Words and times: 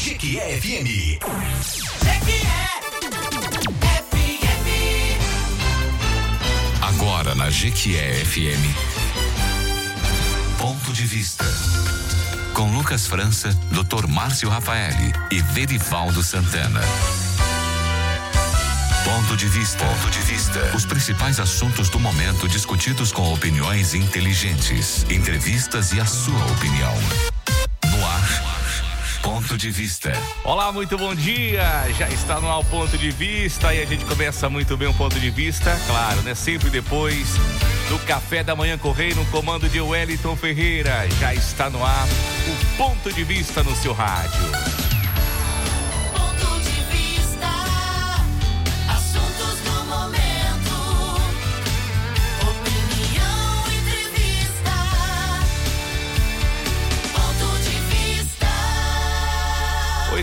Jequié 0.00 0.58
FM. 0.58 1.20
Agora 6.80 7.34
na 7.34 7.50
Jequié 7.50 8.24
FM. 8.24 8.64
Ponto 10.56 10.94
de 10.94 11.04
vista. 11.04 11.44
Com 12.54 12.72
Lucas 12.72 13.06
França, 13.06 13.50
Dr. 13.72 14.06
Márcio 14.08 14.48
Rafaeli 14.48 15.12
e 15.30 15.42
Verivaldo 15.42 16.22
Santana. 16.22 16.80
Ponto 19.04 19.36
de 19.36 19.48
vista. 19.48 19.84
Ponto 19.84 20.10
de 20.10 20.20
vista. 20.20 20.74
Os 20.74 20.86
principais 20.86 21.38
assuntos 21.38 21.90
do 21.90 22.00
momento 22.00 22.48
discutidos 22.48 23.12
com 23.12 23.30
opiniões 23.34 23.92
inteligentes, 23.92 25.04
entrevistas 25.10 25.92
e 25.92 26.00
a 26.00 26.06
sua 26.06 26.42
opinião. 26.52 26.94
Ponto 29.50 29.58
de 29.58 29.70
vista. 29.72 30.12
Olá, 30.44 30.70
muito 30.70 30.96
bom 30.96 31.12
dia. 31.12 31.64
Já 31.98 32.08
está 32.08 32.40
no 32.40 32.48
ar 32.48 32.60
o 32.60 32.64
ponto 32.64 32.96
de 32.96 33.10
vista 33.10 33.74
e 33.74 33.82
a 33.82 33.84
gente 33.84 34.04
começa 34.04 34.48
muito 34.48 34.76
bem 34.76 34.86
o 34.86 34.94
ponto 34.94 35.18
de 35.18 35.28
vista, 35.28 35.76
claro, 35.88 36.22
né? 36.22 36.36
Sempre 36.36 36.70
depois 36.70 37.34
do 37.88 37.98
café 38.06 38.44
da 38.44 38.54
manhã 38.54 38.78
correio 38.78 39.16
no 39.16 39.26
comando 39.26 39.68
de 39.68 39.80
Wellington 39.80 40.36
Ferreira. 40.36 41.04
Já 41.18 41.34
está 41.34 41.68
no 41.68 41.84
ar 41.84 42.06
o 42.06 42.76
ponto 42.76 43.12
de 43.12 43.24
vista 43.24 43.64
no 43.64 43.74
seu 43.74 43.92
rádio. 43.92 44.69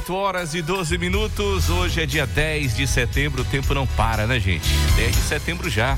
8 0.08 0.14
horas 0.14 0.54
e 0.54 0.62
12 0.62 0.98
minutos. 0.98 1.70
Hoje 1.70 2.02
é 2.02 2.06
dia 2.06 2.26
10 2.26 2.78
de 2.78 2.88
setembro. 2.88 3.42
O 3.42 3.46
tempo 3.46 3.74
não 3.74 3.86
para, 3.86 4.26
né, 4.26 4.40
gente? 4.40 4.70
10 4.96 5.14
de 5.14 5.22
setembro 5.22 5.70
já. 5.70 5.98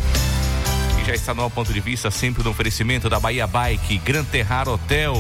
E 1.00 1.06
já 1.06 1.14
está 1.14 1.34
no 1.34 1.48
ponto 1.50 1.72
de 1.72 1.80
vista, 1.80 2.10
sempre 2.10 2.44
no 2.44 2.50
oferecimento 2.50 3.08
da 3.08 3.20
Bahia 3.20 3.46
Bike, 3.46 4.00
Gran 4.00 4.24
Terrar 4.24 4.68
Hotel, 4.68 5.14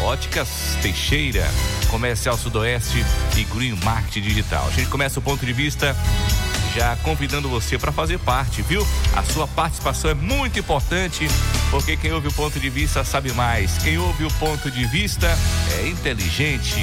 Óticas 0.00 0.48
Teixeira, 0.82 1.46
Comercial 1.88 2.36
Sudoeste 2.36 3.04
e 3.36 3.44
Green 3.44 3.78
Market 3.84 4.20
Digital. 4.20 4.66
A 4.66 4.70
gente 4.70 4.88
começa 4.88 5.20
o 5.20 5.22
ponto 5.22 5.46
de 5.46 5.52
vista 5.52 5.94
já 6.74 6.96
convidando 7.04 7.48
você 7.48 7.78
para 7.78 7.92
fazer 7.92 8.18
parte, 8.18 8.60
viu? 8.60 8.84
A 9.14 9.22
sua 9.22 9.46
participação 9.46 10.10
é 10.10 10.14
muito 10.14 10.58
importante, 10.58 11.28
porque 11.70 11.96
quem 11.96 12.12
ouve 12.12 12.26
o 12.26 12.32
ponto 12.32 12.58
de 12.58 12.68
vista 12.70 13.04
sabe 13.04 13.32
mais. 13.32 13.78
Quem 13.78 13.98
ouve 13.98 14.24
o 14.24 14.30
ponto 14.32 14.68
de 14.68 14.84
vista 14.86 15.28
é 15.78 15.86
inteligente. 15.86 16.80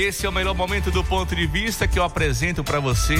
Esse 0.00 0.24
é 0.24 0.28
o 0.28 0.32
melhor 0.32 0.54
momento 0.54 0.92
do 0.92 1.02
ponto 1.02 1.34
de 1.34 1.44
vista 1.44 1.88
que 1.88 1.98
eu 1.98 2.04
apresento 2.04 2.62
para 2.62 2.78
você 2.78 3.16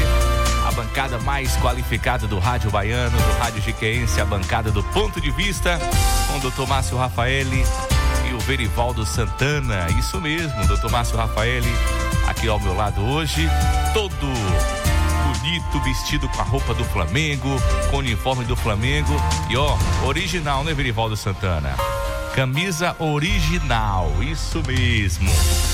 a 0.64 0.70
bancada 0.70 1.18
mais 1.18 1.56
qualificada 1.56 2.28
do 2.28 2.38
rádio 2.38 2.70
baiano, 2.70 3.18
do 3.18 3.38
rádio 3.40 3.60
jiqueense, 3.60 4.20
a 4.20 4.24
bancada 4.24 4.70
do 4.70 4.84
ponto 4.84 5.20
de 5.20 5.28
vista, 5.32 5.76
com 6.28 6.38
o 6.38 6.40
doutor 6.40 6.68
Márcio 6.68 6.96
Rafaeli 6.96 7.64
e 8.30 8.32
o 8.32 8.38
Verivaldo 8.38 9.04
Santana. 9.04 9.88
Isso 9.98 10.20
mesmo, 10.20 10.66
doutor 10.68 10.88
Márcio 10.88 11.16
Rafaeli 11.16 11.68
aqui 12.28 12.46
ao 12.46 12.60
meu 12.60 12.76
lado 12.76 13.04
hoje, 13.04 13.48
todo 13.92 14.28
bonito, 15.26 15.80
vestido 15.82 16.28
com 16.28 16.40
a 16.40 16.44
roupa 16.44 16.74
do 16.74 16.84
Flamengo, 16.84 17.60
com 17.90 17.96
o 17.96 17.98
uniforme 17.98 18.44
do 18.44 18.54
Flamengo 18.54 19.16
e 19.50 19.56
ó, 19.56 19.76
original, 20.06 20.62
né, 20.62 20.72
Verivaldo 20.74 21.16
Santana? 21.16 21.74
Camisa 22.38 22.94
original, 23.00 24.12
isso 24.22 24.62
mesmo. 24.64 25.28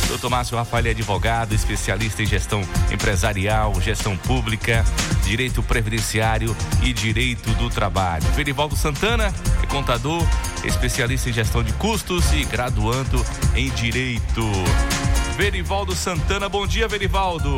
Doutor 0.09 0.31
Márcio 0.31 0.57
Rafael 0.57 0.87
é 0.87 0.91
advogado, 0.93 1.55
especialista 1.55 2.23
em 2.23 2.27
gestão 2.27 2.63
empresarial, 2.91 3.79
gestão 3.83 4.17
pública, 4.17 4.83
direito 5.25 5.63
previdenciário 5.63 6.57
e 6.83 6.91
direito 6.95 7.51
do 7.57 7.69
trabalho. 7.69 8.25
Verivaldo 8.35 8.75
Santana 8.77 9.31
é 9.63 9.67
contador, 9.67 10.27
especialista 10.65 11.29
em 11.29 11.35
gestão 11.35 11.63
de 11.63 11.75
custos 11.75 12.33
e 12.33 12.45
graduando 12.45 13.23
em 13.55 13.69
direito. 13.69 14.51
Verivaldo 15.37 15.97
Santana, 15.97 16.49
bom 16.49 16.65
dia, 16.65 16.87
Verivaldo. 16.87 17.50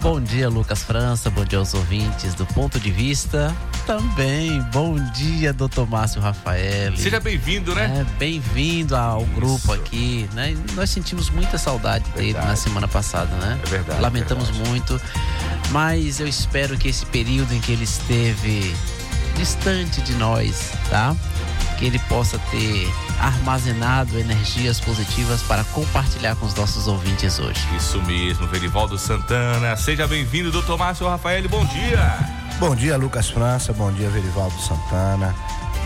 Bom 0.00 0.20
dia, 0.20 0.48
Lucas 0.48 0.82
França. 0.82 1.30
Bom 1.30 1.44
dia 1.44 1.58
aos 1.60 1.72
ouvintes 1.72 2.34
do 2.34 2.44
Ponto 2.46 2.80
de 2.80 2.90
Vista. 2.90 3.54
Também, 3.86 4.60
bom 4.72 4.96
dia, 5.12 5.52
doutor 5.52 5.88
Márcio 5.88 6.20
Rafael. 6.20 6.96
Seja 6.96 7.20
bem-vindo, 7.20 7.74
né? 7.76 8.00
É, 8.00 8.18
Bem-vindo 8.18 8.96
ao 8.96 9.24
grupo 9.24 9.72
aqui, 9.72 10.28
né? 10.32 10.56
Nós 10.74 10.90
sentimos 10.90 11.30
muita 11.30 11.58
saudade 11.58 12.08
dele 12.10 12.32
Verdade. 12.32 12.46
na 12.48 12.56
semana 12.56 12.88
passada, 12.88 13.34
né? 13.36 13.58
É 13.64 13.68
verdade, 13.68 14.00
Lamentamos 14.00 14.48
verdade. 14.48 14.68
muito, 14.70 15.00
mas 15.70 16.18
eu 16.18 16.26
espero 16.26 16.76
que 16.76 16.88
esse 16.88 17.06
período 17.06 17.54
em 17.54 17.60
que 17.60 17.70
ele 17.70 17.84
esteve 17.84 18.74
distante 19.36 20.00
de 20.02 20.14
nós, 20.14 20.72
tá? 20.90 21.14
Que 21.78 21.84
ele 21.86 21.98
possa 22.00 22.36
ter 22.50 22.92
armazenado 23.22 24.18
energias 24.18 24.80
positivas 24.80 25.40
para 25.42 25.62
compartilhar 25.64 26.34
com 26.36 26.44
os 26.44 26.54
nossos 26.54 26.88
ouvintes 26.88 27.38
hoje. 27.38 27.60
Isso 27.76 28.02
mesmo, 28.02 28.46
Verivaldo 28.48 28.98
Santana. 28.98 29.76
Seja 29.76 30.06
bem-vindo, 30.08 30.50
doutor 30.50 30.76
Márcio 30.76 31.08
Rafael, 31.08 31.48
bom 31.48 31.64
dia. 31.66 32.18
Bom 32.58 32.74
dia, 32.74 32.96
Lucas 32.96 33.30
França. 33.30 33.72
Bom 33.72 33.92
dia, 33.92 34.10
Verivaldo 34.10 34.58
Santana. 34.60 35.34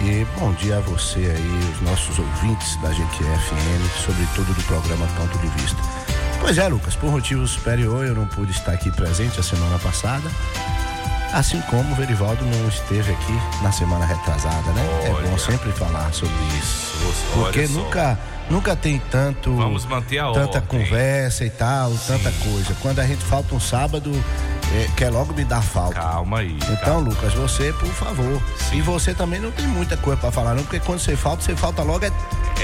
E 0.03 0.27
bom 0.39 0.53
dia 0.55 0.79
a 0.79 0.81
você 0.81 1.21
aí, 1.21 1.73
os 1.75 1.81
nossos 1.83 2.19
ouvintes 2.19 2.77
da 2.77 2.89
GQFM, 2.89 4.05
sobretudo 4.05 4.53
do 4.55 4.63
programa 4.65 5.07
Ponto 5.17 5.39
de 5.39 5.49
Vista. 5.61 5.81
Pois 6.41 6.59
é, 6.59 6.69
Lucas, 6.69 6.95
por 6.95 7.11
motivo 7.11 7.47
superior 7.47 8.05
eu 8.05 8.15
não 8.15 8.27
pude 8.27 8.53
estar 8.53 8.73
aqui 8.73 8.91
presente 8.91 9.41
a 9.41 9.43
semana 9.43 9.79
passada. 9.79 10.31
Assim 11.37 11.61
como 11.69 11.93
o 11.93 11.95
Verivaldo 11.95 12.43
não 12.47 12.67
esteve 12.69 13.13
aqui 13.13 13.39
na 13.63 13.71
semana 13.71 14.07
retrasada, 14.07 14.73
né? 14.73 14.83
É 15.05 15.11
Olha. 15.11 15.29
bom 15.29 15.37
sempre 15.37 15.71
falar 15.71 16.11
sobre 16.15 16.33
isso. 16.59 16.97
Você- 17.05 17.27
Porque 17.35 17.67
só. 17.69 17.75
nunca, 17.75 18.19
nunca 18.49 18.75
tem 18.75 18.99
tanto. 19.11 19.55
Vamos 19.55 19.85
manter 19.85 20.19
a 20.19 20.33
tanta 20.33 20.59
ordem. 20.61 20.63
conversa 20.63 21.45
e 21.45 21.51
tal, 21.51 21.93
tanta 22.07 22.33
coisa. 22.33 22.75
Quando 22.81 23.01
a 23.01 23.07
gente 23.07 23.23
falta 23.23 23.55
um 23.55 23.61
sábado, 23.61 24.11
é, 24.73 24.89
quer 24.97 25.11
logo 25.11 25.35
me 25.35 25.45
dar 25.45 25.61
falta. 25.63 26.01
Calma 26.01 26.39
aí. 26.39 26.57
Então, 26.57 26.77
calma. 26.77 27.09
Lucas, 27.11 27.35
você, 27.35 27.71
por 27.75 27.91
favor. 27.91 28.41
Sim. 28.71 28.79
E 28.79 28.81
você 28.81 29.13
também 29.13 29.39
não 29.39 29.51
tem 29.51 29.67
muita 29.67 29.95
coisa 29.99 30.19
pra 30.19 30.33
falar, 30.33 30.55
não, 30.55 30.63
porque 30.63 30.81
quando 30.81 31.01
você 31.01 31.15
falta, 31.17 31.43
você 31.45 31.55
falta 31.55 31.83
logo 31.83 32.03
é 32.07 32.11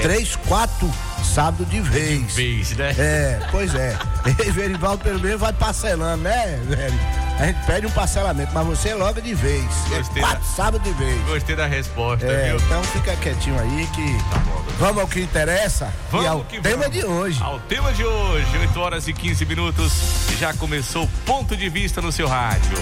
três, 0.01 0.35
quatro 0.35 0.91
sábados 1.27 1.69
de 1.69 1.79
vez. 1.81 2.33
Vez, 2.35 2.71
né? 2.77 2.95
É, 2.97 3.39
pois 3.51 3.73
é. 3.75 3.95
E 4.45 4.51
Verivaldo, 4.51 5.03
pelo 5.03 5.19
menos, 5.19 5.39
vai 5.39 5.51
parcelando, 5.53 6.23
né, 6.23 6.59
velho? 6.67 6.93
A 7.39 7.45
gente 7.47 7.65
pede 7.65 7.87
um 7.87 7.91
parcelamento, 7.91 8.51
mas 8.53 8.65
você 8.67 8.89
é 8.89 8.95
logo 8.95 9.19
de 9.19 9.33
vez. 9.33 9.65
É 9.91 9.97
Gostei 9.97 10.21
quatro 10.23 10.39
da- 10.39 10.45
sábados 10.55 10.87
de 10.87 10.93
vez. 11.03 11.21
Gostei 11.25 11.55
da 11.55 11.65
resposta, 11.65 12.25
É, 12.25 12.47
viu? 12.49 12.57
então 12.57 12.83
fica 12.85 13.15
quietinho 13.17 13.59
aí 13.59 13.87
que 13.87 14.17
Tá 14.29 14.37
bom, 14.39 14.63
vamos 14.79 15.01
ao 15.01 15.07
que 15.07 15.19
interessa 15.21 15.91
Vamos 16.11 16.25
e 16.25 16.29
ao 16.29 16.43
que 16.45 16.61
tema 16.61 16.83
vamos. 16.83 16.91
de 16.97 17.03
hoje. 17.05 17.41
Ao 17.41 17.59
tema 17.61 17.91
de 17.91 18.05
hoje, 18.05 18.57
8 18.59 18.79
horas 18.79 19.07
e 19.07 19.13
15 19.13 19.45
minutos. 19.45 19.91
Já 20.39 20.53
começou 20.53 21.03
o 21.05 21.07
ponto 21.25 21.57
de 21.57 21.67
vista 21.69 22.01
no 22.01 22.11
seu 22.11 22.27
rádio. 22.27 22.77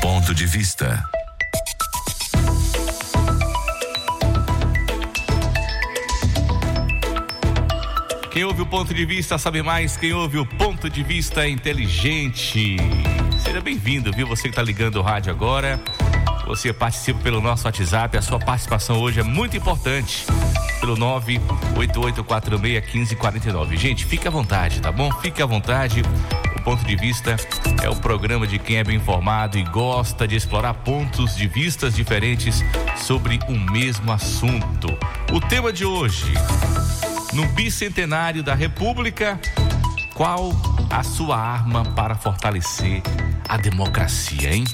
Ponto 0.00 0.34
de 0.34 0.46
vista. 0.46 1.04
Quem 8.32 8.44
ouve 8.44 8.62
o 8.62 8.66
ponto 8.66 8.94
de 8.94 9.04
vista 9.04 9.36
sabe 9.36 9.62
mais. 9.62 9.94
Quem 9.94 10.14
ouve 10.14 10.38
o 10.38 10.46
ponto 10.46 10.88
de 10.88 11.02
vista 11.02 11.44
é 11.44 11.50
inteligente. 11.50 12.78
Seja 13.38 13.60
bem-vindo, 13.60 14.10
viu? 14.10 14.26
Você 14.26 14.44
que 14.44 14.48
está 14.48 14.62
ligando 14.62 14.96
o 14.96 15.02
rádio 15.02 15.30
agora. 15.30 15.78
Você 16.46 16.72
participa 16.72 17.20
pelo 17.20 17.42
nosso 17.42 17.66
WhatsApp. 17.66 18.16
A 18.16 18.22
sua 18.22 18.38
participação 18.38 19.02
hoje 19.02 19.20
é 19.20 19.22
muito 19.22 19.54
importante. 19.54 20.24
Pelo 20.80 20.96
988461549. 20.96 23.76
Gente, 23.76 24.06
fique 24.06 24.26
à 24.26 24.30
vontade, 24.30 24.80
tá 24.80 24.90
bom? 24.90 25.12
Fique 25.20 25.42
à 25.42 25.46
vontade. 25.46 26.02
O 26.56 26.62
ponto 26.62 26.82
de 26.86 26.96
vista 26.96 27.36
é 27.82 27.90
o 27.90 27.96
programa 27.96 28.46
de 28.46 28.58
quem 28.58 28.78
é 28.78 28.84
bem 28.84 28.96
informado 28.96 29.58
e 29.58 29.62
gosta 29.62 30.26
de 30.26 30.36
explorar 30.36 30.72
pontos 30.72 31.36
de 31.36 31.46
vistas 31.46 31.94
diferentes 31.94 32.64
sobre 32.96 33.38
o 33.46 33.58
mesmo 33.72 34.10
assunto. 34.10 34.88
O 35.30 35.38
tema 35.38 35.70
de 35.70 35.84
hoje 35.84 36.32
no 37.32 37.46
bicentenário 37.48 38.42
da 38.42 38.54
República, 38.54 39.40
qual 40.14 40.52
a 40.90 41.02
sua 41.02 41.36
arma 41.36 41.84
para 41.84 42.14
fortalecer 42.14 43.02
a 43.48 43.56
democracia, 43.56 44.54
hein? 44.54 44.64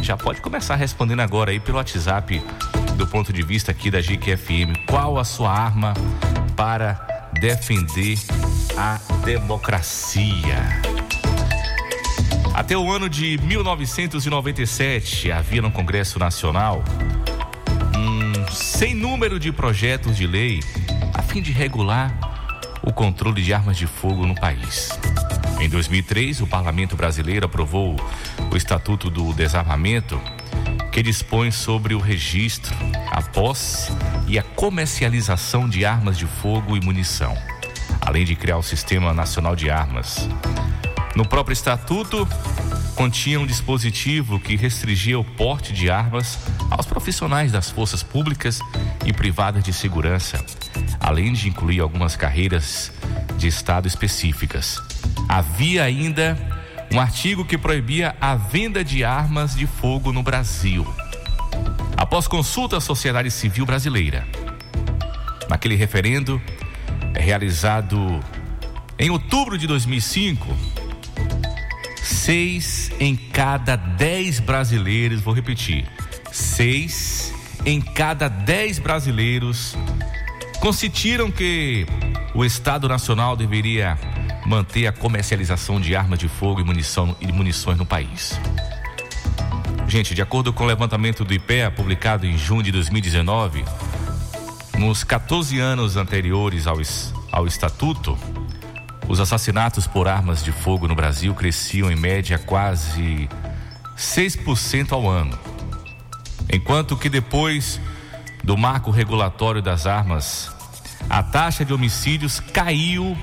Já 0.00 0.16
pode 0.16 0.40
começar 0.40 0.76
respondendo 0.76 1.20
agora 1.20 1.50
aí 1.50 1.60
pelo 1.60 1.78
WhatsApp 1.78 2.42
do 2.96 3.06
ponto 3.06 3.32
de 3.32 3.42
vista 3.42 3.70
aqui 3.70 3.90
da 3.90 4.00
GQFM. 4.00 4.86
Qual 4.86 5.18
a 5.18 5.24
sua 5.24 5.52
arma 5.52 5.94
para 6.56 7.12
defender 7.40 8.18
a 8.76 8.98
democracia. 9.24 10.80
Até 12.54 12.76
o 12.76 12.90
ano 12.90 13.08
de 13.08 13.38
1997, 13.38 15.32
havia 15.32 15.62
no 15.62 15.70
Congresso 15.70 16.18
Nacional 16.18 16.84
um 17.96 18.52
sem 18.52 18.94
número 18.94 19.38
de 19.38 19.50
projetos 19.50 20.16
de 20.16 20.26
lei 20.26 20.60
a 21.14 21.22
fim 21.22 21.42
de 21.42 21.52
regular 21.52 22.12
o 22.82 22.92
controle 22.92 23.42
de 23.42 23.54
armas 23.54 23.76
de 23.76 23.86
fogo 23.86 24.26
no 24.26 24.34
país. 24.34 24.90
Em 25.60 25.68
2003, 25.68 26.40
o 26.40 26.46
Parlamento 26.46 26.96
Brasileiro 26.96 27.46
aprovou 27.46 27.96
o 28.50 28.56
Estatuto 28.56 29.08
do 29.08 29.32
Desarmamento, 29.32 30.20
que 30.90 31.02
dispõe 31.02 31.50
sobre 31.50 31.94
o 31.94 31.98
registro, 31.98 32.74
a 33.10 33.22
posse 33.22 33.92
e 34.26 34.38
a 34.38 34.42
comercialização 34.42 35.68
de 35.68 35.84
armas 35.84 36.18
de 36.18 36.26
fogo 36.26 36.76
e 36.76 36.80
munição, 36.80 37.36
além 38.00 38.24
de 38.24 38.34
criar 38.34 38.58
o 38.58 38.62
Sistema 38.62 39.14
Nacional 39.14 39.54
de 39.54 39.70
Armas. 39.70 40.28
No 41.14 41.26
próprio 41.26 41.52
estatuto, 41.52 42.26
continha 42.94 43.40
um 43.40 43.46
dispositivo 43.46 44.38
que 44.38 44.56
restringia 44.56 45.18
o 45.18 45.24
porte 45.24 45.72
de 45.72 45.90
armas 45.90 46.38
aos 46.70 46.86
profissionais 46.86 47.52
das 47.52 47.70
forças 47.70 48.02
públicas 48.02 48.60
e 49.04 49.12
privadas 49.12 49.64
de 49.64 49.72
segurança, 49.72 50.44
além 51.00 51.32
de 51.32 51.48
incluir 51.48 51.80
algumas 51.80 52.16
carreiras 52.16 52.92
de 53.36 53.48
Estado 53.48 53.88
específicas. 53.88 54.80
Havia 55.28 55.84
ainda 55.84 56.38
um 56.92 57.00
artigo 57.00 57.44
que 57.44 57.56
proibia 57.56 58.14
a 58.20 58.34
venda 58.34 58.84
de 58.84 59.02
armas 59.02 59.56
de 59.56 59.66
fogo 59.66 60.12
no 60.12 60.22
Brasil. 60.22 60.86
Após 61.96 62.26
consulta 62.28 62.76
à 62.76 62.80
sociedade 62.80 63.30
civil 63.30 63.64
brasileira, 63.64 64.26
naquele 65.48 65.74
referendo 65.74 66.40
realizado 67.14 68.20
em 68.98 69.10
outubro 69.10 69.56
de 69.56 69.66
2005, 69.66 70.46
seis 72.22 72.88
em 73.00 73.16
cada 73.16 73.74
dez 73.74 74.38
brasileiros, 74.38 75.20
vou 75.20 75.34
repetir, 75.34 75.84
seis 76.30 77.34
em 77.66 77.80
cada 77.80 78.28
dez 78.28 78.78
brasileiros 78.78 79.76
consentiram 80.60 81.32
que 81.32 81.84
o 82.32 82.44
Estado 82.44 82.88
Nacional 82.88 83.36
deveria 83.36 83.98
manter 84.46 84.86
a 84.86 84.92
comercialização 84.92 85.80
de 85.80 85.96
armas 85.96 86.16
de 86.16 86.28
fogo 86.28 86.60
e, 86.60 86.64
munição, 86.64 87.16
e 87.20 87.26
munições 87.32 87.76
no 87.76 87.84
país. 87.84 88.38
Gente, 89.88 90.14
de 90.14 90.22
acordo 90.22 90.52
com 90.52 90.62
o 90.62 90.66
levantamento 90.68 91.24
do 91.24 91.34
IPEA, 91.34 91.72
publicado 91.72 92.24
em 92.24 92.38
junho 92.38 92.62
de 92.62 92.70
2019, 92.70 93.64
nos 94.78 95.02
14 95.02 95.58
anos 95.58 95.96
anteriores 95.96 96.68
ao, 96.68 96.78
ao 97.32 97.48
Estatuto, 97.48 98.16
os 99.12 99.20
assassinatos 99.20 99.86
por 99.86 100.08
armas 100.08 100.42
de 100.42 100.50
fogo 100.50 100.88
no 100.88 100.94
Brasil 100.94 101.34
cresciam 101.34 101.90
em 101.90 101.94
média 101.94 102.38
quase 102.38 103.28
6% 103.94 104.92
ao 104.92 105.06
ano. 105.06 105.38
Enquanto 106.50 106.96
que 106.96 107.10
depois 107.10 107.78
do 108.42 108.56
marco 108.56 108.90
regulatório 108.90 109.60
das 109.60 109.86
armas, 109.86 110.50
a 111.10 111.22
taxa 111.22 111.62
de 111.62 111.74
homicídios 111.74 112.40
caiu 112.40 113.14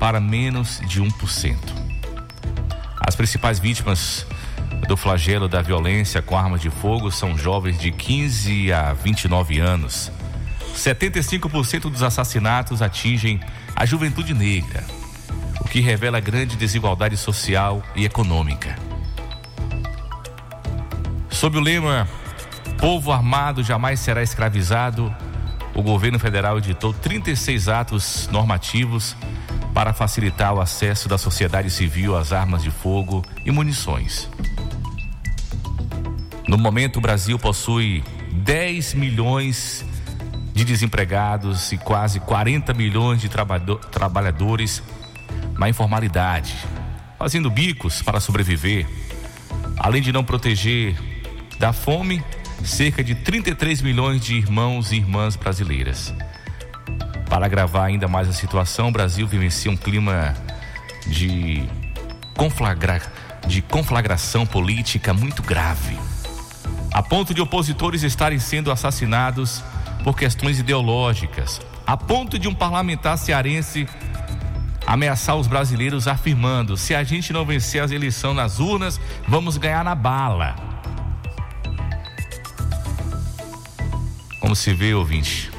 para 0.00 0.18
menos 0.18 0.80
de 0.80 1.00
1%. 1.00 1.56
As 2.98 3.14
principais 3.14 3.60
vítimas 3.60 4.26
do 4.88 4.96
flagelo 4.96 5.48
da 5.48 5.62
violência 5.62 6.20
com 6.20 6.36
armas 6.36 6.60
de 6.60 6.70
fogo 6.70 7.12
são 7.12 7.38
jovens 7.38 7.78
de 7.78 7.92
15 7.92 8.72
a 8.72 8.92
29 8.94 9.60
anos. 9.60 10.10
75% 10.74 11.82
dos 11.82 12.02
assassinatos 12.02 12.82
atingem 12.82 13.38
a 13.76 13.86
juventude 13.86 14.34
negra, 14.34 14.84
que 15.76 15.82
revela 15.82 16.18
grande 16.20 16.56
desigualdade 16.56 17.18
social 17.18 17.82
e 17.94 18.06
econômica. 18.06 18.78
Sob 21.28 21.58
o 21.58 21.60
lema 21.60 22.08
Povo 22.78 23.12
armado 23.12 23.62
jamais 23.62 24.00
será 24.00 24.22
escravizado, 24.22 25.14
o 25.74 25.82
governo 25.82 26.18
federal 26.18 26.56
editou 26.56 26.94
36 26.94 27.68
atos 27.68 28.26
normativos 28.32 29.14
para 29.74 29.92
facilitar 29.92 30.54
o 30.54 30.62
acesso 30.62 31.10
da 31.10 31.18
sociedade 31.18 31.68
civil 31.68 32.16
às 32.16 32.32
armas 32.32 32.62
de 32.62 32.70
fogo 32.70 33.22
e 33.44 33.50
munições. 33.50 34.30
No 36.48 36.56
momento, 36.56 36.96
o 36.96 37.02
Brasil 37.02 37.38
possui 37.38 38.02
10 38.32 38.94
milhões 38.94 39.84
de 40.54 40.64
desempregados 40.64 41.70
e 41.70 41.76
quase 41.76 42.18
40 42.18 42.72
milhões 42.72 43.20
de 43.20 43.28
trabalhadores 43.28 44.82
na 45.58 45.68
informalidade, 45.68 46.54
fazendo 47.18 47.50
bicos 47.50 48.02
para 48.02 48.20
sobreviver. 48.20 48.86
Além 49.78 50.02
de 50.02 50.12
não 50.12 50.24
proteger 50.24 50.96
da 51.58 51.72
fome, 51.72 52.22
cerca 52.64 53.02
de 53.02 53.14
33 53.14 53.82
milhões 53.82 54.20
de 54.20 54.34
irmãos 54.36 54.92
e 54.92 54.96
irmãs 54.96 55.36
brasileiras. 55.36 56.14
Para 57.28 57.46
agravar 57.46 57.84
ainda 57.84 58.06
mais 58.06 58.28
a 58.28 58.32
situação, 58.32 58.88
o 58.88 58.92
Brasil 58.92 59.26
vivencia 59.26 59.70
um 59.70 59.76
clima 59.76 60.34
de, 61.06 61.64
conflagra, 62.34 63.02
de 63.46 63.62
conflagração 63.62 64.46
política 64.46 65.12
muito 65.12 65.42
grave, 65.42 65.98
a 66.92 67.02
ponto 67.02 67.34
de 67.34 67.40
opositores 67.40 68.02
estarem 68.02 68.38
sendo 68.38 68.70
assassinados 68.70 69.62
por 70.02 70.16
questões 70.16 70.58
ideológicas, 70.58 71.60
a 71.86 71.96
ponto 71.96 72.38
de 72.38 72.48
um 72.48 72.54
parlamentar 72.54 73.18
cearense 73.18 73.86
ameaçar 74.86 75.36
os 75.36 75.46
brasileiros 75.46 76.06
afirmando: 76.06 76.76
se 76.76 76.94
a 76.94 77.02
gente 77.02 77.32
não 77.32 77.44
vencer 77.44 77.82
as 77.82 77.90
eleições 77.90 78.36
nas 78.36 78.60
urnas, 78.60 79.00
vamos 79.26 79.56
ganhar 79.56 79.84
na 79.84 79.94
bala. 79.94 80.54
Como 84.40 84.54
se 84.54 84.72
vê, 84.72 84.94
ouvinte, 84.94 85.50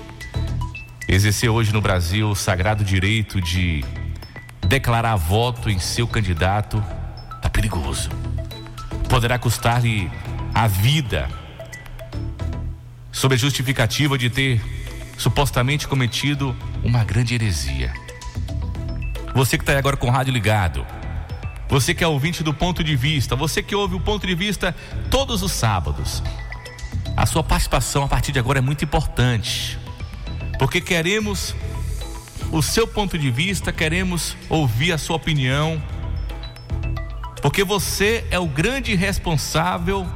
exercer 1.08 1.50
hoje 1.50 1.74
no 1.74 1.82
Brasil 1.82 2.30
o 2.30 2.36
sagrado 2.36 2.84
direito 2.84 3.42
de 3.42 3.84
declarar 4.66 5.16
voto 5.16 5.70
em 5.70 5.78
seu 5.78 6.08
candidato 6.08 6.82
tá 7.42 7.50
perigoso. 7.50 8.10
Poderá 9.10 9.38
custar-lhe 9.38 10.10
a 10.54 10.68
vida 10.68 11.30
sob 13.12 13.36
a 13.36 13.38
justificativa 13.38 14.18
de 14.18 14.30
ter 14.30 14.62
supostamente 15.18 15.88
cometido 15.88 16.56
uma 16.84 17.04
grande 17.04 17.34
heresia. 17.34 18.07
Você 19.38 19.56
que 19.56 19.62
está 19.62 19.78
agora 19.78 19.96
com 19.96 20.08
o 20.08 20.10
rádio 20.10 20.34
ligado, 20.34 20.84
você 21.70 21.94
que 21.94 22.04
é 22.04 22.08
ouvinte 22.08 22.42
do 22.42 22.56
ponto 22.56 22.84
de 22.84 22.96
vista, 22.96 23.36
você 23.36 23.62
que 23.62 23.76
ouve 23.76 23.94
o 23.94 24.00
ponto 24.00 24.26
de 24.26 24.34
vista 24.34 24.76
todos 25.12 25.44
os 25.44 25.52
sábados, 25.52 26.24
a 27.16 27.24
sua 27.28 27.44
participação 27.44 28.04
a 28.04 28.08
partir 28.08 28.32
de 28.32 28.40
agora 28.40 28.58
é 28.58 28.64
muito 28.64 28.84
importante 28.84 29.78
porque 30.58 30.82
queremos 30.82 31.54
o 32.52 32.64
seu 32.64 32.88
ponto 32.88 33.16
de 33.16 33.30
vista, 33.30 33.72
queremos 33.72 34.36
ouvir 34.50 34.92
a 34.92 34.98
sua 34.98 35.18
opinião, 35.18 35.80
porque 37.40 37.64
você 37.64 38.26
é 38.32 38.40
o 38.40 38.48
grande 38.48 38.96
responsável 38.96 40.08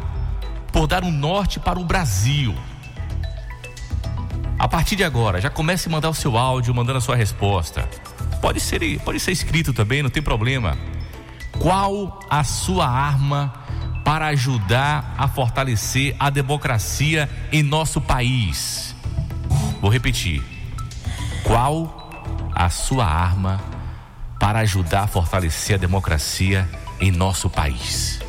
por 0.74 0.88
dar 0.88 1.03
um 1.03 1.12
norte 1.12 1.60
para 1.60 1.77
o 1.77 1.86
Brasil. 1.86 2.55
A 4.57 4.67
partir 4.67 4.95
de 4.95 5.03
agora, 5.03 5.39
já 5.39 5.51
comece 5.51 5.88
a 5.88 5.91
mandar 5.91 6.10
o 6.10 6.13
seu 6.15 6.39
áudio, 6.39 6.74
mandando 6.74 6.98
a 6.98 7.01
sua 7.01 7.15
resposta. 7.15 7.88
Pode 8.41 8.60
ser, 8.60 9.00
pode 9.01 9.19
ser 9.19 9.31
escrito 9.31 9.71
também, 9.71 10.01
não 10.01 10.10
tem 10.10 10.24
problema. 10.24 10.77
Qual 11.60 12.19
a 12.29 12.43
sua 12.43 12.88
arma 12.88 13.53
para 14.03 14.27
ajudar 14.27 15.13
a 15.17 15.27
fortalecer 15.27 16.15
a 16.19 16.29
democracia 16.29 17.29
em 17.51 17.62
nosso 17.62 18.01
país? 18.01 18.95
Vou 19.79 19.91
repetir. 19.91 20.43
Qual 21.43 22.50
a 22.53 22.69
sua 22.69 23.05
arma 23.05 23.62
para 24.39 24.60
ajudar 24.60 25.03
a 25.03 25.07
fortalecer 25.07 25.75
a 25.75 25.79
democracia 25.79 26.67
em 27.00 27.12
nosso 27.12 27.50
país? 27.50 28.19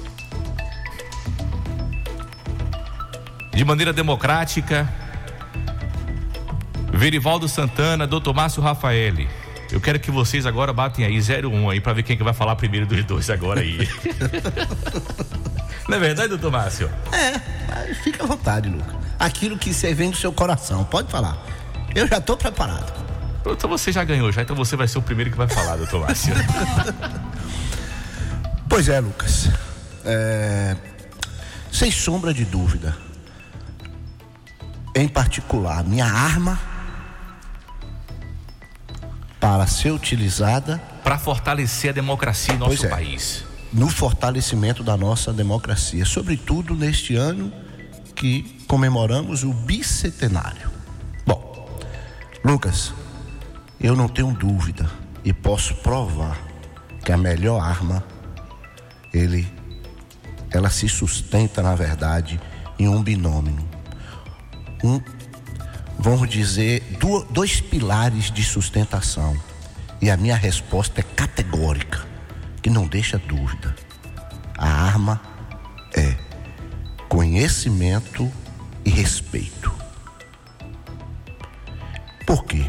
De 3.54 3.64
maneira 3.64 3.92
democrática, 3.92 4.92
Verivaldo 6.92 7.48
Santana, 7.48 8.06
Dr. 8.06 8.32
Márcio 8.34 8.62
Rafaeli. 8.62 9.41
Eu 9.72 9.80
quero 9.80 9.98
que 9.98 10.10
vocês 10.10 10.46
agora 10.46 10.72
batem 10.72 11.04
aí 11.04 11.18
01 11.18 11.70
aí 11.70 11.80
para 11.80 11.94
ver 11.94 12.02
quem 12.04 12.16
que 12.16 12.22
vai 12.22 12.34
falar 12.34 12.54
primeiro 12.54 12.86
dos 12.86 13.02
dois 13.04 13.30
agora 13.30 13.60
aí. 13.60 13.88
Não 15.88 15.96
é 15.96 16.00
verdade, 16.00 16.28
doutor 16.28 16.52
Márcio? 16.52 16.88
É, 17.10 17.94
fica 17.94 18.22
à 18.22 18.26
vontade, 18.26 18.68
Lucas 18.68 19.02
aquilo 19.22 19.56
que 19.56 19.72
você 19.72 19.94
vem 19.94 20.10
do 20.10 20.16
seu 20.16 20.32
coração. 20.32 20.84
Pode 20.84 21.10
falar. 21.10 21.36
Eu 21.94 22.06
já 22.08 22.18
estou 22.18 22.36
preparado. 22.36 22.92
Então 23.46 23.68
você 23.68 23.92
já 23.92 24.04
ganhou, 24.04 24.30
já 24.32 24.42
então 24.42 24.54
você 24.54 24.76
vai 24.76 24.88
ser 24.88 24.98
o 24.98 25.02
primeiro 25.02 25.30
que 25.30 25.36
vai 25.36 25.48
falar, 25.48 25.76
doutor 25.76 26.00
Márcio. 26.00 26.34
pois 28.68 28.88
é, 28.88 29.00
Lucas. 29.00 29.48
É... 30.04 30.76
Sem 31.70 31.90
sombra 31.90 32.34
de 32.34 32.44
dúvida. 32.44 32.96
Em 34.94 35.08
particular, 35.08 35.84
minha 35.84 36.06
arma 36.06 36.58
para 39.62 39.66
ser 39.68 39.92
utilizada 39.92 40.78
Para 41.04 41.16
fortalecer 41.16 41.90
a 41.90 41.92
democracia 41.92 42.52
em 42.52 42.58
nosso 42.58 42.84
é. 42.84 42.88
país. 42.88 43.44
no 43.72 43.88
fortalecimento 43.88 44.82
da 44.82 44.96
nossa 44.96 45.32
democracia, 45.32 46.04
sobretudo 46.04 46.74
neste 46.74 47.14
ano 47.14 47.52
que 48.16 48.42
comemoramos 48.66 49.44
o 49.44 49.52
bicentenário. 49.52 50.68
Bom, 51.24 51.78
Lucas, 52.44 52.92
eu 53.80 53.94
não 53.94 54.08
tenho 54.08 54.32
dúvida 54.32 54.90
e 55.24 55.32
posso 55.32 55.76
provar 55.76 56.36
que 57.04 57.12
a 57.12 57.16
melhor 57.16 57.60
arma 57.60 58.02
ele 59.14 59.48
ela 60.50 60.70
se 60.70 60.88
sustenta 60.88 61.62
na 61.62 61.76
verdade 61.76 62.40
em 62.80 62.88
um 62.88 63.00
binômio. 63.00 63.56
Um 64.82 65.00
vamos 65.96 66.28
dizer 66.28 66.82
dois 67.30 67.60
pilares 67.60 68.28
de 68.32 68.42
sustentação. 68.42 69.51
E 70.02 70.10
a 70.10 70.16
minha 70.16 70.34
resposta 70.34 71.00
é 71.00 71.04
categórica, 71.04 72.04
que 72.60 72.68
não 72.68 72.88
deixa 72.88 73.16
dúvida. 73.16 73.72
A 74.58 74.66
arma 74.66 75.22
é 75.96 76.16
conhecimento 77.08 78.28
e 78.84 78.90
respeito. 78.90 79.72
Por 82.26 82.44
quê? 82.44 82.66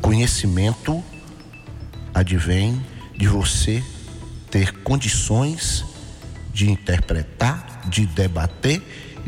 Conhecimento 0.00 1.04
advém 2.14 2.82
de 3.14 3.28
você 3.28 3.84
ter 4.50 4.72
condições 4.82 5.84
de 6.54 6.70
interpretar, 6.70 7.82
de 7.90 8.06
debater, 8.06 8.80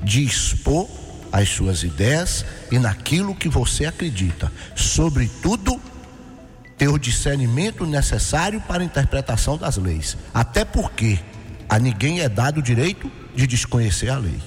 de 0.03 0.25
expor 0.25 0.89
as 1.31 1.51
suas 1.51 1.83
ideias 1.83 2.47
e 2.71 2.79
naquilo 2.79 3.35
que 3.35 3.49
você 3.49 3.85
acredita. 3.85 4.51
Sobretudo, 4.75 5.82
ter 6.83 6.89
o 6.89 6.99
discernimento 6.99 7.87
necessário 7.87 8.61
para 8.63 8.83
a 8.83 8.85
interpretação 8.85 9.57
das 9.57 9.77
leis. 9.77 10.17
Até 10.35 10.65
porque 10.65 11.17
a 11.69 11.79
ninguém 11.79 12.19
é 12.23 12.29
dado 12.29 12.59
o 12.59 12.63
direito 12.63 13.09
de 13.37 13.47
desconhecer 13.47 14.09
a 14.09 14.19
lei. 14.19 14.43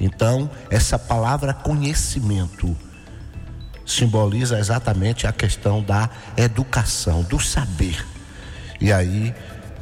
Então, 0.00 0.50
essa 0.68 0.98
palavra 0.98 1.54
conhecimento 1.54 2.76
simboliza 3.86 4.58
exatamente 4.58 5.28
a 5.28 5.32
questão 5.32 5.80
da 5.80 6.10
educação, 6.36 7.22
do 7.22 7.38
saber. 7.38 8.04
E 8.80 8.92
aí 8.92 9.32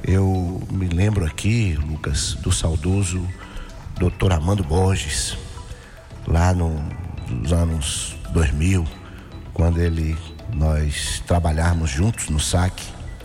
eu 0.06 0.62
me 0.70 0.88
lembro 0.88 1.24
aqui, 1.24 1.72
Lucas, 1.72 2.34
do 2.34 2.52
saudoso 2.52 3.26
doutor 3.98 4.30
Amando 4.34 4.62
Borges, 4.62 5.38
lá 6.26 6.52
no- 6.52 6.84
nos 7.30 7.50
anos 7.50 8.14
2000, 8.30 8.84
quando 9.54 9.80
ele 9.80 10.14
nós 10.52 11.22
trabalhávamos 11.26 11.90
juntos 11.90 12.28
no 12.28 12.38
SAC, 12.38 12.82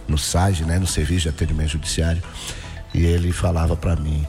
no 0.07 0.17
SAG, 0.17 0.63
né, 0.63 0.79
no 0.79 0.87
Serviço 0.87 1.23
de 1.23 1.29
Atendimento 1.29 1.71
Judiciário, 1.71 2.21
e 2.93 3.05
ele 3.05 3.31
falava 3.31 3.75
para 3.75 3.95
mim: 3.95 4.25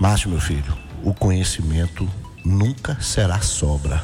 "Márcio, 0.00 0.30
meu 0.30 0.40
filho, 0.40 0.76
o 1.02 1.12
conhecimento 1.12 2.08
nunca 2.44 2.98
será 3.00 3.40
sobra". 3.40 4.02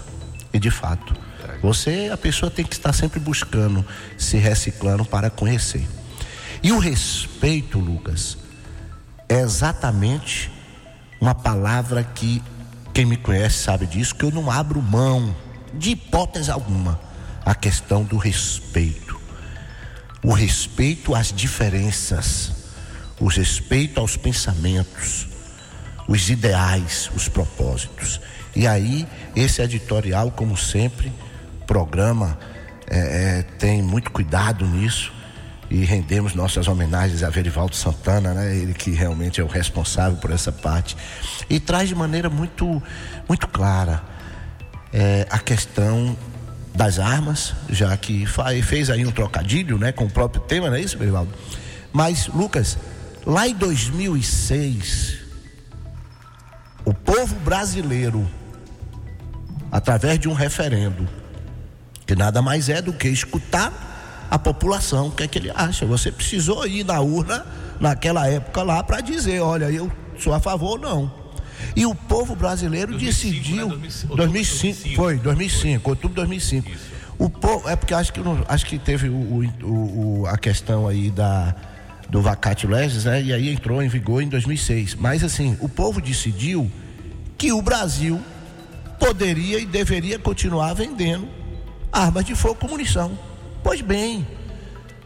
E 0.52 0.58
de 0.58 0.70
fato, 0.70 1.14
você, 1.62 2.10
a 2.12 2.16
pessoa 2.16 2.50
tem 2.50 2.64
que 2.64 2.74
estar 2.74 2.92
sempre 2.92 3.18
buscando, 3.18 3.84
se 4.16 4.36
reciclando 4.36 5.04
para 5.04 5.30
conhecer. 5.30 5.86
E 6.62 6.72
o 6.72 6.78
respeito, 6.78 7.78
Lucas, 7.78 8.38
é 9.28 9.40
exatamente 9.40 10.50
uma 11.20 11.34
palavra 11.34 12.04
que 12.04 12.42
quem 12.92 13.04
me 13.04 13.16
conhece 13.16 13.58
sabe 13.58 13.86
disso, 13.86 14.14
que 14.14 14.24
eu 14.24 14.30
não 14.30 14.50
abro 14.50 14.80
mão 14.80 15.34
de 15.72 15.90
hipótese 15.90 16.50
alguma 16.50 17.00
a 17.44 17.54
questão 17.54 18.02
do 18.02 18.16
respeito. 18.16 19.20
O 20.22 20.32
respeito 20.32 21.14
às 21.14 21.32
diferenças, 21.32 22.52
o 23.20 23.26
respeito 23.26 24.00
aos 24.00 24.16
pensamentos, 24.16 25.28
os 26.08 26.30
ideais, 26.30 27.10
os 27.14 27.28
propósitos. 27.28 28.20
E 28.56 28.66
aí, 28.66 29.06
esse 29.36 29.60
editorial, 29.60 30.30
como 30.30 30.56
sempre, 30.56 31.12
programa 31.66 32.38
é, 32.88 32.98
é, 33.38 33.42
tem 33.58 33.82
muito 33.82 34.10
cuidado 34.10 34.66
nisso 34.66 35.12
e 35.70 35.84
rendemos 35.84 36.34
nossas 36.34 36.68
homenagens 36.68 37.22
a 37.22 37.30
Verivaldo 37.30 37.74
Santana, 37.74 38.34
né? 38.34 38.54
Ele 38.54 38.74
que 38.74 38.90
realmente 38.90 39.40
é 39.40 39.44
o 39.44 39.46
responsável 39.46 40.18
por 40.18 40.30
essa 40.30 40.52
parte 40.52 40.96
e 41.48 41.58
traz 41.58 41.88
de 41.88 41.94
maneira 41.94 42.28
muito, 42.28 42.82
muito 43.28 43.48
clara 43.48 44.02
é, 44.92 45.26
a 45.30 45.38
questão 45.38 46.16
das 46.74 46.98
armas, 46.98 47.54
já 47.70 47.96
que 47.96 48.26
fez 48.62 48.90
aí 48.90 49.06
um 49.06 49.12
trocadilho, 49.12 49.78
né, 49.78 49.92
com 49.92 50.04
o 50.06 50.10
próprio 50.10 50.42
tema, 50.42 50.68
não 50.68 50.76
é 50.76 50.80
isso, 50.80 50.98
Verivaldo? 50.98 51.32
Mas 51.92 52.26
Lucas, 52.26 52.76
lá 53.24 53.46
em 53.46 53.54
2006, 53.54 55.18
o 56.84 56.92
povo 56.92 57.36
brasileiro, 57.36 58.28
através 59.70 60.18
de 60.18 60.28
um 60.28 60.32
referendo, 60.32 61.08
que 62.04 62.16
nada 62.16 62.42
mais 62.42 62.68
é 62.68 62.82
do 62.82 62.92
que 62.92 63.08
escutar 63.08 64.26
a 64.30 64.38
população, 64.38 65.08
o 65.08 65.10
que 65.12 65.22
é 65.22 65.28
que 65.28 65.38
ele 65.38 65.52
acha. 65.54 65.86
Você 65.86 66.10
precisou 66.10 66.66
ir 66.66 66.84
na 66.84 67.00
urna 67.00 67.46
naquela 67.78 68.26
época 68.28 68.62
lá 68.62 68.82
para 68.82 69.00
dizer, 69.00 69.40
olha, 69.40 69.70
eu 69.70 69.90
sou 70.18 70.34
a 70.34 70.40
favor 70.40 70.72
ou 70.72 70.78
não. 70.78 71.23
E 71.76 71.84
o 71.86 71.94
povo 71.94 72.36
brasileiro 72.36 72.92
2005, 72.92 73.34
decidiu, 73.34 73.56
né? 73.56 73.64
2005, 73.66 74.16
2005, 74.16 74.96
foi 74.96 75.16
2005, 75.18 75.90
outubro 75.90 76.10
de 76.10 76.14
2005. 76.16 76.70
O 77.18 77.28
povo, 77.28 77.68
é 77.68 77.74
porque 77.76 77.94
acho 77.94 78.12
que 78.12 78.20
não- 78.20 78.44
acho 78.48 78.66
que 78.66 78.78
teve 78.78 79.08
o, 79.08 79.14
o- 79.62 80.20
o- 80.22 80.26
a 80.26 80.36
questão 80.38 80.86
aí 80.86 81.10
da 81.10 81.54
do 82.08 82.20
vacate 82.20 82.66
legis, 82.66 83.06
né? 83.06 83.22
E 83.22 83.32
aí 83.32 83.48
entrou 83.48 83.82
em 83.82 83.88
vigor 83.88 84.22
em 84.22 84.28
2006. 84.28 84.94
Mas 84.94 85.24
assim, 85.24 85.56
o 85.60 85.68
povo 85.68 86.00
decidiu 86.00 86.70
que 87.38 87.50
o 87.50 87.60
Brasil 87.62 88.20
poderia 89.00 89.58
e 89.58 89.66
deveria 89.66 90.18
continuar 90.18 90.74
vendendo 90.74 91.26
armas 91.90 92.24
de 92.24 92.34
fogo 92.34 92.56
com 92.56 92.68
munição. 92.68 93.18
Pois 93.64 93.80
bem, 93.80 94.24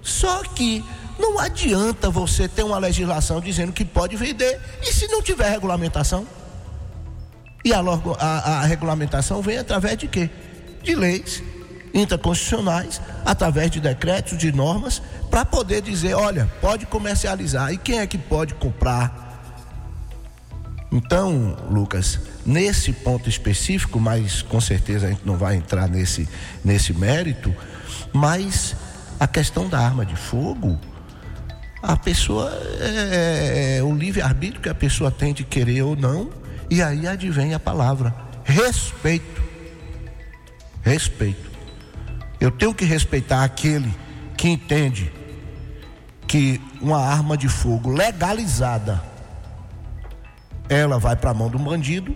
só 0.02 0.42
que 0.42 0.84
não 1.18 1.38
adianta 1.38 2.10
você 2.10 2.48
ter 2.48 2.62
uma 2.64 2.78
legislação 2.78 3.40
dizendo 3.40 3.72
que 3.72 3.84
pode 3.84 4.16
vender 4.16 4.60
e 4.82 4.92
se 4.92 5.06
não 5.08 5.22
tiver 5.22 5.48
regulamentação. 5.50 6.26
E 7.64 7.72
a, 7.72 7.80
a- 7.80 8.60
a 8.60 8.64
regulamentação 8.64 9.42
vem 9.42 9.58
através 9.58 9.98
de 9.98 10.08
quê? 10.08 10.30
De 10.82 10.94
leis 10.94 11.42
interconstitucionais, 11.94 13.00
através 13.24 13.70
de 13.70 13.80
decretos, 13.80 14.36
de 14.38 14.52
normas, 14.52 15.02
para 15.30 15.44
poder 15.44 15.80
dizer, 15.82 16.14
olha, 16.14 16.48
pode 16.60 16.86
comercializar. 16.86 17.72
E 17.72 17.78
quem 17.78 17.98
é 17.98 18.06
que 18.06 18.18
pode 18.18 18.54
comprar? 18.54 19.26
Então, 20.92 21.56
Lucas, 21.70 22.18
nesse 22.46 22.92
ponto 22.92 23.28
específico, 23.28 23.98
mas 24.00 24.40
com 24.42 24.60
certeza 24.60 25.06
a 25.06 25.10
gente 25.10 25.22
não 25.24 25.36
vai 25.36 25.56
entrar 25.56 25.88
nesse, 25.88 26.28
nesse 26.64 26.92
mérito, 26.94 27.54
mas 28.12 28.74
a 29.20 29.26
questão 29.26 29.68
da 29.68 29.78
arma 29.78 30.06
de 30.06 30.16
fogo, 30.16 30.78
a 31.82 31.96
pessoa 31.96 32.50
é, 32.80 33.78
é 33.78 33.82
o 33.82 33.94
livre-arbítrio 33.94 34.62
que 34.62 34.68
a 34.68 34.74
pessoa 34.74 35.10
tem 35.10 35.34
de 35.34 35.44
querer 35.44 35.82
ou 35.82 35.94
não, 35.96 36.30
e 36.70 36.82
aí 36.82 37.06
advém 37.06 37.54
a 37.54 37.60
palavra 37.60 38.14
respeito. 38.44 39.42
Respeito. 40.82 41.50
Eu 42.40 42.50
tenho 42.50 42.74
que 42.74 42.84
respeitar 42.84 43.44
aquele 43.44 43.92
que 44.36 44.48
entende 44.48 45.12
que 46.26 46.60
uma 46.80 46.98
arma 46.98 47.36
de 47.36 47.48
fogo 47.48 47.90
legalizada 47.90 49.02
ela 50.68 50.98
vai 50.98 51.16
para 51.16 51.30
a 51.30 51.34
mão 51.34 51.48
do 51.48 51.58
bandido. 51.58 52.14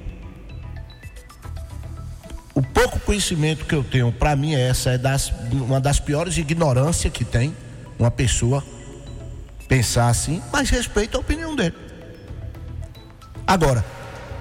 O 2.54 2.62
pouco 2.62 3.00
conhecimento 3.00 3.64
que 3.64 3.74
eu 3.74 3.82
tenho, 3.82 4.12
para 4.12 4.36
mim, 4.36 4.54
essa 4.54 4.90
é 4.90 4.98
das, 4.98 5.32
uma 5.50 5.80
das 5.80 5.98
piores 5.98 6.36
ignorâncias 6.36 7.12
que 7.12 7.24
tem 7.24 7.56
uma 7.98 8.10
pessoa 8.10 8.62
pensar 9.66 10.08
assim, 10.08 10.42
mas 10.52 10.68
respeita 10.68 11.16
a 11.16 11.20
opinião 11.20 11.56
dele. 11.56 11.74
Agora, 13.46 13.84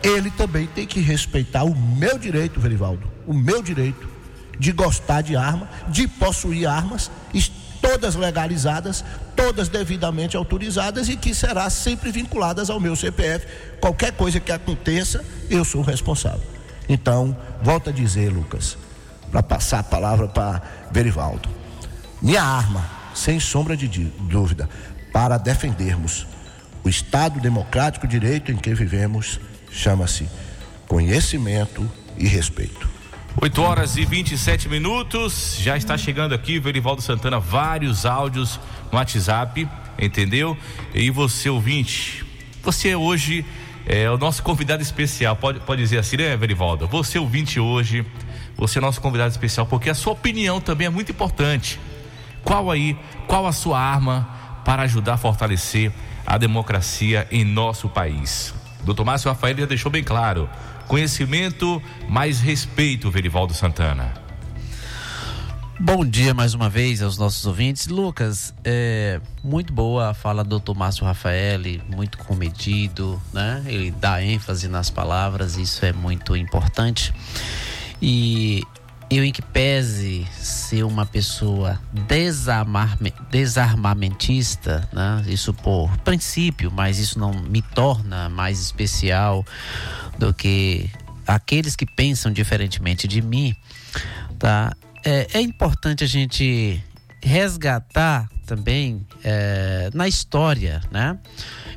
ele 0.04 0.32
também 0.32 0.68
tem 0.68 0.86
que 0.86 1.00
respeitar 1.00 1.64
o 1.64 1.76
meu 1.76 2.18
direito, 2.18 2.60
Verivaldo, 2.60 3.08
o 3.26 3.34
meu 3.34 3.62
direito 3.62 4.10
de 4.60 4.72
gostar 4.72 5.22
de 5.22 5.36
arma, 5.36 5.68
de 5.88 6.08
possuir 6.08 6.68
armas, 6.68 7.10
todas 7.82 8.16
legalizadas, 8.16 9.04
todas 9.36 9.68
devidamente 9.68 10.38
autorizadas 10.38 11.10
e 11.10 11.18
que 11.18 11.34
será 11.34 11.70
sempre 11.70 12.12
vinculadas 12.12 12.70
ao 12.70 12.80
meu 12.80 12.96
CPF. 12.96 13.48
Qualquer 13.82 14.14
coisa 14.14 14.40
que 14.40 14.52
aconteça, 14.52 15.26
eu 15.50 15.66
sou 15.66 15.82
responsável. 15.82 16.46
Então, 16.88 17.36
volto 17.62 17.90
a 17.90 17.94
dizer, 17.94 18.30
Lucas, 18.30 18.78
para 19.32 19.42
passar 19.42 19.80
a 19.80 19.84
palavra 19.84 20.28
para 20.28 20.62
Verivaldo. 20.92 21.50
Minha 22.22 22.44
arma, 22.44 22.88
sem 23.16 23.40
sombra 23.40 23.76
de 23.76 23.88
dúvida, 23.88 24.70
para 25.12 25.38
defendermos 25.38 26.28
o 26.84 26.90
Estado 26.90 27.40
democrático 27.40 28.08
direito 28.08 28.52
em 28.52 28.58
que 28.58 28.74
vivemos, 28.74 29.40
chama-se 29.72 30.28
conhecimento 30.88 31.90
e 32.18 32.28
respeito. 32.28 32.90
8 33.40 33.62
horas 33.62 33.96
e 33.96 34.04
27 34.04 34.68
minutos. 34.68 35.58
Já 35.58 35.78
está 35.78 35.98
chegando 35.98 36.36
aqui, 36.36 36.60
Verivaldo 36.60 37.02
Santana, 37.02 37.40
vários 37.40 38.06
áudios 38.06 38.60
no 38.92 38.98
WhatsApp, 38.98 39.68
entendeu? 39.98 40.58
E 40.94 41.10
você, 41.10 41.50
ouvinte, 41.50 42.26
você 42.62 42.94
hoje 42.94 43.46
é 43.86 44.10
o 44.12 44.18
nosso 44.18 44.44
convidado 44.44 44.84
especial. 44.84 45.36
Pode, 45.36 45.62
pode 45.62 45.82
dizer 45.82 46.00
assim, 46.00 46.18
né, 46.18 46.36
Verivaldo? 46.36 46.88
Você, 46.88 47.18
ouvinte, 47.18 47.60
hoje, 47.60 48.06
você 48.58 48.80
é 48.80 48.82
nosso 48.82 49.00
convidado 49.00 49.32
especial, 49.32 49.66
porque 49.66 49.90
a 49.90 49.96
sua 49.96 50.14
opinião 50.14 50.60
também 50.60 50.88
é 50.88 50.90
muito 50.90 51.12
importante. 51.12 51.80
Qual 52.44 52.70
aí, 52.70 52.98
qual 53.28 53.48
a 53.48 53.54
sua 53.54 53.80
arma 53.80 54.28
para 54.66 54.84
ajudar 54.84 55.14
a 55.14 55.18
fortalecer 55.18 55.92
a 56.26 56.38
democracia 56.38 57.28
em 57.32 57.46
nosso 57.46 57.88
país? 57.88 58.54
Doutor 58.84 59.06
Márcio 59.06 59.30
Rafael 59.30 59.58
já 59.58 59.66
deixou 59.66 59.92
bem 59.92 60.04
claro. 60.04 60.50
Conhecimento 60.88 61.82
mais 62.10 62.40
respeito, 62.40 63.10
Verivaldo 63.10 63.54
Santana. 63.54 64.14
Bom 65.80 66.06
dia 66.06 66.32
mais 66.32 66.54
uma 66.54 66.70
vez 66.70 67.02
aos 67.02 67.18
nossos 67.18 67.44
ouvintes. 67.46 67.88
Lucas, 67.88 68.54
é 68.64 69.20
muito 69.44 69.74
boa 69.74 70.10
a 70.10 70.14
fala 70.14 70.44
do 70.44 70.60
Dr. 70.60 70.76
Márcio 70.76 71.06
Rafael, 71.06 71.62
muito 71.90 72.20
comedido, 72.20 73.20
né? 73.34 73.64
Ele 73.66 73.90
dá 73.90 74.24
ênfase 74.24 74.68
nas 74.68 74.92
palavras, 74.92 75.58
isso 75.58 75.84
é 75.84 75.92
muito 75.92 76.36
importante. 76.36 77.12
E 78.00 78.64
eu, 79.12 79.26
em 79.26 79.32
que 79.32 79.42
pese 79.42 80.26
ser 80.32 80.84
uma 80.84 81.06
pessoa 81.06 81.78
desarmame- 81.92 83.14
desarmamentista, 83.30 84.88
né? 84.94 85.22
isso 85.28 85.54
por 85.54 85.96
princípio, 85.98 86.72
mas 86.72 86.98
isso 86.98 87.20
não 87.20 87.34
me 87.34 87.62
torna 87.62 88.30
mais 88.30 88.62
especial 88.62 89.46
do 90.18 90.34
que 90.34 90.90
aqueles 91.28 91.76
que 91.76 91.86
pensam 91.86 92.32
diferentemente 92.32 93.06
de 93.06 93.22
mim, 93.22 93.54
tá? 94.40 94.74
É, 95.04 95.28
é 95.34 95.42
importante 95.42 96.04
a 96.04 96.08
gente 96.08 96.82
resgatar 97.22 98.30
também 98.46 99.06
é, 99.24 99.90
na 99.94 100.08
história, 100.08 100.82
né? 100.90 101.18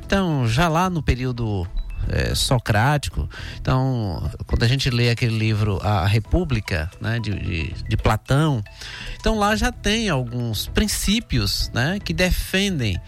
Então, 0.05 0.47
já 0.47 0.67
lá 0.67 0.89
no 0.89 1.01
período 1.03 1.67
é, 2.09 2.35
socrático, 2.35 3.29
então, 3.59 4.29
quando 4.45 4.63
a 4.63 4.67
gente 4.67 4.89
lê 4.89 5.09
aquele 5.09 5.37
livro 5.37 5.79
A 5.83 6.05
República, 6.05 6.89
né, 6.99 7.19
de, 7.19 7.31
de, 7.31 7.73
de 7.87 7.97
Platão, 7.97 8.63
então 9.19 9.37
lá 9.37 9.55
já 9.55 9.71
tem 9.71 10.09
alguns 10.09 10.67
princípios, 10.67 11.69
né, 11.73 11.99
que 12.03 12.13
defendem 12.13 12.99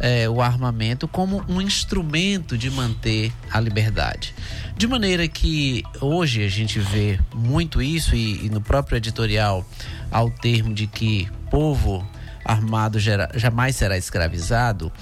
é, 0.00 0.28
o 0.28 0.42
armamento 0.42 1.06
como 1.06 1.44
um 1.48 1.60
instrumento 1.60 2.58
de 2.58 2.68
manter 2.70 3.32
a 3.50 3.60
liberdade. 3.60 4.34
De 4.76 4.86
maneira 4.86 5.28
que 5.28 5.82
hoje 6.00 6.44
a 6.44 6.48
gente 6.48 6.80
vê 6.80 7.18
muito 7.34 7.80
isso, 7.80 8.14
e, 8.16 8.46
e 8.46 8.50
no 8.50 8.60
próprio 8.60 8.96
editorial, 8.96 9.64
ao 10.10 10.30
termo 10.30 10.74
de 10.74 10.86
que 10.86 11.28
povo 11.50 12.06
armado 12.44 12.98
gera- 12.98 13.30
jamais 13.34 13.76
será 13.76 13.96
escravizado, 13.96 14.92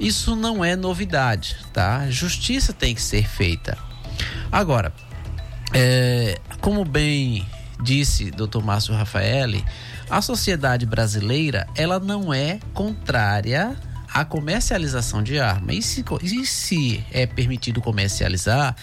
isso 0.00 0.34
não 0.36 0.64
é 0.64 0.74
novidade, 0.76 1.56
tá? 1.72 2.08
Justiça 2.10 2.72
tem 2.72 2.94
que 2.94 3.02
ser 3.02 3.26
feita. 3.28 3.76
Agora, 4.50 4.92
é, 5.74 6.38
como 6.60 6.84
bem 6.84 7.46
disse 7.82 8.30
Dr. 8.30 8.62
Márcio 8.62 8.94
Rafaeli, 8.94 9.64
a 10.08 10.22
sociedade 10.22 10.86
brasileira 10.86 11.66
ela 11.76 11.98
não 11.98 12.32
é 12.32 12.58
contrária 12.72 13.76
à 14.14 14.24
comercialização 14.24 15.22
de 15.22 15.38
arma. 15.38 15.74
E 15.74 15.82
se, 15.82 16.04
e 16.22 16.46
se 16.46 17.04
é 17.10 17.26
permitido 17.26 17.82
comercializar, 17.82 18.74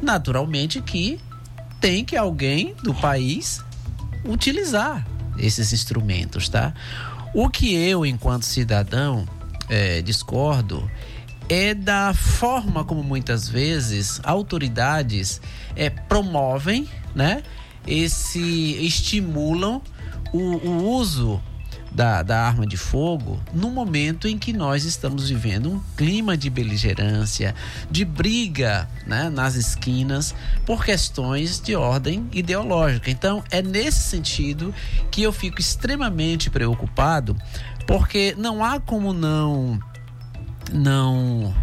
naturalmente 0.00 0.80
que 0.80 1.20
tem 1.80 2.04
que 2.04 2.16
alguém 2.16 2.74
do 2.82 2.94
país 2.94 3.62
utilizar 4.24 5.06
esses 5.38 5.72
instrumentos, 5.72 6.48
tá? 6.48 6.72
O 7.34 7.48
que 7.48 7.74
eu, 7.74 8.04
enquanto 8.04 8.44
cidadão, 8.44 9.26
eh, 9.68 10.02
discordo 10.02 10.90
é 11.48 11.74
da 11.74 12.12
forma 12.12 12.84
como 12.84 13.02
muitas 13.02 13.48
vezes 13.48 14.20
autoridades 14.22 15.40
eh, 15.74 15.88
promovem, 15.90 16.86
né? 17.14 17.42
Esse 17.86 18.38
estimulam 18.84 19.80
o, 20.32 20.38
o 20.38 20.90
uso 20.94 21.42
da, 21.94 22.22
da 22.22 22.40
arma 22.40 22.66
de 22.66 22.76
fogo 22.76 23.40
no 23.52 23.70
momento 23.70 24.26
em 24.26 24.38
que 24.38 24.52
nós 24.52 24.84
estamos 24.84 25.28
vivendo 25.28 25.70
um 25.70 25.80
clima 25.96 26.36
de 26.36 26.48
beligerância, 26.48 27.54
de 27.90 28.04
briga 28.04 28.88
né, 29.06 29.28
nas 29.28 29.54
esquinas 29.54 30.34
por 30.64 30.84
questões 30.84 31.60
de 31.60 31.76
ordem 31.76 32.28
ideológica. 32.32 33.10
Então, 33.10 33.44
é 33.50 33.60
nesse 33.62 34.02
sentido 34.02 34.74
que 35.10 35.22
eu 35.22 35.32
fico 35.32 35.60
extremamente 35.60 36.50
preocupado, 36.50 37.36
porque 37.86 38.34
não 38.38 38.64
há 38.64 38.80
como 38.80 39.12
não 39.12 39.78
não 40.72 41.54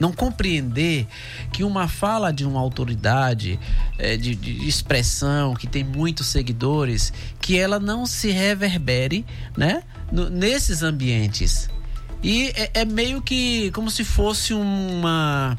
não 0.00 0.12
compreender 0.12 1.06
que 1.52 1.62
uma 1.64 1.86
fala 1.88 2.32
de 2.32 2.44
uma 2.44 2.60
autoridade 2.60 3.58
eh, 3.98 4.16
de, 4.16 4.34
de 4.34 4.68
expressão 4.68 5.54
que 5.54 5.66
tem 5.66 5.84
muitos 5.84 6.26
seguidores 6.28 7.12
que 7.40 7.58
ela 7.58 7.78
não 7.78 8.06
se 8.06 8.30
reverbere 8.30 9.24
né 9.56 9.82
no- 10.10 10.28
nesses 10.30 10.82
ambientes. 10.82 11.68
E 12.22 12.52
é, 12.56 12.70
é 12.80 12.84
meio 12.84 13.20
que 13.20 13.70
como 13.72 13.90
se 13.90 14.02
fosse 14.04 14.54
uma 14.54 15.58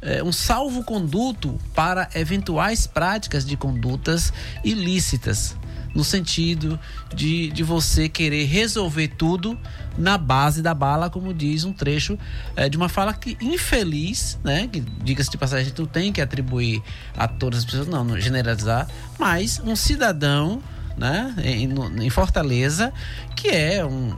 é, 0.00 0.22
um 0.22 0.32
salvo-conduto 0.32 1.58
para 1.74 2.08
eventuais 2.14 2.86
práticas 2.86 3.44
de 3.44 3.56
condutas 3.56 4.32
ilícitas, 4.64 5.54
no 5.94 6.02
sentido 6.02 6.78
de, 7.14 7.50
de 7.50 7.62
você 7.62 8.08
querer 8.08 8.44
resolver 8.46 9.08
tudo 9.08 9.58
na 9.96 10.18
base 10.18 10.60
da 10.60 10.74
bala, 10.74 11.08
como 11.08 11.32
diz 11.32 11.64
um 11.64 11.72
trecho 11.72 12.18
é, 12.56 12.68
de 12.68 12.76
uma 12.76 12.88
fala 12.88 13.14
que 13.14 13.36
infeliz, 13.40 14.38
né? 14.42 14.66
Que 14.66 14.80
diga-se 14.80 15.30
de 15.30 15.38
passagem, 15.38 15.72
não 15.78 15.86
tem 15.86 16.12
que 16.12 16.20
atribuir 16.20 16.82
a 17.16 17.28
todas 17.28 17.60
as 17.60 17.64
pessoas, 17.64 17.86
não, 17.86 18.02
não 18.02 18.20
generalizar, 18.20 18.88
mas 19.18 19.60
um 19.64 19.76
cidadão, 19.76 20.60
né? 20.96 21.34
Em, 21.44 21.72
em 22.04 22.10
Fortaleza, 22.10 22.92
que 23.36 23.48
é 23.48 23.84
um, 23.84 24.16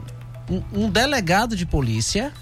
um, 0.49 0.63
um 0.73 0.89
delegado 0.89 1.55
de 1.55 1.65
polícia, 1.65 2.33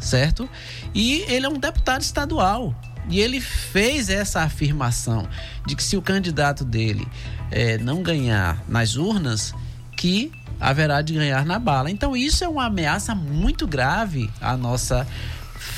certo? 0.00 0.48
E 0.92 1.24
ele 1.28 1.46
é 1.46 1.48
um 1.48 1.58
deputado 1.58 2.02
estadual. 2.02 2.74
E 3.08 3.18
ele 3.18 3.40
fez 3.40 4.08
essa 4.08 4.42
afirmação 4.42 5.26
de 5.66 5.74
que 5.74 5.82
se 5.82 5.96
o 5.96 6.02
candidato 6.02 6.64
dele 6.64 7.08
eh, 7.50 7.78
não 7.78 8.02
ganhar 8.02 8.62
nas 8.68 8.96
urnas, 8.96 9.54
que 9.96 10.32
haverá 10.60 11.02
de 11.02 11.14
ganhar 11.14 11.44
na 11.44 11.58
bala. 11.58 11.90
Então 11.90 12.16
isso 12.16 12.44
é 12.44 12.48
uma 12.48 12.66
ameaça 12.66 13.14
muito 13.14 13.66
grave 13.66 14.30
à 14.40 14.56
nossa 14.56 15.06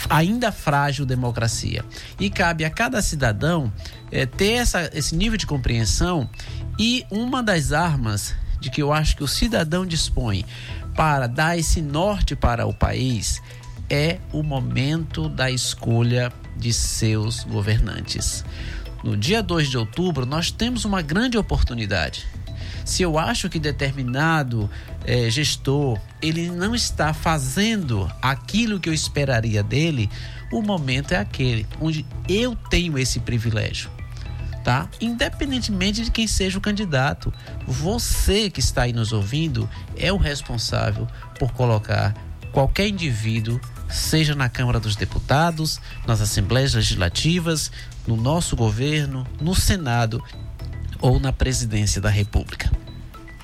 ainda 0.09 0.53
frágil 0.53 1.05
democracia. 1.05 1.85
E 2.19 2.31
cabe 2.31 2.65
a 2.65 2.71
cada 2.71 3.01
cidadão 3.03 3.73
eh, 4.11 4.27
ter 4.27 4.55
essa, 4.55 4.91
esse 4.93 5.15
nível 5.15 5.39
de 5.39 5.47
compreensão 5.47 6.29
e 6.79 7.05
uma 7.11 7.43
das 7.43 7.73
armas 7.73 8.35
de 8.61 8.71
que 8.71 8.83
eu 8.83 8.93
acho 8.93 9.17
que 9.17 9.25
o 9.25 9.29
cidadão 9.29 9.85
dispõe 9.85 10.45
para 10.95 11.27
dar 11.27 11.59
esse 11.59 11.81
norte 11.81 12.37
para 12.37 12.67
o 12.67 12.73
país 12.73 13.43
é 13.91 14.19
o 14.33 14.43
momento 14.43 15.29
da 15.29 15.51
escolha 15.51 16.33
de 16.57 16.73
seus 16.73 17.45
governantes. 17.45 18.45
No 19.03 19.17
dia 19.17 19.43
2 19.43 19.69
de 19.69 19.79
outubro, 19.79 20.25
nós 20.25 20.51
temos 20.51 20.85
uma 20.85 21.03
grande 21.03 21.37
oportunidade. 21.37 22.27
Se 22.85 23.03
eu 23.03 23.19
acho 23.19 23.49
que 23.49 23.59
determinado 23.59 24.71
eh, 25.05 25.31
gestor 25.31 26.01
ele 26.21 26.51
não 26.51 26.75
está 26.75 27.13
fazendo 27.13 28.11
aquilo 28.21 28.81
que 28.81 28.89
eu 28.89 28.95
esperaria 28.95 29.63
dele, 29.63 30.11
o 30.53 30.63
momento 30.63 31.13
é 31.13 31.19
aquele 31.19 31.67
onde 31.81 32.05
eu 32.29 32.57
tenho 32.57 32.99
esse 32.99 33.21
privilégio 33.21 33.91
tá? 34.63 34.89
Independentemente 35.01 36.05
de 36.05 36.11
quem 36.11 36.27
seja 36.27 36.59
o 36.59 36.61
candidato, 36.61 37.33
você 37.67 38.49
que 38.49 38.61
está 38.61 38.83
aí 38.83 38.93
nos 38.93 39.13
ouvindo 39.13 39.69
é 39.97 40.13
o 40.13 40.17
responsável 40.17 41.07
por 41.39 41.53
colocar 41.53 42.15
qualquer 42.53 42.89
indivíduo, 42.89 43.61
seja 43.89 44.35
na 44.35 44.49
Câmara 44.49 44.79
dos 44.79 44.95
Deputados, 44.95 45.81
nas 46.07 46.21
Assembleias 46.21 46.75
Legislativas, 46.75 47.73
no 48.07 48.17
nosso 48.17 48.57
governo, 48.57 49.27
no 49.41 49.55
Senado 49.55 50.23
ou 51.01 51.19
na 51.21 51.33
Presidência 51.33 52.01
da 52.01 52.09
República. 52.11 52.71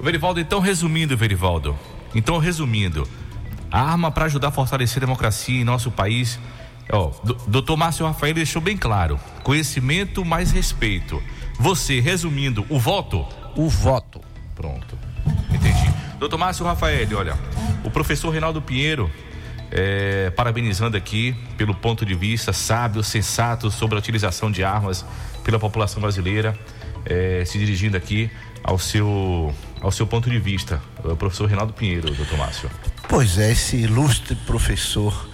Verivaldo, 0.01 0.41
então 0.41 0.61
resumindo, 0.61 1.17
Verivaldo. 1.17 1.77
Então 2.15 2.39
resumindo, 2.39 3.07
a 3.71 3.81
arma 3.83 4.11
para 4.11 4.25
ajudar 4.27 4.49
a 4.49 4.53
fortalecer 4.53 5.03
a 5.03 5.07
democracia 5.07 5.61
em 5.61 5.65
nosso 5.65 5.91
país, 5.91 6.39
ó, 6.91 7.11
do- 7.25 7.35
doutor 7.47 7.77
Márcio 7.77 8.07
Rafael 8.07 8.33
deixou 8.35 8.63
bem 8.63 8.77
claro: 8.77 9.19
conhecimento 9.43 10.25
mais 10.25 10.51
respeito. 10.51 11.23
Você, 11.59 12.01
resumindo, 12.01 12.65
o 12.69 12.79
voto? 12.79 13.27
O 13.57 13.69
voto. 13.69 14.21
Pronto. 14.55 14.97
Entendi. 15.53 15.93
Doutor 16.21 16.39
Márcio 16.39 16.65
Rafael, 16.65 17.07
olha, 17.17 17.37
o 17.85 17.91
professor 17.91 18.31
Reinaldo 18.31 18.63
Pinheiro, 18.63 19.11
é, 19.71 20.31
parabenizando 20.31 20.97
aqui 20.97 21.35
pelo 21.57 21.75
ponto 21.75 22.05
de 22.05 22.15
vista 22.15 22.53
sábio, 22.53 23.03
sensato 23.03 23.71
sobre 23.71 23.97
a 23.97 23.99
utilização 23.99 24.51
de 24.51 24.65
armas 24.65 25.05
pela 25.45 25.59
população 25.59 26.01
brasileira. 26.01 26.59
eh, 27.09 27.45
se 27.47 27.59
dirigindo 27.59 27.97
aqui 27.97 28.31
ao 28.63 28.79
seu, 28.79 29.55
ao 29.81 29.91
seu 29.91 30.07
ponto 30.07 30.29
de 30.29 30.39
vista. 30.39 30.81
O 31.03 31.17
professor 31.17 31.47
Reinaldo 31.47 31.73
Pinheiro, 31.73 32.13
doutor 32.13 32.39
Márcio. 32.39 32.71
Pois 33.09 33.39
é, 33.39 33.51
esse 33.51 33.77
ilustre 33.77 34.35
professor, 34.35 35.29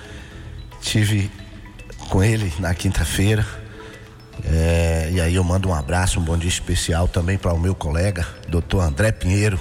tive 0.80 1.30
com 2.08 2.22
ele 2.22 2.52
na 2.58 2.74
quinta-feira. 2.74 3.44
É, 4.44 5.10
e 5.12 5.20
aí 5.20 5.34
eu 5.34 5.44
mando 5.44 5.68
um 5.68 5.74
abraço, 5.74 6.20
um 6.20 6.22
bom 6.22 6.36
dia 6.36 6.48
especial 6.48 7.08
também 7.08 7.38
para 7.38 7.52
o 7.52 7.58
meu 7.58 7.74
colega, 7.74 8.26
doutor 8.48 8.80
André 8.80 9.10
Pinheiro, 9.12 9.58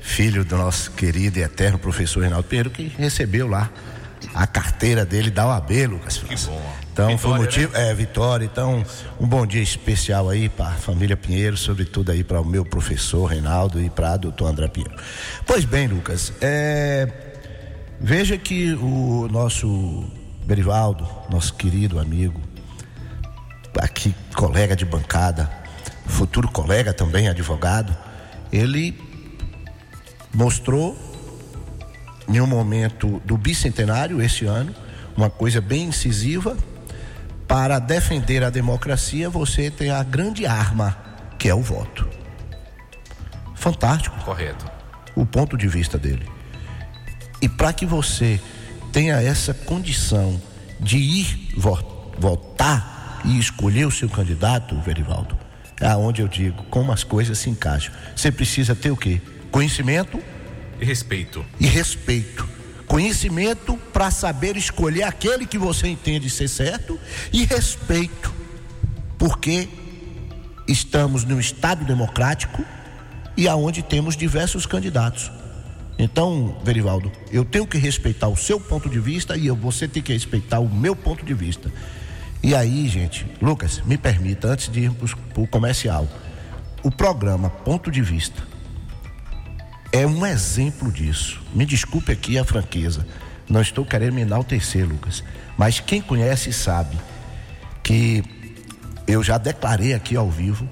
filho 0.00 0.44
do 0.44 0.56
nosso 0.56 0.92
querido 0.92 1.38
e 1.38 1.42
eterno 1.42 1.78
professor 1.78 2.20
Reinaldo 2.20 2.46
Pinheiro, 2.46 2.70
que 2.70 2.92
recebeu 2.98 3.48
lá 3.48 3.70
a 4.34 4.46
carteira 4.46 5.04
dele 5.04 5.30
da 5.30 5.46
OAB, 5.46 5.86
Lucas 5.86 6.16
França. 6.16 6.50
bom. 6.50 6.72
Então 6.92 7.16
foi 7.16 7.32
Vitória, 7.32 7.44
motivo, 7.44 7.76
é, 7.76 7.94
Vitória. 7.94 8.44
Então, 8.44 8.84
um 9.18 9.26
bom 9.26 9.46
dia 9.46 9.62
especial 9.62 10.28
aí 10.28 10.48
para 10.48 10.68
a 10.68 10.72
família 10.72 11.16
Pinheiro, 11.16 11.56
sobretudo 11.56 12.12
aí 12.12 12.22
para 12.22 12.40
o 12.40 12.44
meu 12.44 12.64
professor 12.64 13.24
Reinaldo 13.24 13.80
e 13.80 13.88
para 13.88 14.14
o 14.14 14.18
doutor 14.18 14.48
André 14.48 14.68
Pinheiro. 14.68 14.94
Pois 15.46 15.64
bem, 15.64 15.86
Lucas, 15.86 16.32
é, 16.40 17.08
veja 17.98 18.36
que 18.36 18.74
o 18.74 19.28
nosso 19.30 20.04
Berivaldo, 20.44 21.08
nosso 21.30 21.54
querido 21.54 21.98
amigo, 21.98 22.40
aqui 23.80 24.14
colega 24.34 24.76
de 24.76 24.84
bancada, 24.84 25.50
futuro 26.06 26.48
colega 26.50 26.92
também, 26.92 27.28
advogado, 27.28 27.96
ele 28.52 28.98
mostrou 30.34 30.96
em 32.28 32.40
um 32.40 32.46
momento 32.46 33.20
do 33.24 33.36
bicentenário 33.36 34.22
esse 34.22 34.44
ano, 34.44 34.74
uma 35.16 35.28
coisa 35.30 35.60
bem 35.60 35.84
incisiva, 35.84 36.56
para 37.46 37.78
defender 37.78 38.42
a 38.42 38.50
democracia, 38.50 39.28
você 39.28 39.70
tem 39.70 39.90
a 39.90 40.02
grande 40.02 40.46
arma, 40.46 40.96
que 41.38 41.48
é 41.48 41.54
o 41.54 41.60
voto. 41.60 42.08
Fantástico 43.54 44.16
Correto. 44.24 44.64
o 45.14 45.26
ponto 45.26 45.56
de 45.56 45.68
vista 45.68 45.98
dele. 45.98 46.26
E 47.40 47.48
para 47.48 47.72
que 47.72 47.84
você 47.84 48.40
tenha 48.92 49.20
essa 49.20 49.52
condição 49.52 50.40
de 50.80 50.96
ir 50.96 51.52
vo- 51.56 52.12
votar 52.18 53.20
e 53.24 53.38
escolher 53.38 53.86
o 53.86 53.90
seu 53.90 54.08
candidato, 54.08 54.80
Verivaldo, 54.80 55.36
é 55.80 55.86
aonde 55.86 56.22
eu 56.22 56.28
digo 56.28 56.62
como 56.64 56.92
as 56.92 57.04
coisas 57.04 57.38
se 57.38 57.50
encaixam. 57.50 57.92
Você 58.16 58.32
precisa 58.32 58.74
ter 58.74 58.90
o 58.90 58.96
quê? 58.96 59.20
Conhecimento 59.50 60.20
E 60.82 60.84
respeito. 60.84 61.46
e 61.60 61.66
respeito. 61.68 62.48
Conhecimento 62.88 63.76
para 63.92 64.10
saber 64.10 64.56
escolher 64.56 65.04
aquele 65.04 65.46
que 65.46 65.56
você 65.56 65.86
entende 65.86 66.28
ser 66.28 66.48
certo 66.48 66.98
e 67.32 67.44
respeito, 67.44 68.34
porque 69.16 69.68
estamos 70.66 71.22
num 71.22 71.38
Estado 71.38 71.84
democrático 71.84 72.64
e 73.36 73.46
aonde 73.46 73.80
temos 73.80 74.16
diversos 74.16 74.66
candidatos. 74.66 75.30
Então, 75.96 76.60
Verivaldo, 76.64 77.12
eu 77.30 77.44
tenho 77.44 77.64
que 77.64 77.78
respeitar 77.78 78.26
o 78.26 78.36
seu 78.36 78.58
ponto 78.58 78.90
de 78.90 78.98
vista 78.98 79.36
e 79.36 79.48
você 79.50 79.86
tem 79.86 80.02
que 80.02 80.12
respeitar 80.12 80.58
o 80.58 80.68
meu 80.68 80.96
ponto 80.96 81.24
de 81.24 81.32
vista. 81.32 81.72
E 82.42 82.56
aí, 82.56 82.88
gente, 82.88 83.24
Lucas, 83.40 83.80
me 83.86 83.96
permita, 83.96 84.48
antes 84.48 84.68
de 84.68 84.80
irmos 84.80 85.14
para 85.14 85.42
o 85.44 85.46
comercial, 85.46 86.08
o 86.82 86.90
programa 86.90 87.48
Ponto 87.48 87.88
de 87.88 88.02
Vista 88.02 88.50
é 89.92 90.06
um 90.06 90.24
exemplo 90.24 90.90
disso. 90.90 91.40
Me 91.54 91.66
desculpe 91.66 92.10
aqui 92.10 92.38
a 92.38 92.44
franqueza. 92.44 93.06
Não 93.48 93.60
estou 93.60 93.84
querendo 93.84 94.14
me 94.14 94.22
enaltecer, 94.22 94.88
Lucas. 94.88 95.22
Mas 95.56 95.78
quem 95.78 96.00
conhece 96.00 96.50
sabe 96.52 96.98
que 97.82 98.24
eu 99.06 99.22
já 99.22 99.36
declarei 99.36 99.92
aqui 99.92 100.16
ao 100.16 100.30
vivo 100.30 100.66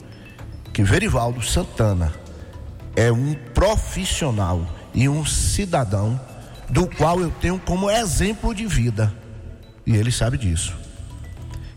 que 0.73 0.83
Verivaldo 0.83 1.43
Santana 1.43 2.13
é 2.97 3.13
um 3.13 3.35
profissional 3.53 4.67
e 4.95 5.09
um 5.09 5.27
cidadão 5.27 6.19
do 6.69 6.87
qual 6.87 7.21
eu 7.21 7.31
tenho 7.31 7.59
como 7.59 7.91
exemplo 7.91 8.55
de 8.55 8.67
vida. 8.67 9.13
E 9.87 9.95
ele 9.95 10.11
sabe 10.11 10.39
disso. 10.39 10.75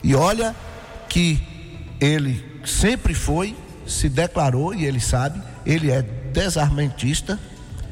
E 0.01 0.15
olha 0.15 0.55
que 1.09 1.41
ele 1.99 2.61
sempre 2.63 3.13
foi, 3.13 3.55
se 3.85 4.07
declarou 4.07 4.73
e 4.73 4.85
ele 4.85 4.99
sabe, 4.99 5.41
ele 5.65 5.91
é 5.91 6.22
desarmamentista. 6.33 7.39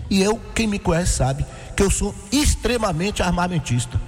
E 0.09 0.21
eu, 0.21 0.37
quem 0.53 0.67
me 0.67 0.77
conhece, 0.77 1.13
sabe 1.13 1.45
que 1.75 1.83
eu 1.83 1.89
sou 1.89 2.13
extremamente 2.31 3.23
armamentista. 3.23 3.99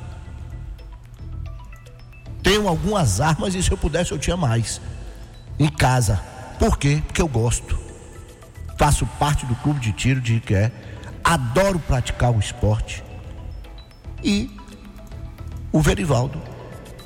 Tenho 2.42 2.68
algumas 2.68 3.22
armas 3.22 3.56
e 3.56 3.64
se 3.64 3.72
eu 3.72 3.78
pudesse 3.78 4.12
eu 4.12 4.20
tinha 4.20 4.36
mais. 4.36 4.82
Em 5.58 5.70
casa. 5.70 6.22
Por 6.60 6.78
quê? 6.78 7.02
Porque 7.06 7.22
eu 7.22 7.28
gosto. 7.28 7.80
Faço 8.78 9.06
parte 9.18 9.46
do 9.46 9.56
clube 9.56 9.80
de 9.80 9.94
tiro 9.94 10.20
de 10.20 10.36
Iqué. 10.36 10.72
Adoro 11.24 11.80
praticar 11.80 12.32
o 12.32 12.40
esporte. 12.40 13.02
E 14.22 14.52
o 15.72 15.80
Verivaldo 15.80 16.42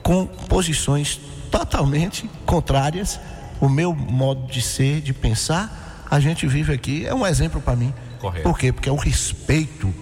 com 0.01 0.25
posições 0.25 1.19
totalmente 1.51 2.29
contrárias. 2.45 3.19
O 3.61 3.69
meu 3.69 3.93
modo 3.93 4.47
de 4.47 4.61
ser, 4.61 5.01
de 5.01 5.13
pensar, 5.13 5.86
a 6.09 6.19
gente 6.19 6.47
vive 6.47 6.73
aqui, 6.73 7.05
é 7.05 7.13
um 7.13 7.25
exemplo 7.25 7.61
para 7.61 7.75
mim. 7.75 7.93
Correto. 8.19 8.43
Por 8.43 8.57
quê? 8.57 8.71
Porque 8.71 8.89
é 8.89 8.91
o 8.91 8.95
respeito, 8.95 9.93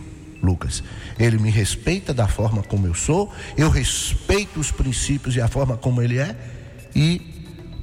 Lucas. 0.42 0.84
Ele 1.18 1.38
me 1.38 1.50
respeita 1.50 2.14
da 2.14 2.28
forma 2.28 2.62
como 2.64 2.88
eu 2.88 2.94
sou, 2.94 3.34
eu 3.58 3.70
respeito 3.70 4.60
os 4.60 4.72
princípios 4.72 5.36
e 5.36 5.42
a 5.42 5.48
forma 5.48 5.78
como 5.78 6.02
ele 6.02 6.18
é, 6.18 6.36
e 6.96 7.34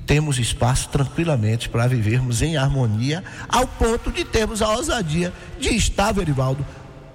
temos 0.07 0.39
espaço 0.39 0.89
tranquilamente 0.89 1.69
para 1.69 1.87
vivermos 1.87 2.43
em 2.43 2.57
harmonia, 2.57 3.23
ao 3.49 3.67
ponto 3.67 4.11
de 4.11 4.25
termos 4.25 4.61
a 4.61 4.69
ousadia 4.71 5.33
de 5.59 5.71
estar, 5.71 6.13
Verivaldo, 6.13 6.67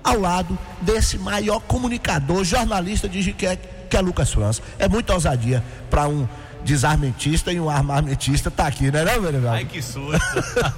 ao 0.04 0.20
lado 0.20 0.58
desse 0.82 1.18
maior 1.18 1.60
comunicador, 1.60 2.44
jornalista 2.44 3.10
de 3.10 3.22
Jiqué, 3.22 3.58
que 3.90 3.98
é 3.98 4.02
Lucas 4.02 4.32
França. 4.32 4.62
É 4.80 4.88
muita 4.88 5.14
ousadia 5.14 5.64
para 5.90 6.08
um 6.08 6.28
desarmentista 6.64 7.52
e 7.52 7.60
um 7.60 7.70
armamentista 7.70 8.52
tá 8.52 8.68
aqui, 8.68 8.92
né, 8.92 9.04
não, 9.04 9.22
Verivaldo? 9.22 9.58
Ai, 9.58 9.66
que 9.66 9.82
susto. 9.82 10.38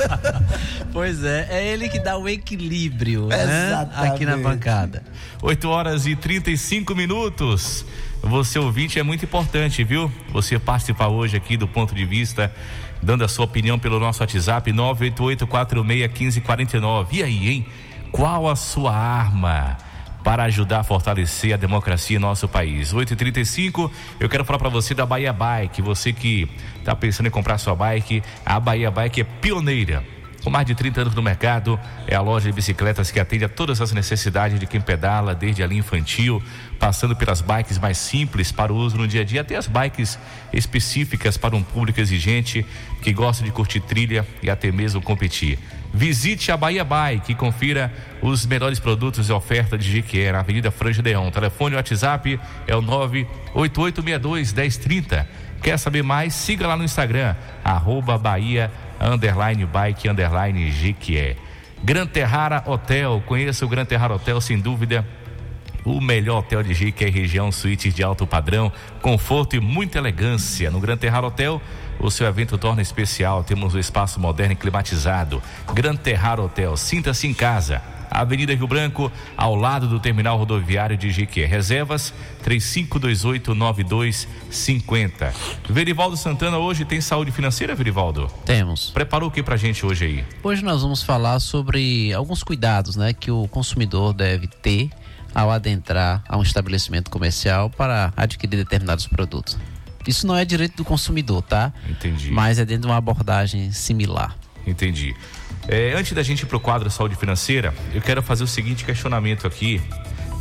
Pois 0.92 1.24
é, 1.24 1.48
é 1.52 1.68
ele 1.68 1.88
que 1.88 2.00
dá 2.00 2.18
o 2.18 2.28
equilíbrio 2.28 3.28
né? 3.28 3.88
Aqui 3.96 4.26
na 4.26 4.36
bancada. 4.38 5.04
8 5.42 5.70
horas 5.70 6.08
e 6.08 6.16
35 6.16 6.96
minutos. 6.96 7.86
Você 8.22 8.60
ouvinte 8.60 9.00
é 9.00 9.04
muito 9.04 9.24
importante, 9.24 9.82
viu? 9.84 10.12
Você 10.32 10.60
participar 10.60 11.08
hoje 11.08 11.38
aqui 11.38 11.56
do 11.56 11.66
ponto 11.68 11.96
de 11.96 12.06
vista, 12.06 12.54
dando 13.02 13.24
a 13.24 13.28
sua 13.28 13.46
opinião 13.46 13.80
pelo 13.80 14.00
nosso 14.00 14.22
WhatsApp 14.22 14.72
988461549. 14.72 17.08
E 17.12 17.24
aí, 17.24 17.50
hein? 17.50 17.66
Qual 18.12 18.50
a 18.50 18.56
sua 18.56 18.96
arma? 18.96 19.78
Para 20.30 20.44
ajudar 20.44 20.82
a 20.82 20.84
fortalecer 20.84 21.56
a 21.56 21.58
democracia 21.58 22.18
em 22.18 22.20
nosso 22.20 22.48
país. 22.48 22.94
8h35, 22.94 23.90
eu 24.20 24.30
quero 24.30 24.46
falar 24.46 24.60
para 24.60 24.70
você 24.70 24.94
da 24.94 25.04
Bahia 25.04 25.34
Bike. 25.34 25.82
Você 25.82 26.14
que 26.14 26.48
está 26.78 26.96
pensando 26.96 27.26
em 27.26 27.32
comprar 27.32 27.58
sua 27.58 27.74
bike, 27.74 28.22
a 28.46 28.60
Bahia 28.60 28.92
Bike 28.92 29.22
é 29.22 29.24
pioneira. 29.24 30.04
Com 30.44 30.50
mais 30.50 30.66
de 30.66 30.74
30 30.74 31.02
anos 31.02 31.16
no 31.16 31.22
mercado, 31.22 31.78
é 32.08 32.16
a 32.16 32.22
loja 32.22 32.50
de 32.50 32.56
bicicletas 32.56 33.12
que 33.12 33.20
atende 33.20 33.44
a 33.44 33.50
todas 33.50 33.82
as 33.82 33.92
necessidades 33.92 34.60
de 34.60 34.66
quem 34.66 34.80
pedala, 34.80 35.36
desde 35.36 35.62
a 35.62 35.68
linha 35.68 35.80
infantil, 35.80 36.42
passando 36.80 37.16
pelas 37.16 37.42
bikes 37.42 37.78
mais 37.78 37.98
simples 37.98 38.52
para 38.52 38.72
o 38.72 38.76
uso 38.78 38.98
no 38.98 39.08
dia 39.08 39.22
a 39.22 39.24
dia, 39.26 39.42
até 39.42 39.58
as 39.58 39.68
bikes 39.68 40.18
específicas 40.54 41.36
para 41.36 41.56
um 41.56 41.64
público 41.64 42.00
exigente 42.00 42.66
que 43.02 43.12
gosta 43.12 43.44
de 43.44 43.52
curtir 43.52 43.82
trilha 43.82 44.26
e 44.42 44.50
até 44.50 44.72
mesmo 44.72 45.02
competir. 45.02 45.60
Visite 45.94 46.52
a 46.52 46.58
Bahia 46.58 46.86
Bike 46.86 47.32
e 47.32 47.36
confira 47.36 47.92
os 48.22 48.46
melhores 48.46 48.80
produtos 48.80 49.28
e 49.28 49.32
oferta 49.34 49.78
de 49.78 49.92
Jequié 49.92 50.32
na 50.32 50.40
Avenida 50.40 50.72
Franja 50.72 51.02
Leão. 51.02 51.32
Telefone 51.32 51.74
e 51.74 51.78
WhatsApp 51.78 52.40
é 52.68 52.76
o 52.76 52.82
98862 52.82 54.54
1030. 54.54 55.49
Quer 55.62 55.78
saber 55.78 56.04
mais? 56.04 56.34
Siga 56.34 56.68
lá 56.68 56.78
no 56.78 56.84
Instagram, 56.84 57.36
arroba 57.64 58.18
Bahia 58.18 58.72
underline 59.00 59.66
bike 59.66 60.10
underline 60.10 60.72
Jequié. 60.72 61.36
Gran 61.84 62.06
Terrara 62.06 62.64
Hotel, 62.66 63.24
conheça 63.26 63.66
o 63.66 63.70
Gran 63.70 63.86
Terrara 63.86 64.16
Hotel 64.16 64.40
sem 64.42 64.60
dúvida. 64.60 65.06
O 65.86 66.02
melhor 66.02 66.40
hotel 66.40 66.62
de 66.62 66.74
Jica 66.74 67.10
região, 67.10 67.52
suítes 67.52 67.94
de 67.94 68.04
alto 68.04 68.28
padrão, 68.28 68.72
conforto 69.02 69.56
e 69.56 69.62
muita 69.62 69.98
elegância. 69.98 70.70
No 70.70 70.80
Gran 70.80 70.98
Terrar 70.98 71.24
Hotel, 71.24 71.62
o 72.00 72.12
seu 72.12 72.28
evento 72.28 72.58
torna 72.58 72.82
especial. 72.82 73.46
Temos 73.46 73.74
um 73.74 73.80
espaço 73.80 74.20
moderno 74.20 74.54
e 74.54 74.56
climatizado. 74.58 75.42
Gran 75.74 75.96
Terrar 75.96 76.40
Hotel, 76.40 76.76
sinta-se 76.76 77.28
em 77.28 77.34
casa. 77.34 77.82
Avenida 78.10 78.54
Rio 78.54 78.68
Branco, 78.68 79.12
ao 79.38 79.56
lado 79.56 79.88
do 79.88 80.00
terminal 80.00 80.38
rodoviário 80.38 80.98
de 80.98 81.12
Jiqué. 81.12 81.46
Reservas 81.46 82.14
35289250. 82.44 85.32
Verivaldo 85.70 86.18
Santana 86.18 86.58
hoje 86.58 86.86
tem 86.86 87.02
saúde 87.02 87.32
financeira, 87.32 87.76
Verivaldo? 87.76 88.28
Temos. 88.46 88.92
Preparou 88.92 89.30
o 89.30 89.32
que 89.32 89.44
pra 89.44 89.58
gente 89.58 89.86
hoje 89.86 90.06
aí? 90.06 90.24
Hoje 90.44 90.64
nós 90.64 90.82
vamos 90.82 91.04
falar 91.04 91.40
sobre 91.40 92.14
alguns 92.14 92.44
cuidados 92.44 92.96
né, 92.96 93.14
que 93.14 93.32
o 93.32 93.48
consumidor 93.48 94.14
deve 94.14 94.48
ter 94.48 94.90
ao 95.34 95.52
adentrar 95.52 96.24
a 96.28 96.38
um 96.38 96.42
estabelecimento 96.42 97.12
comercial 97.12 97.70
para 97.70 98.12
adquirir 98.18 98.58
determinados 98.58 99.08
produtos. 99.08 99.58
Isso 100.08 100.26
não 100.26 100.36
é 100.36 100.44
direito 100.44 100.78
do 100.78 100.86
consumidor, 100.86 101.42
tá? 101.42 101.72
Entendi. 101.88 102.32
Mas 102.32 102.58
é 102.58 102.66
dentro 102.66 102.84
de 102.84 102.88
uma 102.88 102.98
abordagem 102.98 103.72
similar. 103.72 104.36
Entendi. 104.66 105.16
É, 105.72 105.94
antes 105.94 106.14
da 106.14 106.24
gente 106.24 106.42
ir 106.42 106.46
pro 106.48 106.60
quadro 106.60 106.90
Saúde 106.90 107.16
Financeira, 107.16 107.72
eu 107.94 108.02
quero 108.02 108.24
fazer 108.24 108.44
o 108.44 108.48
seguinte 108.48 108.84
questionamento 108.84 109.46
aqui 109.46 109.80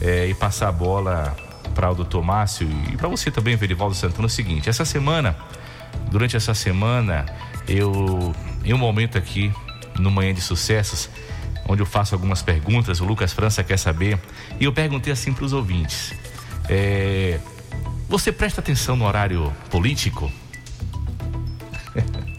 é, 0.00 0.26
e 0.26 0.32
passar 0.32 0.68
a 0.68 0.72
bola 0.72 1.36
para 1.74 1.90
o 1.90 1.94
doutor 1.94 2.24
Márcio 2.24 2.66
e 2.90 2.96
para 2.96 3.08
você 3.08 3.30
também, 3.30 3.54
Verivaldo 3.54 3.94
Santana, 3.94 4.26
o 4.26 4.30
seguinte, 4.30 4.70
essa 4.70 4.86
semana, 4.86 5.36
durante 6.10 6.34
essa 6.34 6.54
semana, 6.54 7.26
eu, 7.68 8.34
em 8.64 8.72
um 8.72 8.78
momento 8.78 9.18
aqui, 9.18 9.52
no 9.98 10.10
Manhã 10.10 10.32
de 10.32 10.40
Sucessos, 10.40 11.10
onde 11.68 11.82
eu 11.82 11.86
faço 11.86 12.14
algumas 12.14 12.40
perguntas, 12.40 12.98
o 12.98 13.04
Lucas 13.04 13.30
França 13.30 13.62
quer 13.62 13.78
saber, 13.78 14.18
e 14.58 14.64
eu 14.64 14.72
perguntei 14.72 15.12
assim 15.12 15.34
para 15.34 15.44
os 15.44 15.52
ouvintes, 15.52 16.14
é, 16.70 17.38
você 18.08 18.32
presta 18.32 18.62
atenção 18.62 18.96
no 18.96 19.04
horário 19.04 19.52
político? 19.68 20.32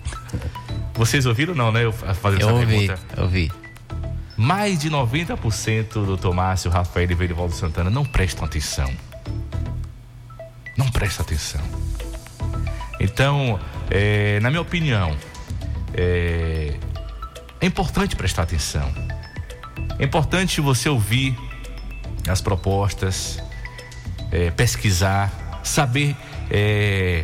Vocês 1.00 1.26
ouviram 1.26 1.56
não, 1.56 1.72
né? 1.72 1.86
Eu 1.86 1.94
fazendo 1.94 2.42
Eu 2.42 2.50
essa 2.50 2.58
ouvi, 2.58 2.88
pergunta. 2.88 3.00
eu 3.16 3.24
ouvi. 3.24 3.52
Mais 4.36 4.80
de 4.80 4.92
90% 4.92 5.94
do 5.94 6.18
Tomácio, 6.18 6.70
Rafael 6.70 7.10
e 7.10 7.16
Verivaldo 7.16 7.54
Santana 7.54 7.90
não 7.90 8.04
prestam 8.04 8.44
atenção. 8.44 8.92
Não 10.76 10.90
prestam 10.92 11.26
atenção. 11.26 11.62
Então, 13.00 13.58
é, 13.90 14.42
na 14.42 14.50
minha 14.50 14.62
opinião, 14.62 15.16
é, 15.94 16.74
é 17.62 17.66
importante 17.66 18.18
prestar 18.18 18.42
atenção. 18.44 18.94
É 19.98 20.04
importante 20.04 20.60
você 20.60 20.90
ouvir 20.90 21.34
as 22.28 22.42
propostas, 22.42 23.42
é, 24.34 24.52
pesquisar, 24.52 25.62
saber. 25.64 26.14
é, 26.52 27.24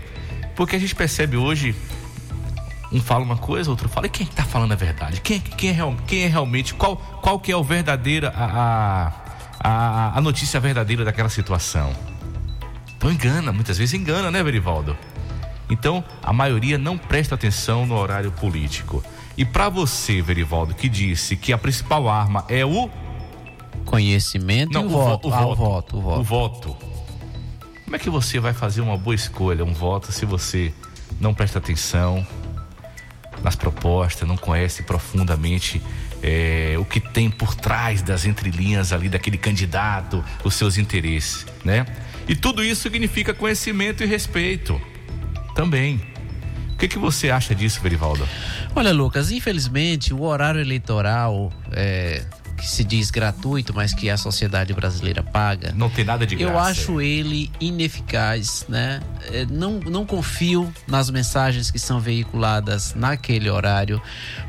porque 0.56 0.78
a 0.78 0.80
gente 0.80 0.96
percebe 0.96 1.36
hoje 1.36 1.76
um 2.91 3.02
fala 3.02 3.24
uma 3.24 3.38
coisa, 3.38 3.69
outro 3.69 3.89
fala. 3.89 4.08
E 4.08 4.10
quem 4.10 4.28
está 4.28 4.43
falando 4.43 4.71
a 4.71 4.76
verdade? 4.76 5.21
Quem, 5.21 5.39
quem, 5.39 5.69
é, 5.69 5.74
real- 5.74 5.95
quem 6.08 6.24
é 6.24 6.28
realmente? 6.28 6.74
Qual, 6.74 6.98
qual 6.98 7.39
que 7.39 7.52
é 7.52 7.58
o 7.58 7.63
verdadeira 7.63 8.34
a, 8.36 9.12
a, 9.60 10.17
a, 10.17 10.21
notícia 10.21 10.60
verdadeira 10.60 11.04
daquela 11.04 11.30
situação? 11.30 11.91
Então 12.98 13.12
engana, 13.12 13.52
muitas 13.52 13.78
vezes 13.78 13.93
engana, 13.93 14.32
né, 14.32 14.43
Verivaldo? 14.43 14.95
Então 15.69 16.04
a 16.24 16.32
maioria 16.32 16.78
não 16.78 16.98
presta 16.98 17.36
atenção 17.36 17.86
no 17.86 17.95
horário 17.95 18.32
político. 18.32 19.04
E 19.38 19.43
para 19.43 19.67
você, 19.67 20.21
Verivaldo, 20.21 20.74
que 20.74 20.88
disse 20.88 21.36
que 21.36 21.52
a 21.52 21.58
principal 21.58 22.08
arma 22.08 22.45
é 22.48 22.65
o 22.65 22.89
Conhecimento 23.84 24.74
e 24.74 24.84
o, 24.84 24.89
voto. 24.89 25.32
Ah, 25.32 25.45
o 25.45 25.56
voto, 25.56 25.98
o 25.98 26.02
voto. 26.02 26.19
o 26.19 26.24
voto. 26.24 26.78
Como 27.84 27.95
é 27.95 28.00
que 28.00 28.10
você 28.10 28.39
vai 28.39 28.54
fazer 28.54 28.82
uma 28.82 28.98
boa 28.98 29.13
escolha, 29.13 29.63
um 29.63 29.74
voto, 29.74 30.12
se 30.12 30.26
você 30.26 30.74
não 31.19 31.34
presta 31.34 31.60
atenção 31.60 32.26
nas 33.43 33.56
propostas, 33.56 34.28
não 34.28 34.38
conhece 34.38 34.84
profundamente 34.84 35.82
eh, 36.21 36.76
o 36.80 36.86
que 36.86 37.00
tem 37.00 37.30
por 37.30 37.56
trás 37.56 38.02
das 38.02 38.26
entrelinhas 38.26 38.91
ali 38.91 39.10
daquele 39.10 39.38
candidato, 39.38 40.24
os 40.43 40.56
seus 40.56 40.78
interesses, 40.78 41.45
né? 41.63 41.86
E 42.28 42.36
tudo 42.36 42.63
isso 42.63 42.82
significa 42.82 43.34
conhecimento 43.34 44.04
e 44.04 44.06
respeito 44.06 44.82
também. 45.54 46.02
O 46.74 46.78
que, 46.78 46.88
que 46.88 46.98
você 46.98 47.30
acha 47.30 47.56
disso, 47.56 47.80
Verivaldo? 47.82 48.28
Olha, 48.76 48.91
Lucas, 48.91 49.32
infelizmente 49.32 50.13
o 50.13 50.24
horário 50.24 50.60
eleitoral 50.60 51.52
é, 51.71 52.26
que 52.56 52.68
se 52.68 52.84
diz 52.84 53.12
gratuito, 53.12 53.74
mas 53.74 53.94
que 53.94 54.10
a 54.10 54.18
sociedade 54.18 54.74
brasileira 54.74 55.22
paga. 55.22 55.74
Não 55.76 55.89
tem 55.89 56.06
nada 56.06 56.26
de 56.26 56.36
graça. 56.36 56.54
Eu 56.54 56.60
acho 56.60 57.02
ele 57.02 57.52
ineficaz, 57.60 58.65
né? 58.70 59.02
É, 59.32 59.46
Não, 59.46 59.80
não 59.80 60.06
confio 60.06 60.72
nas 60.88 61.10
mensagens 61.10 61.70
que 61.70 61.80
são 61.80 62.00
veiculadas 62.00 62.94
naquele 62.96 63.50
horário, 63.50 64.02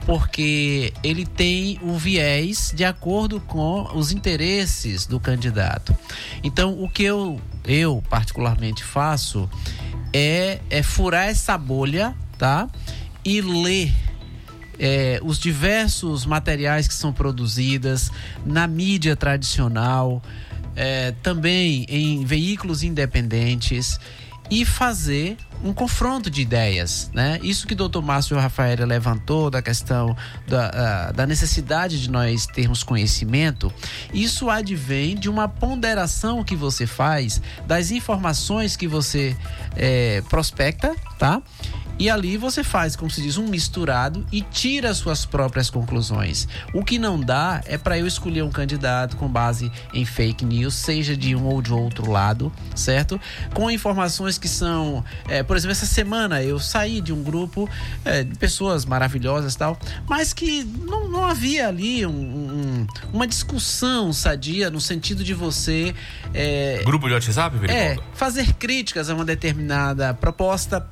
porque 0.05 0.93
ele 1.03 1.27
tem 1.27 1.79
o 1.83 1.97
viés 1.97 2.73
de 2.75 2.85
acordo 2.85 3.41
com 3.41 3.91
os 3.95 4.13
interesses 4.13 5.07
do 5.07 5.19
candidato. 5.19 5.97
Então, 6.43 6.83
o 6.83 6.89
que 6.89 7.03
eu, 7.03 7.41
eu 7.65 8.03
particularmente 8.09 8.85
faço 8.85 9.49
é, 10.13 10.61
é 10.71 10.83
furar 10.83 11.29
essa 11.29 11.59
bolha, 11.59 12.15
tá? 12.39 12.69
E 13.25 13.41
ler 13.41 13.93
é, 14.79 15.21
os 15.23 15.39
diversos 15.39 16.27
materiais 16.27 16.87
que 16.89 16.95
são 16.95 17.13
produzidas 17.13 18.11
na 18.45 18.67
mídia 18.67 19.17
tradicional, 19.17 20.23
é, 20.75 21.13
também 21.23 21.87
em 21.89 22.25
veículos 22.25 22.83
independentes 22.83 23.99
e 24.51 24.65
fazer 24.65 25.37
um 25.65 25.73
confronto 25.73 26.31
de 26.31 26.43
ideias, 26.43 27.11
né? 27.13 27.41
Isso 27.43 27.67
que 27.67 27.75
o 27.75 27.89
Dr. 27.89 28.01
Márcio 28.01 28.39
Rafael 28.39 28.87
levantou 28.87 29.51
da 29.51 29.63
questão 29.63 30.17
da, 30.47 31.13
da 31.13 31.27
necessidade 31.27 32.01
de 32.01 32.11
nós 32.11 32.47
termos 32.47 32.83
conhecimento, 32.83 33.73
isso 34.13 34.51
advém 34.51 35.17
de 35.17 35.29
uma 35.29 35.49
ponderação 35.49 36.45
que 36.45 36.55
você 36.55 36.87
faz 36.87 37.41
das 37.67 37.91
informações 37.91 38.77
que 38.77 38.87
você 38.87 39.37
é, 39.75 40.23
prospecta, 40.29 40.95
tá? 41.19 41.43
E 41.99 42.11
ali 42.11 42.37
você 42.37 42.63
faz, 42.63 42.95
como 42.95 43.11
se 43.11 43.23
diz, 43.23 43.39
um 43.39 43.47
misturado 43.47 44.25
e 44.31 44.43
tira 44.43 44.91
as 44.91 44.99
suas 44.99 45.25
próprias 45.25 45.71
conclusões. 45.71 46.47
O 46.75 46.85
que 46.85 46.99
não 46.99 47.19
dá 47.19 47.63
é 47.65 47.79
para 47.79 47.99
eu 47.99 48.07
escolher 48.07 48.43
um 48.43 48.51
candidato 48.51 49.17
com 49.17 49.27
base 49.29 49.73
em 49.95 50.05
fake 50.05 50.45
news, 50.45 50.75
seja 50.75 51.17
de 51.17 51.35
um 51.35 51.45
ou 51.47 51.63
de 51.63 51.73
outro 51.73 52.11
lado, 52.11 52.53
certo? 52.75 53.19
Com 53.55 53.71
informações 53.71 54.37
que 54.37 54.49
são, 54.49 55.05
é, 55.29 55.43
por 55.43 55.57
exemplo, 55.57 55.73
essa 55.73 55.87
semana 55.87 56.43
eu 56.43 56.59
saí 56.59 57.01
de 57.01 57.13
um 57.13 57.23
grupo 57.23 57.69
é, 58.05 58.23
de 58.25 58.37
pessoas 58.39 58.85
maravilhosas 58.85 59.55
e 59.55 59.59
tal, 59.59 59.79
mas 60.07 60.33
que 60.33 60.65
não, 60.65 61.09
não 61.09 61.25
havia 61.25 61.67
ali 61.69 62.05
um- 62.07 62.11
um- 62.11 62.87
uma 63.13 63.27
discussão 63.27 64.13
sadia 64.13 64.71
no 64.71 64.81
sentido 64.81 65.25
de 65.25 65.33
você 65.35 65.95
é, 66.35 66.83
Grupo 66.85 67.09
de 67.09 67.15
WhatsApp, 67.15 67.57
é, 67.57 67.59
Verivaldo? 67.59 68.03
fazer 68.15 68.53
críticas 68.55 69.09
a 69.09 69.15
uma 69.15 69.25
determinada 69.25 70.13
proposta 70.15 70.87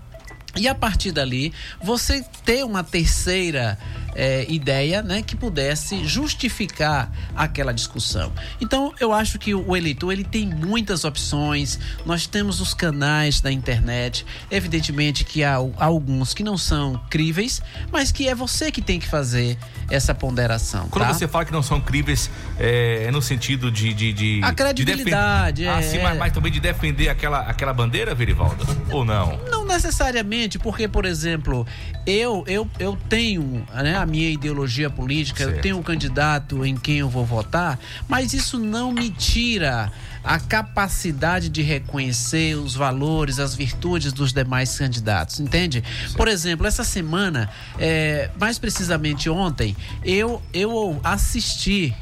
e 0.57 0.69
a 0.69 0.75
partir 0.75 1.13
dali 1.13 1.53
você 1.83 2.25
ter 2.45 2.65
uma 2.65 2.85
terceira 2.85 3.79
é, 4.15 4.47
ideia 4.49 5.03
né, 5.03 5.23
que 5.23 5.37
pudesse 5.37 6.05
justificar 6.05 7.11
aquela 7.35 7.73
discussão. 7.73 8.33
Então 8.61 8.93
eu 9.01 9.13
acho 9.13 9.39
que 9.39 9.55
o 9.55 9.77
eleitor 9.77 10.13
ele 10.13 10.25
tem 10.25 10.47
muitas 10.47 11.05
opções. 11.05 11.79
Nós 12.05 12.27
temos 12.27 12.61
os 12.61 12.75
canais 12.75 13.41
da 13.41 13.51
internet. 13.51 14.25
Evidentemente 14.51 15.25
que 15.25 15.43
há, 15.43 15.57
há 15.57 15.85
alguns 15.85 16.35
que 16.35 16.43
não 16.43 16.57
são 16.57 17.01
críveis, 17.11 17.61
mas 17.91 18.13
que 18.13 18.29
é 18.29 18.35
você 18.35 18.71
que 18.71 18.83
tem 18.83 18.99
que 18.99 19.07
fazer 19.09 19.59
essa 19.91 20.15
ponderação. 20.15 20.89
Quando 20.89 21.07
tá? 21.07 21.13
você 21.15 21.29
fala 21.29 21.45
que 21.45 21.53
não 21.53 21.63
são 21.63 21.81
críveis, 21.81 22.31
é, 22.59 23.05
é 23.05 23.11
no 23.11 23.21
sentido 23.21 23.71
de. 23.71 23.93
de, 23.93 24.13
de 24.13 24.41
A 24.43 24.51
de 24.51 24.57
credibilidade, 24.57 25.63
defender- 25.63 25.77
Ah, 25.77 25.81
é, 25.81 25.83
sim, 25.83 25.99
é. 25.99 26.03
mas, 26.03 26.19
mas 26.19 26.33
também 26.33 26.51
de 26.51 26.61
defender 26.61 27.09
aquela, 27.09 27.41
aquela 27.41 27.73
bandeira, 27.73 28.15
Verivaldo? 28.15 28.65
Ou 28.91 29.05
não? 29.05 29.39
Não 29.51 29.65
necessariamente, 29.65 30.59
porque, 30.59 30.89
por 30.89 31.05
exemplo, 31.05 31.67
eu 32.07 32.45
eu, 32.47 32.69
eu 32.79 32.99
tenho 33.09 33.67
né, 33.73 33.97
a 33.97 34.05
minha 34.05 34.29
ideologia 34.31 34.91
política, 34.91 35.43
eu 35.43 35.51
Certo. 35.51 35.63
tenho 35.63 35.79
um 35.79 35.83
candidato 35.83 36.65
em 36.65 36.77
quem 36.77 36.99
eu 36.99 37.09
vou 37.09 37.25
votar, 37.25 37.79
mas 38.09 38.33
isso 38.35 38.59
não 38.59 38.93
me 38.93 39.11
tira 39.11 39.91
a 40.23 40.39
capacidade 40.41 41.49
de 41.51 41.61
reconhecer 41.63 42.55
os 42.57 42.75
valores, 42.75 43.39
as 43.39 43.55
virtudes 43.55 44.13
dos 44.13 44.33
demais 44.33 44.77
candidatos, 44.79 45.39
entende? 45.41 45.85
Por 46.17 46.29
exemplo, 46.29 46.67
essa 46.67 46.83
semana, 46.85 47.51
é, 47.79 48.31
mais 48.41 48.59
precisamente 48.59 49.29
ontem, 49.29 49.77
eu, 50.03 50.41
eu 50.53 50.99
assisti 51.05 51.95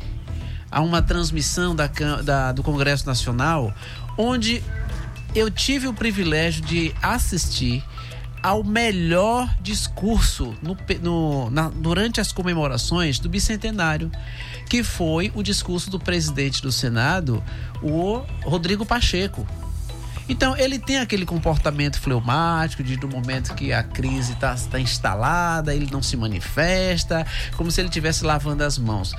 a 0.71 0.81
uma 0.81 1.03
transmissão 1.03 1.75
da, 1.75 1.89
da- 2.25 2.53
do 2.53 2.63
Congresso 2.63 3.07
Nacional, 3.07 3.75
onde 4.17 4.63
eu 5.35 5.51
tive 5.51 5.87
o 5.89 5.93
privilégio 5.95 6.63
de 6.63 6.95
assistir 7.03 7.83
ao 8.43 8.65
melhor 8.65 9.49
discurso 9.61 10.55
no 10.63 10.77
no- 11.01 11.51
na- 11.51 11.69
durante 11.69 12.21
as 12.21 12.33
comemorações 12.33 13.19
do 13.19 13.29
bicentenário, 13.29 14.11
que 14.69 14.83
foi 14.83 15.31
o 15.35 15.43
discurso 15.43 15.91
do 15.91 15.99
presidente 16.01 16.61
do 16.61 16.73
Senado, 16.73 17.43
o 17.83 18.23
Rodrigo 18.45 18.85
Pacheco. 18.85 19.47
Então, 20.29 20.57
ele 20.57 20.79
tem 20.79 20.99
aquele 20.99 21.27
comportamento 21.27 22.01
fleumático 22.01 22.83
de 22.83 22.97
no 22.97 23.09
momento 23.09 23.55
que 23.55 23.73
a 23.73 23.83
crise 23.83 24.33
está 24.33 24.79
instalada, 24.81 25.75
ele 25.75 25.89
não 25.91 26.01
se 26.01 26.17
manifesta, 26.17 27.27
como 27.57 27.71
se 27.71 27.81
ele 27.81 27.89
estivesse 27.89 28.25
lavando 28.25 28.63
as 28.65 28.79
mãos. 28.79 29.13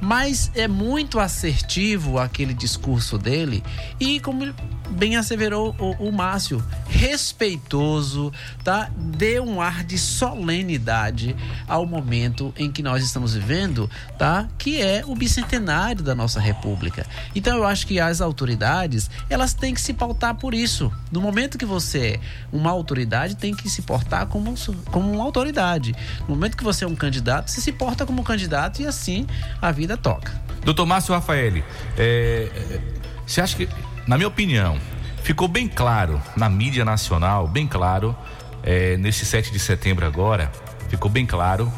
Mas 0.00 0.50
é 0.54 0.68
muito 0.68 1.18
assertivo 1.18 2.18
aquele 2.18 2.54
discurso 2.54 3.16
dele 3.18 3.62
e 3.98 4.20
como 4.20 4.52
bem 4.90 5.16
asseverou 5.16 5.74
o, 5.78 6.08
o 6.08 6.12
Márcio, 6.12 6.64
respeitoso, 6.88 8.32
tá? 8.64 8.90
Dê 8.96 9.40
um 9.40 9.60
ar 9.60 9.84
de 9.84 9.98
solenidade 9.98 11.36
ao 11.66 11.86
momento 11.86 12.52
em 12.56 12.70
que 12.70 12.82
nós 12.82 13.02
estamos 13.02 13.34
vivendo, 13.34 13.90
tá? 14.18 14.48
Que 14.58 14.80
é 14.80 15.02
o 15.06 15.14
bicentenário 15.14 16.02
da 16.02 16.14
nossa 16.14 16.40
República. 16.40 17.06
Então 17.34 17.56
eu 17.56 17.64
acho 17.64 17.86
que 17.86 18.00
as 18.00 18.20
autoridades, 18.20 19.10
elas 19.28 19.54
têm 19.54 19.74
que 19.74 19.80
se 19.80 19.92
pautar 19.92 20.34
por 20.34 20.54
isso. 20.54 20.92
No 21.10 21.20
momento 21.20 21.58
que 21.58 21.66
você 21.66 21.98
é 21.98 22.20
uma 22.52 22.70
autoridade, 22.70 23.36
tem 23.36 23.54
que 23.54 23.68
se 23.68 23.82
portar 23.82 24.26
como, 24.26 24.54
como 24.90 25.12
uma 25.12 25.24
autoridade. 25.24 25.94
No 26.28 26.34
momento 26.34 26.56
que 26.56 26.64
você 26.64 26.84
é 26.84 26.88
um 26.88 26.96
candidato, 26.96 27.50
você 27.50 27.60
se 27.60 27.72
porta 27.72 28.06
como 28.06 28.22
candidato 28.22 28.82
e 28.82 28.86
assim 28.86 29.26
a 29.60 29.70
vida 29.70 29.96
toca. 29.96 30.32
Doutor 30.64 30.86
Márcio 30.86 31.14
Rafaeli, 31.14 31.64
é, 31.96 32.50
é, 32.52 32.80
você 33.26 33.40
acha 33.40 33.56
que, 33.56 33.68
na 34.08 34.16
minha 34.16 34.26
opinião, 34.28 34.78
ficou 35.22 35.46
bem 35.46 35.68
claro 35.68 36.20
na 36.36 36.48
mídia 36.48 36.84
nacional, 36.84 37.46
bem 37.46 37.66
claro, 37.66 38.16
é, 38.62 38.96
nesse 38.96 39.24
7 39.24 39.52
de 39.52 39.58
setembro 39.58 40.04
agora, 40.06 40.50
ficou 40.88 41.10
bem 41.10 41.26
claro 41.26 41.70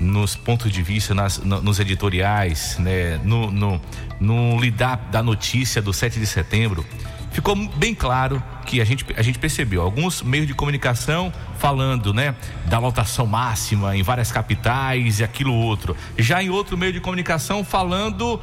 nos 0.00 0.34
pontos 0.34 0.70
de 0.72 0.82
vista, 0.82 1.14
nas, 1.14 1.38
no- 1.38 1.62
nos 1.62 1.78
editoriais, 1.78 2.76
né, 2.78 3.20
no, 3.22 3.50
no, 3.52 3.80
no 4.18 4.60
lidar 4.60 4.96
da 5.12 5.22
notícia 5.22 5.80
do 5.80 5.92
7 5.92 6.18
de 6.18 6.26
setembro, 6.26 6.84
ficou 7.30 7.54
bem 7.54 7.94
claro 7.94 8.42
que 8.66 8.80
a 8.80 8.84
gente, 8.84 9.06
a 9.16 9.22
gente 9.22 9.38
percebeu 9.38 9.80
alguns 9.82 10.20
meios 10.22 10.46
de 10.48 10.54
comunicação 10.54 11.32
falando, 11.58 12.12
né, 12.12 12.34
da 12.66 12.80
lotação 12.80 13.24
máxima 13.26 13.96
em 13.96 14.02
várias 14.02 14.32
capitais 14.32 15.20
e 15.20 15.24
aquilo 15.24 15.54
outro. 15.54 15.96
Já 16.18 16.42
em 16.42 16.50
outro 16.50 16.76
meio 16.76 16.92
de 16.92 17.00
comunicação 17.00 17.62
falando 17.64 18.40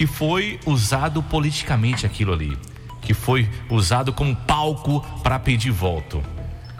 que 0.00 0.06
foi 0.06 0.58
usado 0.64 1.22
politicamente 1.22 2.06
aquilo 2.06 2.32
ali, 2.32 2.56
que 3.02 3.12
foi 3.12 3.46
usado 3.68 4.14
como 4.14 4.34
palco 4.34 5.02
para 5.22 5.38
pedir 5.38 5.70
voto. 5.70 6.22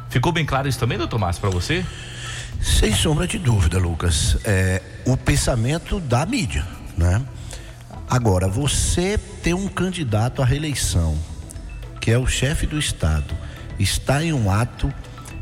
Ficou 0.09 0.33
bem 0.33 0.47
claro 0.47 0.67
isso 0.67 0.79
também, 0.79 0.97
doutor 0.97 1.19
Márcio, 1.19 1.39
para 1.39 1.51
você? 1.51 1.85
Sem 2.63 2.95
sombra 2.95 3.27
de 3.27 3.39
dúvida, 3.39 3.79
Lucas. 3.79 4.39
É 4.43 4.81
o 5.05 5.19
pensamento 5.19 6.01
da 6.01 6.25
mídia, 6.25 6.67
né? 6.97 7.21
Agora, 8.09 8.49
você 8.49 9.19
ter 9.43 9.53
um 9.53 9.69
candidato 9.69 10.41
à 10.41 10.45
reeleição, 10.47 11.15
que 12.01 12.11
é 12.11 12.17
o 12.17 12.27
chefe 12.27 12.67
do 12.67 12.79
Estado, 12.79 13.35
está 13.79 14.25
em 14.25 14.33
um 14.33 14.51
ato 14.51 14.91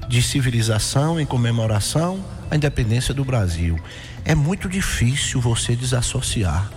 de 0.09 0.21
civilização 0.21 1.21
em 1.21 1.25
comemoração 1.25 2.25
à 2.51 2.57
independência 2.57 3.15
do 3.15 3.25
Brasil. 3.25 3.79
É 4.25 4.35
muito 4.35 4.69
difícil 4.69 5.41
você 5.41 5.77
desassociar 5.77 6.73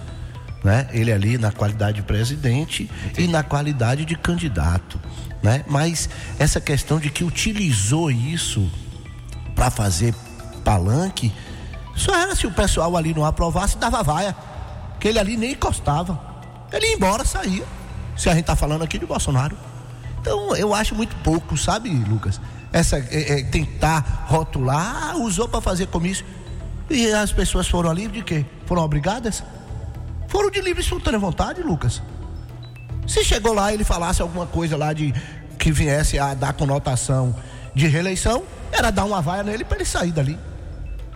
né? 0.63 0.87
Ele 0.91 1.11
ali 1.11 1.37
na 1.37 1.51
qualidade 1.51 1.97
de 1.97 2.03
presidente 2.03 2.89
e 3.17 3.27
na 3.27 3.43
qualidade 3.43 4.05
de 4.05 4.15
candidato, 4.15 4.99
né? 5.41 5.63
Mas 5.67 6.09
essa 6.37 6.61
questão 6.61 6.99
de 6.99 7.09
que 7.09 7.23
utilizou 7.23 8.11
isso 8.11 8.69
para 9.55 9.69
fazer 9.69 10.13
palanque, 10.63 11.31
só 11.95 12.15
era 12.15 12.35
se 12.35 12.47
o 12.47 12.51
pessoal 12.51 12.95
ali 12.95 13.13
não 13.13 13.25
aprovasse, 13.25 13.77
dava 13.77 14.03
vaia. 14.03 14.35
Que 14.99 15.07
ele 15.07 15.19
ali 15.19 15.35
nem 15.35 15.51
encostava. 15.53 16.19
Ele 16.71 16.87
ia 16.87 16.95
embora, 16.95 17.25
saía. 17.25 17.65
Se 18.15 18.29
a 18.29 18.35
gente 18.35 18.45
tá 18.45 18.55
falando 18.55 18.83
aqui 18.83 18.99
de 18.99 19.05
Bolsonaro. 19.05 19.57
Então, 20.19 20.55
eu 20.55 20.73
acho 20.73 20.93
muito 20.93 21.15
pouco, 21.17 21.57
sabe, 21.57 21.89
Lucas? 21.89 22.39
Essa 22.71 22.97
é, 22.97 23.39
é, 23.39 23.43
tentar 23.43 24.25
rotular, 24.27 25.09
ah, 25.09 25.17
usou 25.17 25.47
para 25.47 25.59
fazer 25.59 25.87
comício. 25.87 26.25
E 26.89 27.11
as 27.11 27.31
pessoas 27.31 27.67
foram 27.67 27.89
ali 27.89 28.07
de 28.07 28.21
quê? 28.21 28.45
Foram 28.65 28.83
obrigadas? 28.83 29.43
Foram 30.31 30.49
de 30.49 30.61
livre 30.61 30.81
e 30.81 30.83
espontânea 30.83 31.19
vontade, 31.19 31.61
Lucas. 31.61 32.01
Se 33.05 33.21
chegou 33.21 33.53
lá 33.53 33.69
e 33.69 33.73
ele 33.73 33.83
falasse 33.83 34.21
alguma 34.21 34.47
coisa 34.47 34.77
lá 34.77 34.93
de 34.93 35.13
que 35.59 35.73
viesse 35.73 36.17
a 36.17 36.33
dar 36.33 36.53
conotação 36.53 37.35
de 37.75 37.85
reeleição, 37.85 38.41
era 38.71 38.89
dar 38.91 39.03
uma 39.03 39.21
vaia 39.21 39.43
nele 39.43 39.65
para 39.65 39.75
ele 39.75 39.85
sair 39.85 40.13
dali. 40.13 40.39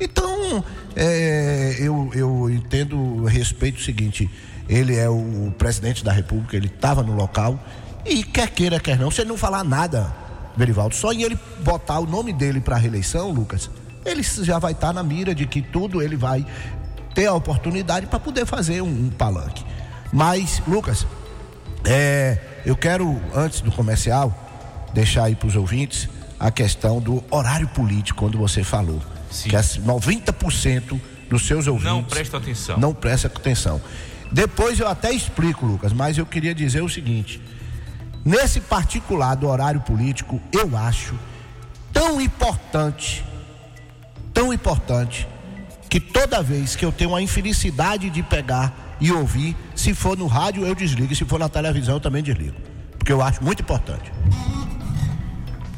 Então, 0.01 0.61
é, 0.97 1.77
eu, 1.79 2.11
eu 2.13 2.49
entendo, 2.49 3.23
respeito 3.23 3.77
o 3.77 3.81
seguinte: 3.81 4.29
ele 4.67 4.97
é 4.97 5.07
o 5.09 5.53
presidente 5.57 6.03
da 6.03 6.11
República, 6.11 6.57
ele 6.57 6.67
estava 6.67 7.01
no 7.01 7.15
local, 7.15 7.57
e 8.05 8.21
quer 8.21 8.49
queira, 8.49 8.81
quer 8.81 8.99
não, 8.99 9.09
se 9.09 9.21
ele 9.21 9.29
não 9.29 9.37
falar 9.37 9.63
nada, 9.63 10.13
Verivaldo, 10.57 10.93
só 10.93 11.13
em 11.13 11.23
ele 11.23 11.39
botar 11.63 11.99
o 11.99 12.05
nome 12.05 12.33
dele 12.33 12.59
para 12.59 12.75
reeleição, 12.75 13.31
Lucas, 13.31 13.69
ele 14.03 14.21
já 14.21 14.59
vai 14.59 14.73
estar 14.73 14.91
na 14.91 15.01
mira 15.01 15.33
de 15.33 15.45
que 15.45 15.61
tudo 15.61 16.01
ele 16.01 16.17
vai 16.17 16.45
ter 17.15 17.25
a 17.25 17.33
oportunidade 17.33 18.05
para 18.05 18.19
poder 18.19 18.45
fazer 18.45 18.81
um, 18.81 19.05
um 19.05 19.09
palanque. 19.09 19.65
Mas, 20.13 20.61
Lucas, 20.67 21.07
é, 21.85 22.37
eu 22.65 22.75
quero, 22.75 23.19
antes 23.33 23.61
do 23.61 23.71
comercial, 23.71 24.33
deixar 24.93 25.23
aí 25.23 25.35
para 25.35 25.47
os 25.47 25.55
ouvintes 25.55 26.09
a 26.39 26.51
questão 26.51 26.99
do 26.99 27.23
horário 27.31 27.67
político, 27.69 28.19
quando 28.19 28.37
você 28.37 28.63
falou. 28.63 29.01
Sim. 29.31 29.49
Que 29.49 29.55
as 29.55 29.79
90% 29.79 30.99
dos 31.29 31.47
seus 31.47 31.67
ouvintes 31.67 31.91
Não 31.91 32.03
presta 32.03 32.37
atenção. 32.37 32.77
não 32.77 32.93
presta 32.93 33.27
atenção. 33.27 33.81
Depois 34.31 34.79
eu 34.79 34.87
até 34.87 35.11
explico, 35.11 35.65
Lucas, 35.65 35.93
mas 35.93 36.17
eu 36.17 36.25
queria 36.25 36.53
dizer 36.53 36.81
o 36.81 36.89
seguinte: 36.89 37.41
nesse 38.23 38.59
particular 38.59 39.35
do 39.35 39.47
horário 39.47 39.79
político, 39.81 40.41
eu 40.51 40.75
acho 40.77 41.15
tão 41.93 42.19
importante, 42.19 43.23
tão 44.33 44.51
importante, 44.53 45.27
que 45.95 45.99
toda 46.01 46.43
vez 46.43 46.75
que 46.75 46.83
eu 46.83 46.91
tenho 46.91 47.15
a 47.15 47.21
infelicidade 47.21 48.09
de 48.09 48.21
pegar 48.21 48.97
e 48.99 49.13
ouvir, 49.13 49.55
se 49.73 49.93
for 49.93 50.17
no 50.17 50.27
rádio 50.27 50.65
eu 50.65 50.75
desligo, 50.75 51.15
se 51.15 51.23
for 51.23 51.39
na 51.39 51.47
televisão 51.47 51.95
eu 51.95 52.01
também 52.01 52.21
desligo. 52.21 52.57
Porque 52.97 53.13
eu 53.13 53.21
acho 53.21 53.41
muito 53.41 53.61
importante. 53.61 54.11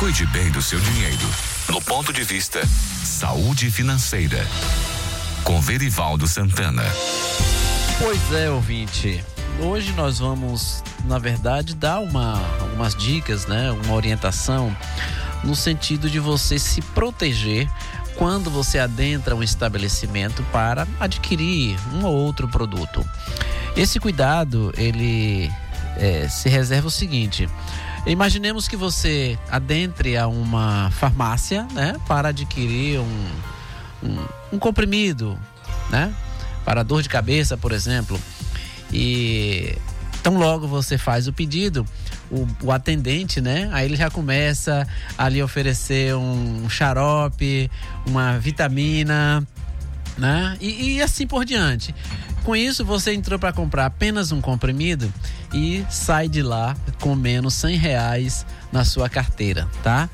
Cuide 0.03 0.27
bem 0.27 0.51
do 0.51 0.61
seu 0.61 0.81
dinheiro. 0.81 1.31
No 1.69 1.81
ponto 1.81 2.13
de 2.13 2.25
vista 2.25 2.61
Saúde 3.05 3.71
Financeira. 3.71 4.45
Com 5.45 5.61
Verivaldo 5.61 6.27
Santana. 6.27 6.83
Pois 8.01 8.33
é, 8.33 8.51
ouvinte. 8.51 9.25
Hoje 9.61 9.93
nós 9.93 10.19
vamos, 10.19 10.83
na 11.05 11.21
verdade, 11.21 11.77
dar 11.77 12.01
uma, 12.01 12.35
algumas 12.61 12.97
dicas, 12.97 13.47
né? 13.47 13.71
Uma 13.71 13.95
orientação 13.95 14.77
no 15.45 15.55
sentido 15.55 16.11
de 16.11 16.19
você 16.19 16.59
se 16.59 16.83
proteger 16.83 17.71
quando 18.17 18.51
você 18.51 18.81
adentra 18.81 19.37
um 19.37 19.43
estabelecimento 19.43 20.43
para 20.51 20.85
adquirir 20.99 21.79
um 21.95 22.05
ou 22.05 22.13
outro 22.13 22.49
produto. 22.49 23.09
Esse 23.77 24.01
cuidado, 24.01 24.75
ele 24.77 25.49
eh, 25.97 26.27
se 26.29 26.49
reserva 26.49 26.89
o 26.89 26.91
seguinte. 26.91 27.49
Imaginemos 28.07 28.67
que 28.67 28.77
você 28.77 29.39
adentre 29.49 30.17
a 30.17 30.27
uma 30.27 30.91
farmácia, 30.91 31.67
né? 31.73 31.95
Para 32.07 32.31
adquirir 32.31 32.99
um, 32.99 33.27
um, 34.03 34.19
um 34.55 34.59
comprimido, 34.59 35.39
né? 35.89 36.13
Para 36.65 36.83
dor 36.83 37.01
de 37.01 37.09
cabeça, 37.09 37.57
por 37.57 37.71
exemplo. 37.71 38.21
E 38.93 39.79
tão 40.23 40.37
logo 40.37 40.67
você 40.67 40.99
faz 40.99 41.29
o 41.29 41.33
pedido, 41.33 41.87
o, 42.31 42.47
o 42.65 42.73
atendente, 42.73 43.41
né? 43.41 43.71
Aí 43.73 43.87
ele 43.87 43.97
já 43.97 44.11
começa 44.11 44.87
a 45.17 45.29
lhe 45.29 45.41
oferecer 45.41 46.15
um 46.17 46.69
xarope, 46.69 47.71
uma 48.05 48.37
vitamina, 48.39 49.47
né? 50.19 50.57
E, 50.61 50.97
e 50.97 51.03
assim 51.03 51.27
por 51.27 51.45
diante. 51.45 51.95
Com 52.45 52.57
isso, 52.57 52.85
você 52.85 53.15
entrou 53.15 53.39
para 53.39 53.53
comprar 53.53 53.87
apenas 53.87 54.33
um 54.33 54.41
comprimido 54.41 55.13
e 55.55 55.85
sai 55.89 56.29
de 56.29 56.43
lá 56.43 56.77
com 57.01 57.15
menos 57.15 57.55
100 57.55 57.77
reais 57.77 58.47
na 58.73 58.85
sua 58.85 59.09
carteira, 59.09 59.69
tá? 59.83 60.11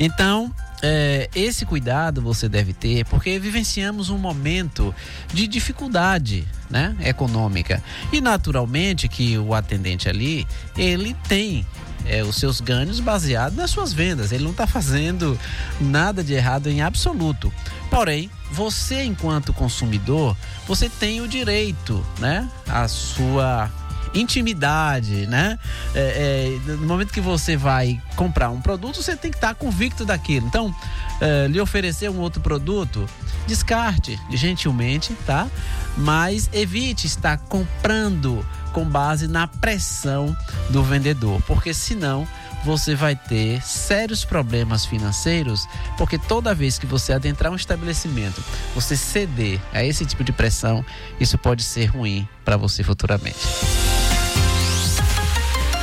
Então, 0.00 0.52
é, 0.82 1.28
esse 1.34 1.64
cuidado 1.64 2.20
você 2.20 2.48
deve 2.48 2.72
ter, 2.72 3.04
porque 3.06 3.38
vivenciamos 3.38 4.10
um 4.10 4.18
momento 4.18 4.94
de 5.32 5.46
dificuldade, 5.46 6.46
né, 6.68 6.96
econômica. 7.00 7.82
E 8.12 8.20
naturalmente 8.20 9.08
que 9.08 9.38
o 9.38 9.54
atendente 9.54 10.08
ali, 10.08 10.46
ele 10.76 11.14
tem 11.28 11.66
é, 12.06 12.22
os 12.22 12.36
seus 12.36 12.60
ganhos 12.60 13.00
baseados 13.00 13.56
nas 13.56 13.70
suas 13.70 13.92
vendas. 13.92 14.32
Ele 14.32 14.44
não 14.44 14.52
está 14.52 14.66
fazendo 14.66 15.38
nada 15.80 16.22
de 16.22 16.34
errado 16.34 16.68
em 16.68 16.80
absoluto. 16.80 17.52
Porém, 17.90 18.30
você 18.50 19.02
enquanto 19.02 19.52
consumidor, 19.52 20.36
você 20.66 20.88
tem 20.88 21.20
o 21.20 21.28
direito, 21.28 22.04
né, 22.18 22.48
a 22.66 22.88
sua 22.88 23.70
intimidade, 24.14 25.26
né? 25.26 25.58
É, 25.94 26.58
é, 26.66 26.72
no 26.72 26.86
momento 26.86 27.12
que 27.12 27.20
você 27.20 27.56
vai 27.56 28.00
comprar 28.16 28.50
um 28.50 28.60
produto, 28.60 29.02
você 29.02 29.14
tem 29.16 29.30
que 29.30 29.36
estar 29.36 29.54
convicto 29.54 30.04
daquilo. 30.04 30.46
Então, 30.46 30.74
eh, 31.20 31.46
lhe 31.48 31.60
oferecer 31.60 32.08
um 32.08 32.18
outro 32.18 32.40
produto, 32.40 33.08
descarte 33.46 34.18
gentilmente, 34.30 35.14
tá? 35.26 35.48
Mas 35.96 36.48
evite 36.52 37.06
estar 37.06 37.38
comprando 37.38 38.44
com 38.78 38.84
base 38.84 39.26
na 39.26 39.48
pressão 39.48 40.36
do 40.70 40.84
vendedor, 40.84 41.42
porque 41.48 41.74
senão 41.74 42.28
você 42.64 42.94
vai 42.94 43.16
ter 43.16 43.60
sérios 43.60 44.24
problemas 44.24 44.86
financeiros, 44.86 45.66
porque 45.96 46.16
toda 46.16 46.54
vez 46.54 46.78
que 46.78 46.86
você 46.86 47.12
adentrar 47.12 47.52
um 47.52 47.56
estabelecimento, 47.56 48.40
você 48.76 48.96
ceder 48.96 49.60
a 49.72 49.82
esse 49.82 50.06
tipo 50.06 50.22
de 50.22 50.30
pressão, 50.30 50.84
isso 51.18 51.36
pode 51.36 51.64
ser 51.64 51.86
ruim 51.86 52.28
para 52.44 52.56
você 52.56 52.84
futuramente. 52.84 53.40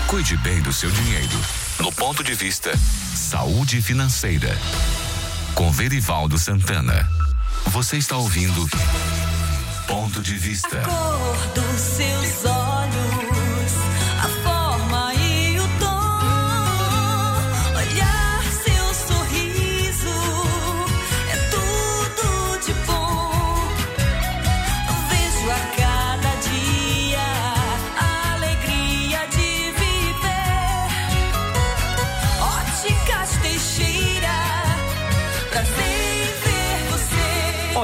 Cuide 0.07 0.37
bem 0.37 0.61
do 0.61 0.71
seu 0.71 0.89
dinheiro. 0.89 1.37
No 1.81 1.91
ponto 1.91 2.23
de 2.23 2.33
vista 2.33 2.71
Saúde 3.13 3.81
Financeira. 3.81 4.57
Com 5.53 5.69
Verivaldo 5.69 6.39
Santana. 6.39 7.05
Você 7.67 7.97
está 7.97 8.15
ouvindo 8.15 8.69
Ponto 9.87 10.21
de 10.21 10.33
Vista. 10.35 10.81
cor 10.81 11.47
dos 11.53 11.79
seus 11.79 12.45
olhos, 12.45 12.55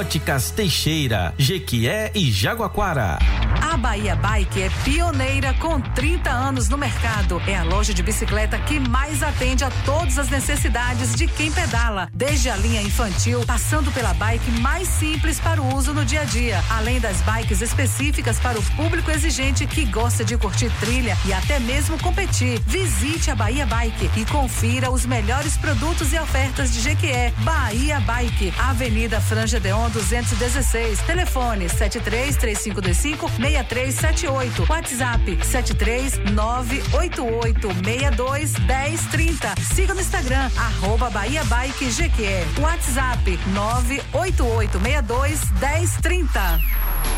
Óticas 0.01 0.49
Teixeira, 0.49 1.31
Jequié 1.37 2.11
e 2.15 2.31
Jaguaquara. 2.31 3.19
A 3.61 3.77
Bahia 3.77 4.15
Bike 4.15 4.63
é 4.63 4.69
pioneira 4.83 5.53
com 5.53 5.79
30 5.79 6.27
anos 6.27 6.67
no 6.67 6.77
mercado. 6.77 7.39
É 7.45 7.55
a 7.55 7.63
loja 7.63 7.93
de 7.93 8.01
bicicleta 8.01 8.57
que 8.57 8.79
mais 8.79 9.21
atende 9.21 9.63
a 9.63 9.69
todas 9.85 10.17
as 10.17 10.27
necessidades 10.27 11.13
de 11.13 11.27
quem 11.27 11.51
pedala, 11.51 12.09
desde 12.11 12.49
a 12.49 12.55
linha 12.55 12.81
infantil, 12.81 13.45
passando 13.45 13.91
pela 13.91 14.11
bike 14.15 14.49
mais 14.59 14.87
simples 14.87 15.39
para 15.39 15.61
o 15.61 15.75
uso 15.75 15.93
no 15.93 16.03
dia 16.03 16.21
a 16.21 16.25
dia, 16.25 16.63
além 16.71 16.99
das 16.99 17.21
bikes 17.21 17.61
específicas 17.61 18.39
para 18.39 18.57
o 18.57 18.63
público 18.75 19.11
exigente 19.11 19.67
que 19.67 19.85
gosta 19.85 20.25
de 20.25 20.35
curtir 20.35 20.71
trilha 20.79 21.15
e 21.25 21.31
até 21.31 21.59
mesmo 21.59 21.97
competir. 21.99 22.59
Visite 22.65 23.29
a 23.29 23.35
Bahia 23.35 23.67
Bike 23.67 24.09
e 24.17 24.25
confira 24.25 24.89
os 24.89 25.05
melhores 25.05 25.55
produtos 25.57 26.11
e 26.11 26.17
ofertas 26.17 26.73
de 26.73 26.81
Jequié. 26.81 27.31
Bahia 27.37 27.99
Bike, 27.99 28.51
Avenida 28.57 29.21
Franja 29.21 29.59
Deon 29.59 29.90
216, 29.91 31.01
telefone 31.05 31.67
73 31.69 32.37
3525 32.37 33.29
6378, 33.37 34.65
WhatsApp 34.69 35.43
73 35.43 36.19
988 36.33 37.67
62 37.83 38.53
1030. 38.67 39.55
Siga 39.73 39.93
no 39.93 40.01
Instagram, 40.01 40.49
arroba 40.57 41.09
Bahia 41.09 41.43
Bike 41.45 41.89
Jequié. 41.91 42.45
WhatsApp 42.59 43.37
988 43.53 44.79
62 44.79 45.39
1030. 45.59 46.59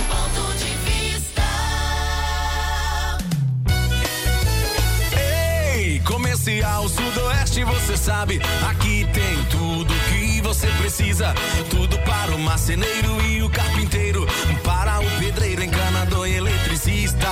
Ponto 0.09 0.53
de 0.57 0.65
vista. 0.86 1.43
Ei, 5.76 5.99
Comercial 6.01 6.89
Sudoeste, 6.89 7.63
você 7.63 7.97
sabe, 7.97 8.41
aqui 8.69 9.07
tem 9.13 9.43
tudo 9.45 9.93
que 10.09 10.12
você 10.54 10.68
precisa. 10.68 11.34
Tudo 11.70 11.97
para 11.99 12.36
o 12.36 12.39
marceneiro 12.39 13.20
e 13.24 13.41
o 13.41 13.49
carpinteiro, 13.49 14.28
para 14.64 14.99
o 14.99 15.20
pedreiro, 15.20 15.64
encanador 15.64 16.28
e 16.28 16.36
eletricista. 16.36 17.28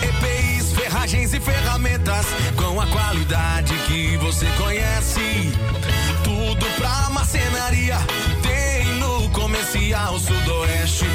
EPIs, 0.00 0.72
ferragens 0.72 1.34
e 1.34 1.40
ferramentas 1.40 2.26
com 2.56 2.80
a 2.80 2.86
qualidade 2.86 3.74
que 3.88 4.16
você 4.18 4.46
conhece. 4.56 5.52
Tudo 6.22 6.64
pra 6.76 7.10
marcenaria 7.10 7.98
tem 8.42 8.86
no 8.98 9.28
Comercial 9.30 10.18
Sudoeste. 10.20 11.06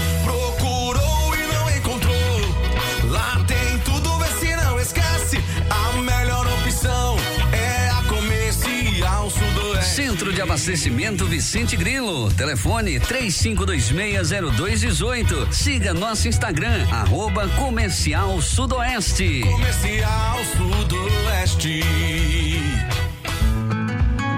De 10.38 10.42
Abastecimento 10.44 11.26
Vicente 11.26 11.76
Grilo. 11.76 12.32
Telefone 12.32 13.00
35260218. 13.00 15.52
Siga 15.52 15.96
nosso 15.96 16.28
Instagram, 16.28 16.88
arroba 16.92 17.48
Comercial 17.58 18.40
Sudoeste. 18.40 19.42
Comercial 19.42 20.38
Sudoeste. 20.56 21.82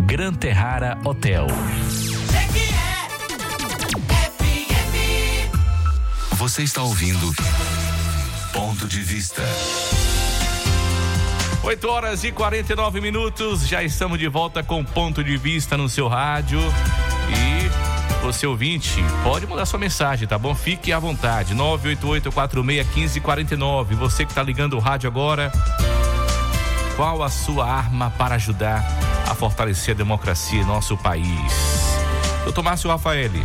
Gran 0.00 0.34
Terrara 0.34 0.98
Hotel. 1.04 1.46
Você 6.32 6.62
está 6.62 6.82
ouvindo 6.82 7.32
Ponto 8.52 8.88
de 8.88 9.00
Vista. 9.00 9.42
8 11.62 11.88
horas 11.88 12.24
e 12.24 12.32
49 12.32 13.00
minutos, 13.00 13.68
já 13.68 13.84
estamos 13.84 14.18
de 14.18 14.26
volta 14.26 14.64
com 14.64 14.84
ponto 14.84 15.22
de 15.22 15.36
vista 15.36 15.76
no 15.76 15.88
seu 15.88 16.08
rádio. 16.08 16.58
E 17.30 17.70
você 18.24 18.44
ouvinte, 18.46 18.96
pode 19.22 19.46
mandar 19.46 19.66
sua 19.66 19.78
mensagem, 19.78 20.26
tá 20.26 20.36
bom? 20.36 20.52
Fique 20.54 20.92
à 20.92 20.98
vontade. 20.98 21.54
988-46-1549. 21.54 23.94
Você 23.94 24.24
que 24.24 24.32
está 24.32 24.42
ligando 24.42 24.72
o 24.74 24.80
rádio 24.80 25.08
agora, 25.08 25.52
qual 26.96 27.22
a 27.22 27.28
sua 27.28 27.70
arma 27.70 28.10
para 28.18 28.34
ajudar 28.34 28.84
a 29.32 29.34
fortalecer 29.34 29.94
a 29.94 29.98
democracia 29.98 30.60
em 30.60 30.64
nosso 30.64 30.96
país? 30.96 31.26
Doutor 32.44 32.62
Márcio 32.62 32.90
Rafaeli, 32.90 33.42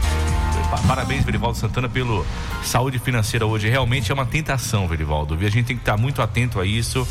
pa- 0.70 0.82
parabéns, 0.88 1.24
Verivaldo 1.24 1.58
Santana, 1.58 1.88
pelo 1.88 2.26
saúde 2.64 3.00
financeira 3.00 3.46
hoje. 3.46 3.70
Realmente 3.70 4.12
é 4.12 4.14
uma 4.14 4.26
tentação, 4.26 4.88
Verivaldo. 4.88 5.36
A 5.36 5.50
gente 5.50 5.66
tem 5.68 5.76
que 5.76 5.82
estar 5.82 5.98
muito 5.98 6.22
atento 6.22 6.60
a 6.60 6.66
isso 6.66 7.08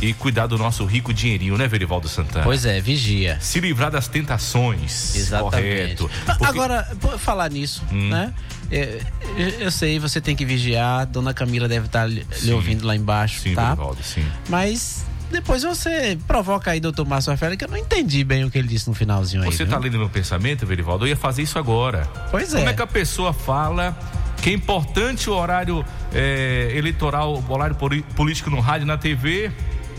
e 0.00 0.12
cuidar 0.14 0.46
do 0.46 0.58
nosso 0.58 0.84
rico 0.84 1.12
dinheirinho, 1.12 1.56
né, 1.56 1.66
Verivaldo 1.66 2.08
Santana? 2.08 2.44
Pois 2.44 2.64
é, 2.66 2.80
vigia. 2.80 3.38
Se 3.40 3.60
livrar 3.60 3.90
das 3.90 4.08
tentações. 4.08 5.14
Exatamente. 5.16 5.96
Correto. 5.96 6.10
Porque- 6.26 6.44
Agora, 6.44 6.88
por 7.00 7.18
falar 7.18 7.50
nisso, 7.50 7.82
Hum. 7.92 8.08
né? 8.10 8.32
É, 8.70 9.00
Eu, 9.36 9.48
eu 9.60 9.70
sei, 9.70 9.98
você 9.98 10.20
tem 10.20 10.34
que 10.36 10.44
vigiar. 10.44 11.06
Dona 11.06 11.32
Camila 11.34 11.66
deve 11.68 11.86
estar 11.86 12.06
lhe 12.06 12.26
Sim. 12.32 12.52
ouvindo 12.52 12.86
lá 12.86 12.94
embaixo, 12.96 13.40
Sim, 13.40 13.54
tá? 13.54 13.68
Verivaldo, 13.70 14.02
sim. 14.02 14.24
Mas 14.48 15.04
depois 15.32 15.62
você 15.62 16.16
provoca 16.26 16.70
aí, 16.70 16.78
doutor 16.80 17.06
Márcio 17.06 17.30
Rafael, 17.32 17.56
que 17.56 17.64
eu 17.64 17.68
não 17.68 17.76
entendi 17.76 18.22
bem 18.22 18.44
o 18.44 18.50
que 18.50 18.58
ele 18.58 18.68
disse 18.68 18.88
no 18.88 18.94
finalzinho 18.94 19.42
aí. 19.42 19.50
Você 19.50 19.64
viu? 19.64 19.72
tá 19.72 19.78
lendo 19.78 19.98
meu 19.98 20.08
pensamento, 20.08 20.64
Verivaldo? 20.66 21.04
Eu 21.04 21.08
ia 21.10 21.16
fazer 21.16 21.42
isso 21.42 21.58
agora. 21.58 22.06
Pois 22.30 22.52
Como 22.52 22.66
é. 22.68 22.70
é 22.70 22.72
que 22.72 22.82
a 22.82 22.86
pessoa 22.86 23.32
fala 23.32 23.96
que 24.40 24.50
é 24.50 24.52
importante 24.52 25.28
o 25.30 25.34
horário 25.34 25.84
é, 26.14 26.72
eleitoral, 26.74 27.34
o 27.48 27.52
horário 27.52 27.74
político 28.14 28.50
no 28.50 28.60
rádio, 28.60 28.86
na 28.86 28.98
TV, 28.98 29.50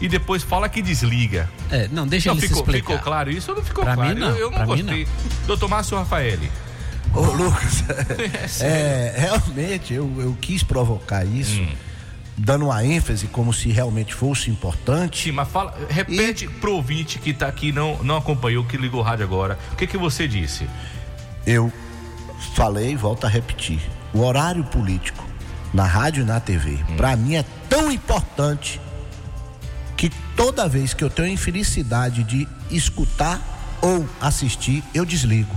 e 0.02 0.08
depois 0.10 0.44
fala 0.44 0.68
que 0.70 0.82
desliga? 0.82 1.50
É, 1.72 1.88
não, 1.92 2.06
deixa 2.08 2.30
Não 2.30 2.36
ele 2.38 2.42
ficou, 2.42 2.58
se 2.58 2.64
explicar. 2.64 2.88
ficou 2.94 3.04
claro 3.04 3.32
isso 3.32 3.52
ou 3.52 3.58
não 3.58 3.64
ficou 3.64 3.84
Pra 3.84 3.96
claro? 3.96 4.14
mim, 4.14 4.20
não. 4.20 4.30
Eu, 4.32 4.38
eu 4.38 4.52
não 4.52 4.58
Pra 4.66 4.76
mim, 4.76 4.84
gostei. 4.84 5.08
Doutor 5.48 5.70
Márcio 5.70 5.98
Rafaeli. 5.98 6.52
Ô, 7.14 7.22
Lucas, 7.22 7.84
é, 8.62 9.14
realmente 9.18 9.94
eu, 9.94 10.12
eu 10.20 10.38
quis 10.42 10.62
provocar 10.64 11.24
isso, 11.26 11.62
Hum. 11.62 11.70
Dando 12.38 12.66
uma 12.66 12.84
ênfase 12.84 13.28
como 13.28 13.54
se 13.54 13.70
realmente 13.70 14.14
fosse 14.14 14.50
importante. 14.50 15.24
Sim, 15.26 15.32
mas 15.32 15.48
fala, 15.48 15.76
repete 15.90 16.48
pro 16.48 16.74
ouvinte 16.74 17.20
que 17.20 17.34
tá 17.34 17.48
aqui, 17.48 17.72
não, 17.72 18.02
não 18.04 18.18
acompanhou, 18.18 18.64
que 18.64 18.78
ligou 18.78 19.02
o 19.02 19.04
rádio 19.04 19.26
agora. 19.26 19.58
O 19.72 19.76
que 19.76 19.86
que 19.88 19.98
você 19.98 20.28
disse? 20.28 20.68
Eu 21.46 21.72
falei 22.56 22.92
e 22.92 22.96
volto 22.96 23.26
a 23.26 23.30
repetir. 23.30 23.80
O 24.14 24.20
horário 24.22 24.64
político 24.64 25.24
na 25.74 25.86
rádio 25.86 26.22
e 26.24 26.26
na 26.26 26.40
TV, 26.40 26.78
Hum. 26.90 26.96
pra 26.98 27.16
mim 27.16 27.36
é 27.36 27.44
tão 27.68 27.92
importante 27.92 28.80
que 29.98 30.12
toda 30.36 30.68
vez 30.68 30.94
que 30.94 31.04
eu 31.04 31.10
tenho 31.10 31.30
a 31.30 31.32
infelicidade 31.32 32.24
de 32.24 32.48
escutar 32.70 33.42
ou 33.82 34.08
assistir, 34.22 34.84
eu 34.94 35.04
desligo. 35.06 35.56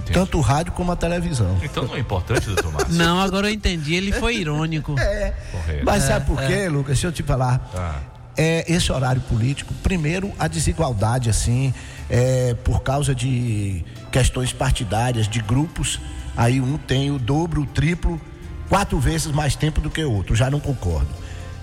Tanto 0.00 0.38
o 0.38 0.40
rádio 0.40 0.72
como 0.72 0.90
a 0.92 0.96
televisão. 0.96 1.58
Então 1.62 1.84
não 1.84 1.96
é 1.96 2.00
importante, 2.00 2.46
doutor 2.46 2.72
Márcio? 2.72 2.94
Não, 2.94 3.20
agora 3.20 3.48
eu 3.48 3.54
entendi, 3.54 3.94
ele 3.94 4.12
foi 4.12 4.36
irônico. 4.36 4.94
É. 5.04 5.34
Correto. 5.52 5.84
Mas 5.84 6.04
É, 6.04 6.06
sabe 6.08 6.26
por 6.26 6.38
quê, 6.40 6.52
é. 6.52 6.68
Lucas? 6.68 6.94
Deixa 6.94 7.06
eu 7.06 7.12
te 7.12 7.22
falar. 7.22 7.70
Ah. 7.74 7.98
É 8.36 8.64
esse 8.72 8.90
horário 8.90 9.20
político, 9.22 9.72
primeiro 9.82 10.32
a 10.38 10.48
desigualdade, 10.48 11.30
assim, 11.30 11.72
é, 12.10 12.54
por 12.64 12.82
causa 12.82 13.14
de 13.14 13.84
questões 14.10 14.52
partidárias, 14.52 15.28
de 15.28 15.40
grupos. 15.40 16.00
Aí 16.36 16.60
um 16.60 16.76
tem 16.76 17.10
o 17.12 17.18
dobro, 17.18 17.62
o 17.62 17.66
triplo, 17.66 18.20
quatro 18.68 18.98
vezes 18.98 19.28
mais 19.28 19.54
tempo 19.54 19.80
do 19.80 19.88
que 19.88 20.02
o 20.02 20.10
outro. 20.12 20.34
Já 20.34 20.50
não 20.50 20.58
concordo. 20.58 21.06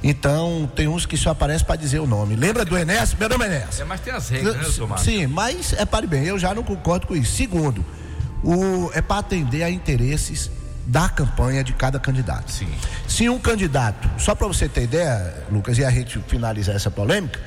Então, 0.03 0.69
tem 0.75 0.87
uns 0.87 1.05
que 1.05 1.15
só 1.17 1.31
aparecem 1.31 1.65
para 1.65 1.75
dizer 1.75 1.99
o 1.99 2.07
nome. 2.07 2.35
Lembra 2.35 2.65
do 2.65 2.75
Enéas? 2.77 3.13
Meu 3.13 3.29
nome 3.29 3.43
é 3.45 3.47
Enéas. 3.47 3.79
É, 3.79 3.83
mas 3.83 3.99
tem 3.99 4.13
as 4.13 4.29
regras, 4.29 4.55
né, 4.55 4.63
doutor 4.63 4.87
Márcio? 4.87 5.11
Sim, 5.11 5.27
mas 5.27 5.73
é 5.73 5.85
para 5.85 6.07
bem, 6.07 6.23
eu 6.23 6.39
já 6.39 6.55
não 6.55 6.63
concordo 6.63 7.05
com 7.05 7.15
isso. 7.15 7.35
Segundo, 7.35 7.85
o, 8.43 8.89
é 8.93 9.01
para 9.01 9.19
atender 9.19 9.63
a 9.63 9.69
interesses 9.69 10.49
da 10.85 11.07
campanha 11.07 11.63
de 11.63 11.73
cada 11.73 11.99
candidato. 11.99 12.51
Sim. 12.51 12.69
Se 13.07 13.29
um 13.29 13.39
candidato, 13.39 14.09
só 14.19 14.35
para 14.35 14.47
você 14.47 14.67
ter 14.67 14.83
ideia, 14.83 15.45
Lucas, 15.51 15.77
e 15.77 15.85
a 15.85 15.91
gente 15.91 16.19
finalizar 16.27 16.75
essa 16.75 16.89
polêmica, 16.89 17.39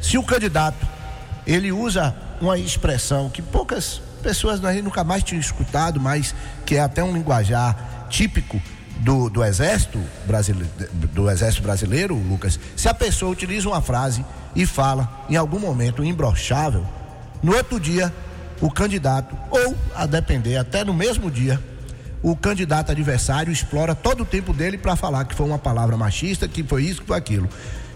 se 0.00 0.18
o 0.18 0.22
candidato 0.22 0.86
ele 1.46 1.72
usa 1.72 2.14
uma 2.40 2.58
expressão 2.58 3.30
que 3.30 3.42
poucas 3.42 4.00
pessoas 4.22 4.60
nunca 4.82 5.02
mais 5.02 5.22
tinham 5.22 5.40
escutado, 5.40 6.00
mas 6.00 6.34
que 6.66 6.76
é 6.76 6.80
até 6.80 7.02
um 7.02 7.12
linguajar 7.12 8.06
típico 8.08 8.60
do, 8.98 9.30
do 9.30 9.42
exército 9.42 9.98
brasileiro, 10.26 10.70
do 11.12 11.30
exército 11.30 11.62
brasileiro, 11.62 12.14
Lucas. 12.14 12.58
Se 12.76 12.88
a 12.88 12.94
pessoa 12.94 13.32
utiliza 13.32 13.68
uma 13.68 13.80
frase 13.80 14.24
e 14.54 14.66
fala 14.66 15.24
em 15.28 15.36
algum 15.36 15.58
momento 15.58 16.04
imbrochável, 16.04 16.86
no 17.42 17.54
outro 17.56 17.80
dia 17.80 18.12
o 18.60 18.70
candidato 18.70 19.36
ou 19.50 19.74
a 19.94 20.06
depender 20.06 20.56
até 20.56 20.84
no 20.84 20.92
mesmo 20.92 21.30
dia 21.30 21.60
o 22.22 22.36
candidato 22.36 22.92
adversário 22.92 23.52
explora 23.52 23.94
todo 23.94 24.22
o 24.22 24.26
tempo 24.26 24.52
dele 24.52 24.76
para 24.76 24.94
falar 24.94 25.24
que 25.24 25.34
foi 25.34 25.46
uma 25.46 25.58
palavra 25.58 25.96
machista, 25.96 26.46
que 26.46 26.62
foi 26.62 26.84
isso, 26.84 27.00
que 27.00 27.06
foi 27.06 27.16
aquilo. 27.16 27.48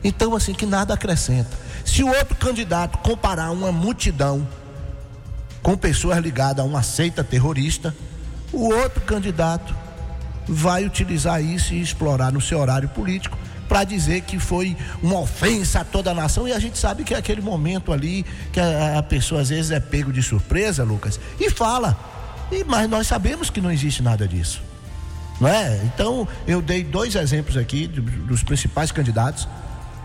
Então, 0.03 0.35
assim, 0.35 0.55
que 0.55 0.65
nada 0.65 0.95
acrescenta. 0.95 1.51
Se 1.85 2.03
o 2.03 2.09
outro 2.09 2.35
candidato 2.37 2.99
comparar 2.99 3.51
uma 3.51 3.71
multidão 3.71 4.47
com 5.62 5.77
pessoas 5.77 6.19
ligadas 6.19 6.65
a 6.65 6.67
uma 6.67 6.83
seita 6.83 7.23
terrorista, 7.23 7.95
o 8.53 8.73
outro 8.73 9.03
candidato 9.03 9.75
vai 10.47 10.85
utilizar 10.85 11.43
isso 11.43 11.75
e 11.75 11.81
explorar 11.81 12.33
no 12.33 12.41
seu 12.41 12.59
horário 12.59 12.89
político 12.89 13.37
para 13.69 13.85
dizer 13.85 14.23
que 14.23 14.39
foi 14.39 14.77
uma 15.03 15.19
ofensa 15.21 15.81
a 15.81 15.85
toda 15.85 16.11
a 16.11 16.15
nação 16.15 16.47
e 16.47 16.53
a 16.53 16.59
gente 16.59 16.79
sabe 16.79 17.05
que 17.05 17.15
é 17.15 17.17
aquele 17.19 17.41
momento 17.41 17.93
ali 17.93 18.25
que 18.53 18.61
a, 18.61 18.99
a 18.99 19.03
pessoa 19.03 19.41
às 19.41 19.49
vezes 19.49 19.71
é 19.71 19.81
pego 19.81 20.12
de 20.12 20.23
surpresa, 20.23 20.85
Lucas, 20.85 21.19
e 21.41 21.51
fala. 21.51 21.99
E, 22.53 22.62
mas 22.65 22.89
nós 22.89 23.07
sabemos 23.07 23.51
que 23.51 23.61
não 23.61 23.71
existe 23.73 24.03
nada 24.03 24.29
disso. 24.29 24.62
Não 25.41 25.49
é? 25.49 25.81
Então, 25.85 26.29
eu 26.47 26.62
dei 26.62 26.85
dois 26.85 27.15
exemplos 27.17 27.57
aqui 27.57 27.87
do- 27.89 28.03
dos 28.03 28.43
principais 28.45 28.93
candidatos, 28.93 29.49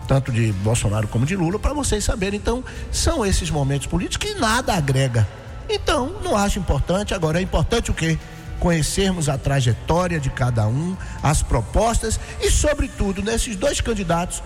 tanto 0.08 0.32
de 0.32 0.50
Bolsonaro 0.54 1.06
como 1.06 1.24
de 1.24 1.36
Lula, 1.36 1.58
para 1.58 1.72
vocês 1.72 2.02
saberem. 2.02 2.38
Então, 2.40 2.64
são 2.90 3.24
esses 3.24 3.48
momentos 3.50 3.86
políticos 3.86 4.26
que 4.28 4.38
nada 4.40 4.74
agrega. 4.74 5.28
Então, 5.68 6.16
não 6.24 6.36
acho 6.36 6.58
importante. 6.58 7.14
Agora, 7.14 7.38
é 7.38 7.42
importante 7.42 7.92
o 7.92 7.94
quê? 7.94 8.18
Conhecermos 8.60 9.28
a 9.28 9.36
trajetória 9.36 10.20
de 10.20 10.30
cada 10.30 10.68
um, 10.68 10.96
as 11.22 11.42
propostas 11.42 12.20
e, 12.40 12.50
sobretudo, 12.50 13.22
nesses 13.22 13.56
dois 13.56 13.80
candidatos, 13.80 14.42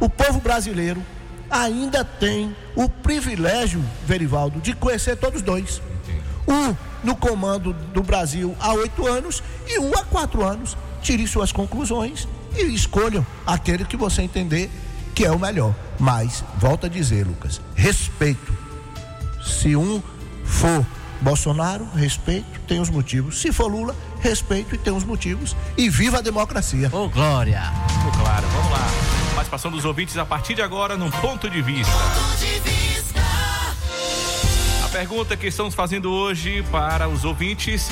o 0.00 0.08
povo 0.08 0.40
brasileiro 0.40 1.02
ainda 1.50 2.04
tem 2.04 2.56
o 2.74 2.88
privilégio, 2.88 3.84
Verivaldo, 4.06 4.60
de 4.60 4.74
conhecer 4.74 5.16
todos 5.16 5.42
dois. 5.42 5.80
Um 6.48 6.74
no 7.04 7.14
comando 7.14 7.72
do 7.72 8.02
Brasil 8.02 8.56
há 8.58 8.72
oito 8.72 9.06
anos 9.06 9.42
e 9.66 9.78
um 9.78 9.92
há 9.94 10.04
quatro 10.04 10.44
anos. 10.44 10.76
Tire 11.02 11.26
suas 11.26 11.52
conclusões 11.52 12.26
e 12.56 12.62
escolham 12.74 13.24
aquele 13.46 13.84
que 13.84 13.96
você 13.96 14.22
entender 14.22 14.70
que 15.14 15.24
é 15.24 15.30
o 15.30 15.38
melhor. 15.38 15.74
Mas, 15.98 16.44
volto 16.56 16.86
a 16.86 16.88
dizer, 16.88 17.26
Lucas, 17.26 17.60
respeito. 17.74 18.52
Se 19.44 19.76
um 19.76 20.02
for 20.44 20.84
Bolsonaro, 21.20 21.86
respeito, 21.94 22.60
tem 22.66 22.80
os 22.80 22.90
motivos. 22.90 23.38
Se 23.38 23.52
for 23.52 23.66
Lula, 23.66 23.94
respeito 24.20 24.74
e 24.74 24.78
tem 24.78 24.92
os 24.92 25.04
motivos. 25.04 25.56
E 25.76 25.88
viva 25.88 26.18
a 26.18 26.20
democracia. 26.20 26.88
Ô, 26.92 27.08
Glória! 27.08 27.62
Ficou 27.88 28.12
claro, 28.24 28.46
vamos 28.48 28.70
lá. 28.70 28.86
Participação 29.34 29.70
dos 29.70 29.84
ouvintes 29.84 30.16
a 30.16 30.24
partir 30.26 30.54
de 30.54 30.62
agora 30.62 30.96
num 30.96 31.10
ponto 31.10 31.48
de 31.48 31.62
vista. 31.62 31.92
A 34.84 34.88
pergunta 34.88 35.36
que 35.36 35.46
estamos 35.46 35.74
fazendo 35.74 36.10
hoje 36.10 36.64
para 36.70 37.08
os 37.08 37.24
ouvintes: 37.24 37.88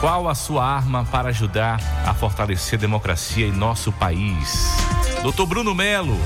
Qual 0.00 0.28
a 0.28 0.34
sua 0.34 0.64
arma 0.64 1.04
para 1.04 1.28
ajudar 1.28 1.80
a 2.06 2.14
fortalecer 2.14 2.78
a 2.78 2.80
democracia 2.80 3.46
em 3.46 3.52
nosso 3.52 3.92
país? 3.92 4.68
Doutor 5.22 5.46
Bruno 5.46 5.74
Melo 5.74 6.18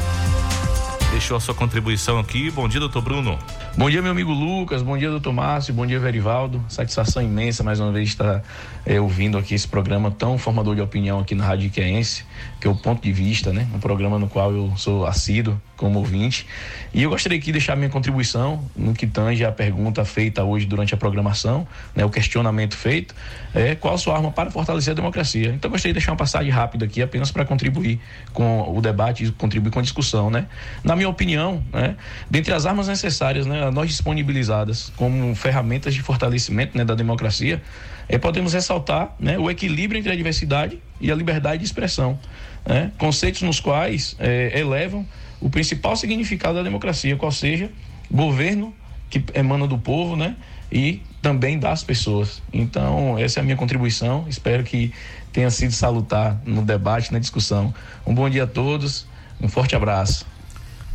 deixou 1.10 1.36
a 1.36 1.40
sua 1.40 1.54
contribuição 1.54 2.18
aqui. 2.18 2.50
Bom 2.50 2.68
dia, 2.68 2.80
doutor 2.80 3.02
Bruno. 3.02 3.38
Bom 3.76 3.90
dia, 3.90 4.00
meu 4.00 4.12
amigo 4.12 4.32
Lucas. 4.32 4.82
Bom 4.82 4.96
dia, 4.96 5.10
doutor 5.10 5.32
Márcio. 5.32 5.74
Bom 5.74 5.84
dia, 5.84 5.98
Verivaldo. 5.98 6.64
Satisfação 6.68 7.20
imensa 7.20 7.64
mais 7.64 7.80
uma 7.80 7.90
vez 7.90 8.08
estar 8.08 8.40
eh, 8.86 9.00
ouvindo 9.00 9.36
aqui 9.36 9.52
esse 9.52 9.66
programa 9.66 10.12
tão 10.12 10.38
formador 10.38 10.76
de 10.76 10.80
opinião 10.80 11.18
aqui 11.18 11.34
na 11.34 11.44
Rádio 11.44 11.66
Iqueense, 11.66 12.24
que 12.60 12.68
é 12.68 12.70
o 12.70 12.76
Ponto 12.76 13.02
de 13.02 13.10
Vista, 13.10 13.52
né? 13.52 13.66
Um 13.74 13.80
programa 13.80 14.16
no 14.16 14.28
qual 14.28 14.52
eu 14.52 14.72
sou 14.76 15.04
assíduo 15.04 15.60
como 15.76 15.98
ouvinte. 15.98 16.46
E 16.94 17.02
eu 17.02 17.10
gostaria 17.10 17.36
aqui 17.36 17.46
de 17.46 17.52
deixar 17.54 17.74
minha 17.74 17.90
contribuição 17.90 18.64
no 18.76 18.94
que 18.94 19.08
tange 19.08 19.44
a 19.44 19.50
pergunta 19.50 20.04
feita 20.04 20.44
hoje 20.44 20.66
durante 20.66 20.94
a 20.94 20.96
programação, 20.96 21.66
né? 21.96 22.04
O 22.04 22.10
questionamento 22.10 22.76
feito, 22.76 23.12
é 23.52 23.74
qual 23.74 23.94
a 23.94 23.98
sua 23.98 24.14
arma 24.14 24.30
para 24.30 24.52
fortalecer 24.52 24.92
a 24.92 24.94
democracia. 24.94 25.48
Então 25.48 25.68
gostaria 25.68 25.92
de 25.92 25.98
deixar 25.98 26.12
uma 26.12 26.18
passagem 26.18 26.52
rápida 26.52 26.84
aqui 26.84 27.02
apenas 27.02 27.32
para 27.32 27.44
contribuir 27.44 28.00
com 28.32 28.72
o 28.72 28.80
debate 28.80 29.24
e 29.24 29.32
contribuir 29.32 29.72
com 29.72 29.80
a 29.80 29.82
discussão, 29.82 30.30
né? 30.30 30.46
Na 30.84 30.94
minha 30.94 31.08
opinião, 31.08 31.60
né? 31.72 31.96
Dentre 32.30 32.54
as 32.54 32.66
armas 32.66 32.86
necessárias, 32.86 33.46
né? 33.46 33.63
Nós 33.70 33.88
disponibilizadas 33.88 34.92
como 34.96 35.34
ferramentas 35.34 35.94
de 35.94 36.02
fortalecimento 36.02 36.76
né, 36.76 36.84
da 36.84 36.94
democracia, 36.94 37.62
é, 38.08 38.18
podemos 38.18 38.52
ressaltar 38.52 39.14
né, 39.18 39.38
o 39.38 39.50
equilíbrio 39.50 39.98
entre 39.98 40.12
a 40.12 40.16
diversidade 40.16 40.78
e 41.00 41.10
a 41.10 41.14
liberdade 41.14 41.58
de 41.58 41.64
expressão. 41.64 42.18
né? 42.66 42.92
Conceitos 42.98 43.42
nos 43.42 43.60
quais 43.60 44.16
é, 44.18 44.58
elevam 44.58 45.06
o 45.40 45.50
principal 45.50 45.96
significado 45.96 46.54
da 46.54 46.62
democracia, 46.62 47.16
qual 47.16 47.32
seja 47.32 47.70
governo 48.10 48.74
que 49.10 49.22
emana 49.34 49.66
do 49.66 49.78
povo 49.78 50.16
né, 50.16 50.36
e 50.70 51.00
também 51.22 51.58
das 51.58 51.82
pessoas. 51.82 52.42
Então, 52.52 53.18
essa 53.18 53.38
é 53.38 53.42
a 53.42 53.44
minha 53.44 53.56
contribuição. 53.56 54.26
Espero 54.28 54.64
que 54.64 54.92
tenha 55.32 55.50
sido 55.50 55.72
salutar 55.72 56.40
no 56.44 56.62
debate, 56.62 57.12
na 57.12 57.18
discussão. 57.18 57.74
Um 58.06 58.14
bom 58.14 58.28
dia 58.28 58.44
a 58.44 58.46
todos, 58.46 59.06
um 59.40 59.48
forte 59.48 59.74
abraço. 59.76 60.26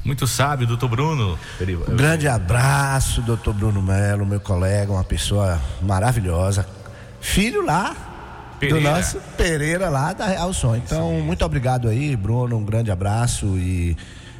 Muito 0.03 0.25
sábio, 0.25 0.65
doutor 0.65 0.87
Bruno. 0.89 1.37
Um 1.87 1.95
grande 1.95 2.27
abraço, 2.27 3.21
doutor 3.21 3.53
Bruno 3.53 3.81
Melo, 3.81 4.25
meu 4.25 4.39
colega, 4.39 4.91
uma 4.91 5.03
pessoa 5.03 5.59
maravilhosa. 5.81 6.65
Filho 7.19 7.65
lá 7.65 7.95
Pereira. 8.59 8.81
do 8.81 8.95
nosso 8.95 9.19
Pereira 9.37 9.89
lá 9.89 10.13
da 10.13 10.25
Real 10.25 10.53
Som. 10.53 10.75
Então, 10.75 11.11
muito 11.21 11.43
obrigado 11.43 11.87
aí, 11.89 12.15
Bruno. 12.15 12.57
Um 12.57 12.63
grande 12.63 12.89
abraço 12.91 13.45
e 13.57 13.95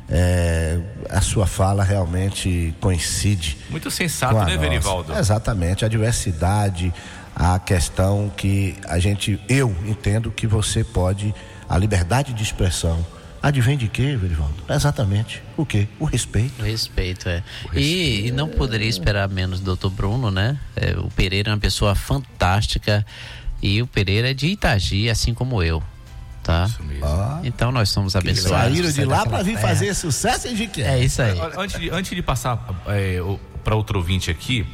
é, 0.09 0.79
a 1.09 1.21
sua 1.21 1.45
fala 1.45 1.83
realmente 1.83 2.73
coincide. 2.79 3.57
Muito 3.69 3.91
sensato, 3.91 4.33
né, 4.35 4.41
nossa. 4.41 4.57
Verivaldo? 4.57 5.13
Exatamente, 5.13 5.85
a 5.85 5.87
diversidade, 5.87 6.91
a 7.35 7.59
questão 7.59 8.31
que 8.35 8.75
a 8.87 8.97
gente, 8.97 9.39
eu 9.47 9.75
entendo 9.85 10.31
que 10.31 10.47
você 10.47 10.83
pode, 10.83 11.33
a 11.67 11.77
liberdade 11.77 12.33
de 12.33 12.41
expressão. 12.41 13.05
Advém 13.41 13.77
de 13.77 13.87
quê, 13.87 14.17
Verivaldo? 14.17 14.55
Exatamente. 14.69 15.41
O 15.55 15.65
quê? 15.65 15.87
O 15.99 16.05
respeito. 16.05 16.61
O 16.61 16.65
respeito, 16.65 17.29
é. 17.29 17.41
E, 17.73 18.27
e 18.27 18.31
não 18.31 18.49
poderia 18.49 18.87
esperar 18.87 19.29
menos 19.29 19.59
do 19.61 19.75
Dr. 19.75 19.87
Bruno, 19.89 20.29
né? 20.29 20.57
É, 20.75 20.91
o 20.99 21.09
Pereira 21.09 21.49
é 21.51 21.53
uma 21.53 21.59
pessoa 21.59 21.95
fantástica 21.95 23.05
e 23.61 23.81
o 23.81 23.87
Pereira 23.87 24.31
é 24.31 24.33
de 24.33 24.47
Itagi, 24.47 25.09
assim 25.09 25.33
como 25.33 25.63
eu, 25.63 25.81
tá? 26.43 26.69
Ah, 27.01 27.39
Então 27.43 27.71
nós 27.71 27.89
somos 27.89 28.15
abençoados. 28.15 28.73
saíram 28.75 28.91
de 28.91 29.05
lá 29.05 29.25
para 29.25 29.41
vir 29.43 29.55
terra. 29.55 29.67
fazer 29.69 29.93
sucesso 29.93 30.47
em 30.49 30.55
Jiquié. 30.55 30.99
É 30.99 31.03
isso 31.03 31.21
aí. 31.21 31.37
Olha, 31.39 31.59
Antes 31.59 31.79
de, 31.79 31.89
antes 31.89 32.11
de 32.15 32.21
passar 32.21 32.57
para 33.63 33.75
outro 33.75 33.99
ouvinte 33.99 34.29
aqui, 34.29 34.65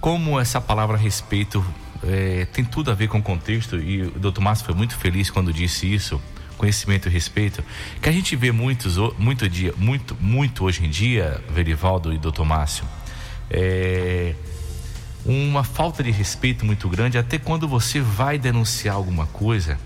como 0.00 0.38
essa 0.38 0.60
palavra 0.60 0.96
respeito 0.98 1.64
é, 2.04 2.46
tem 2.52 2.64
tudo 2.64 2.90
a 2.90 2.94
ver 2.94 3.08
com 3.08 3.18
o 3.18 3.22
contexto, 3.22 3.76
e 3.76 4.02
o 4.02 4.10
doutor 4.18 4.42
Márcio 4.42 4.66
foi 4.66 4.74
muito 4.74 4.94
feliz 4.96 5.30
quando 5.30 5.50
disse 5.52 5.92
isso, 5.92 6.20
conhecimento 6.56 7.08
e 7.08 7.10
respeito, 7.10 7.62
que 8.00 8.08
a 8.08 8.12
gente 8.12 8.34
vê 8.36 8.50
muitos, 8.52 8.96
muito, 9.18 9.48
dia, 9.48 9.74
muito, 9.76 10.16
muito 10.20 10.64
hoje 10.64 10.84
em 10.84 10.90
dia, 10.90 11.42
Verivaldo 11.50 12.12
e 12.12 12.18
doutor 12.18 12.44
Márcio, 12.44 12.84
é, 13.50 14.34
uma 15.24 15.64
falta 15.64 16.02
de 16.02 16.10
respeito 16.10 16.64
muito 16.64 16.88
grande, 16.88 17.18
até 17.18 17.38
quando 17.38 17.66
você 17.66 18.00
vai 18.00 18.38
denunciar 18.38 18.94
alguma 18.94 19.26
coisa, 19.26 19.78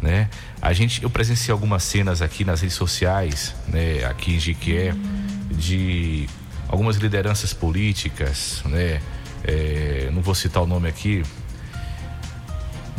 né? 0.00 0.28
A 0.60 0.72
gente, 0.72 1.02
eu 1.02 1.10
presenciei 1.10 1.52
algumas 1.52 1.82
cenas 1.82 2.22
aqui 2.22 2.44
nas 2.44 2.60
redes 2.60 2.76
sociais, 2.76 3.54
né? 3.66 4.04
Aqui 4.04 4.34
em 4.34 4.40
Jiquié, 4.40 4.94
de 5.50 6.28
algumas 6.68 6.96
lideranças 6.96 7.52
políticas, 7.52 8.62
né? 8.66 9.00
É, 9.44 10.10
não 10.12 10.20
vou 10.20 10.34
citar 10.34 10.62
o 10.62 10.66
nome 10.66 10.88
aqui, 10.88 11.22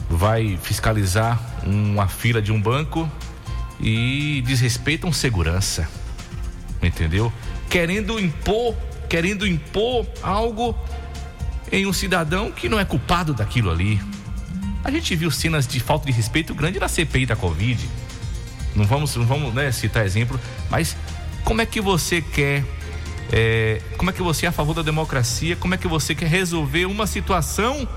vai 0.09 0.57
fiscalizar 0.61 1.39
uma 1.63 2.07
fila 2.07 2.41
de 2.41 2.51
um 2.51 2.59
banco 2.59 3.09
e 3.79 4.43
desrespeitam 4.45 5.13
segurança, 5.13 5.87
entendeu? 6.81 7.31
Querendo 7.69 8.19
impor, 8.19 8.75
querendo 9.07 9.47
impor 9.47 10.05
algo 10.23 10.75
em 11.71 11.85
um 11.85 11.93
cidadão 11.93 12.51
que 12.51 12.67
não 12.67 12.79
é 12.79 12.85
culpado 12.85 13.33
daquilo 13.33 13.69
ali. 13.69 14.01
A 14.83 14.89
gente 14.89 15.15
viu 15.15 15.29
cenas 15.29 15.67
de 15.67 15.79
falta 15.79 16.07
de 16.07 16.11
respeito 16.11 16.55
grande 16.55 16.79
na 16.79 16.87
CPI 16.87 17.27
da 17.27 17.35
Covid. 17.35 17.87
Não 18.75 18.85
vamos, 18.85 19.15
não 19.15 19.25
vamos 19.25 19.53
né, 19.53 19.71
citar 19.71 20.05
exemplo, 20.05 20.39
mas 20.69 20.97
como 21.43 21.61
é 21.61 21.65
que 21.65 21.79
você 21.79 22.21
quer 22.21 22.63
é, 23.31 23.81
como 23.97 24.09
é 24.09 24.13
que 24.13 24.21
você 24.21 24.47
é 24.47 24.49
a 24.49 24.51
favor 24.51 24.73
da 24.73 24.81
democracia? 24.81 25.55
Como 25.55 25.75
é 25.75 25.77
que 25.77 25.87
você 25.87 26.15
quer 26.15 26.27
resolver 26.27 26.85
uma 26.85 27.05
situação 27.05 27.87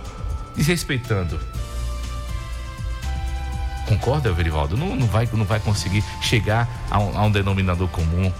desrespeitando? 0.54 1.40
Concorda, 3.86 4.32
Verivaldo? 4.32 4.76
Não, 4.76 4.94
não, 4.94 5.06
vai, 5.06 5.28
não 5.32 5.44
vai 5.44 5.60
conseguir 5.60 6.04
chegar 6.20 6.68
a 6.90 6.98
um, 6.98 7.18
a 7.18 7.22
um 7.24 7.30
denominador 7.30 7.88
comum. 7.88 8.32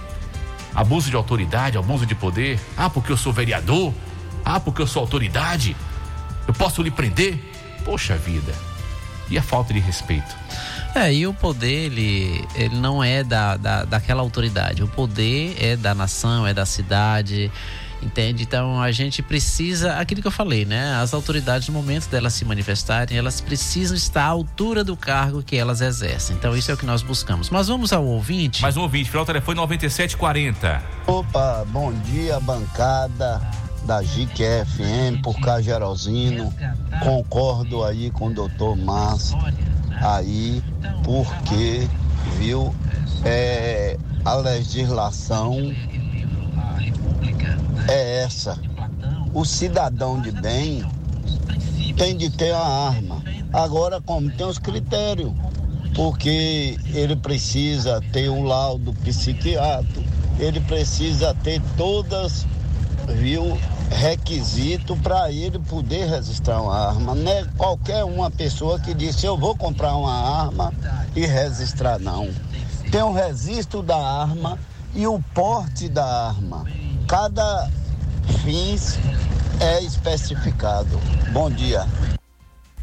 Abuso 0.73 1.09
de 1.09 1.15
autoridade, 1.15 1.77
abuso 1.77 2.05
de 2.05 2.15
poder. 2.15 2.59
Ah, 2.75 2.89
porque 2.89 3.11
eu 3.11 3.17
sou 3.17 3.31
vereador. 3.31 3.93
Ah, 4.43 4.59
porque 4.59 4.81
eu 4.81 4.87
sou 4.87 5.01
autoridade. 5.01 5.75
Eu 6.47 6.53
posso 6.53 6.81
lhe 6.81 6.91
prender. 6.91 7.39
Poxa 7.85 8.17
vida. 8.17 8.53
E 9.29 9.37
a 9.37 9.41
falta 9.41 9.73
de 9.73 9.79
respeito? 9.79 10.35
É, 10.95 11.13
e 11.13 11.25
o 11.25 11.33
poder, 11.33 11.91
ele, 11.91 12.47
ele 12.53 12.75
não 12.75 13.03
é 13.03 13.23
da, 13.23 13.57
da, 13.57 13.83
daquela 13.83 14.21
autoridade. 14.21 14.83
O 14.83 14.87
poder 14.87 15.55
é 15.59 15.75
da 15.75 15.95
nação, 15.95 16.45
é 16.45 16.53
da 16.53 16.65
cidade, 16.65 17.51
entende? 18.03 18.43
Então 18.43 18.81
a 18.81 18.91
gente 18.91 19.21
precisa, 19.21 19.93
aquilo 19.93 20.21
que 20.21 20.27
eu 20.27 20.31
falei, 20.31 20.65
né? 20.65 20.95
As 20.95 21.13
autoridades, 21.13 21.67
no 21.67 21.73
momento 21.73 22.07
delas 22.09 22.33
se 22.33 22.45
manifestarem, 22.45 23.17
elas 23.17 23.41
precisam 23.41 23.95
estar 23.95 24.23
à 24.23 24.27
altura 24.27 24.83
do 24.83 24.95
cargo 24.95 25.41
que 25.41 25.55
elas 25.55 25.81
exercem. 25.81 26.35
Então 26.35 26.55
isso 26.55 26.69
é 26.71 26.73
o 26.73 26.77
que 26.77 26.85
nós 26.85 27.01
buscamos. 27.01 27.49
Mas 27.49 27.67
vamos 27.67 27.93
ao 27.93 28.05
ouvinte. 28.05 28.61
Mais 28.61 28.77
um 28.77 28.81
ouvinte, 28.81 29.09
final 29.09 29.25
telefone 29.25 29.57
9740. 29.57 30.83
Opa, 31.07 31.65
bom 31.69 31.91
dia, 31.93 32.39
bancada 32.39 33.41
da 33.85 34.01
JIC 34.01 34.43
FM, 34.65 35.21
por 35.21 35.39
cá 35.39 35.61
Geralzino. 35.61 36.53
Concordo 37.01 37.83
aí 37.83 38.11
com 38.11 38.27
o 38.27 38.33
doutor 38.33 38.77
Márcio 38.77 39.37
aí, 40.01 40.61
porque, 41.03 41.87
viu, 42.37 42.73
é, 43.25 43.97
a 44.25 44.35
legislação 44.35 45.73
é 47.87 48.23
essa. 48.23 48.57
O 49.33 49.45
cidadão 49.45 50.21
de 50.21 50.31
bem 50.31 50.83
tem 51.97 52.15
de 52.15 52.29
ter 52.29 52.53
a 52.53 52.59
arma. 52.59 53.23
Agora, 53.51 54.01
como 54.01 54.31
tem 54.31 54.45
os 54.45 54.57
critérios, 54.57 55.31
porque 55.95 56.77
ele 56.93 57.15
precisa 57.15 58.01
ter 58.11 58.29
um 58.29 58.43
laudo 58.43 58.93
psiquiátrico, 58.93 60.03
ele 60.39 60.59
precisa 60.61 61.35
ter 61.43 61.61
todas, 61.77 62.45
viu, 63.07 63.57
requisito 63.91 64.95
para 64.97 65.31
ele 65.31 65.59
poder 65.59 66.09
registrar 66.09 66.61
uma 66.61 66.75
arma. 66.75 67.13
Não 67.13 67.31
é 67.31 67.45
qualquer 67.57 68.03
uma 68.03 68.31
pessoa 68.31 68.79
que 68.79 68.93
disse 68.93 69.25
eu 69.25 69.37
vou 69.37 69.55
comprar 69.55 69.95
uma 69.95 70.13
arma 70.13 70.73
e 71.15 71.25
registrar, 71.25 71.99
não. 71.99 72.29
Tem 72.91 73.03
um 73.03 73.13
registro 73.13 73.81
da 73.83 73.97
arma 73.97 74.57
e 74.95 75.05
o 75.05 75.19
porte 75.33 75.87
da 75.89 76.27
arma. 76.27 76.65
Cada 77.13 77.69
fins 78.43 78.97
é 79.61 79.83
especificado. 79.83 80.99
Bom 81.31 81.47
dia. 81.47 81.85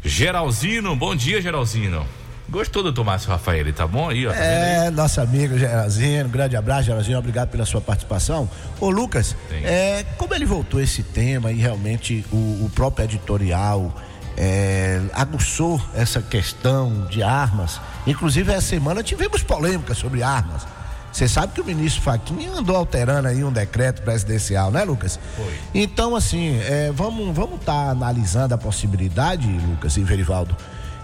Geralzino, 0.01 0.95
bom 0.95 1.13
dia, 1.13 1.41
Geralzino. 1.41 2.07
Gostou 2.49 2.81
do 2.81 2.93
Tomás 2.93 3.25
Rafael, 3.25 3.73
tá 3.73 3.85
bom 3.85 4.09
aí, 4.09 4.25
ó? 4.25 4.31
É, 4.31 4.89
nosso 4.89 5.19
amigo 5.19 5.57
Geralzinho, 5.57 6.27
um 6.27 6.29
grande 6.29 6.55
abraço, 6.55 6.83
Geralzinho, 6.83 7.19
obrigado 7.19 7.49
pela 7.49 7.65
sua 7.65 7.81
participação. 7.81 8.49
Ô 8.79 8.89
Lucas, 8.89 9.35
é, 9.51 10.05
como 10.17 10.33
ele 10.33 10.45
voltou 10.45 10.79
esse 10.79 11.03
tema 11.03 11.51
e 11.51 11.57
realmente 11.57 12.25
o, 12.31 12.37
o 12.37 12.71
próprio 12.73 13.03
editorial 13.03 13.93
é, 14.37 15.01
aguçou 15.11 15.81
essa 15.93 16.21
questão 16.21 17.05
de 17.07 17.21
armas, 17.21 17.81
inclusive 18.07 18.49
essa 18.49 18.61
semana 18.61 19.03
tivemos 19.03 19.43
polêmica 19.43 19.93
sobre 19.93 20.23
armas. 20.23 20.65
Você 21.11 21.27
sabe 21.27 21.53
que 21.53 21.61
o 21.61 21.65
ministro 21.65 22.01
Faquinha 22.01 22.51
andou 22.51 22.75
alterando 22.75 23.27
aí 23.27 23.43
um 23.43 23.51
decreto 23.51 24.01
presidencial, 24.01 24.71
né, 24.71 24.83
Lucas? 24.83 25.19
Foi. 25.35 25.53
Então, 25.73 26.15
assim, 26.15 26.57
é, 26.61 26.91
vamos 26.91 27.35
vamos 27.35 27.59
estar 27.59 27.85
tá 27.85 27.91
analisando 27.91 28.53
a 28.53 28.57
possibilidade, 28.57 29.47
Lucas 29.47 29.97
e 29.97 30.03
Verivaldo, 30.03 30.55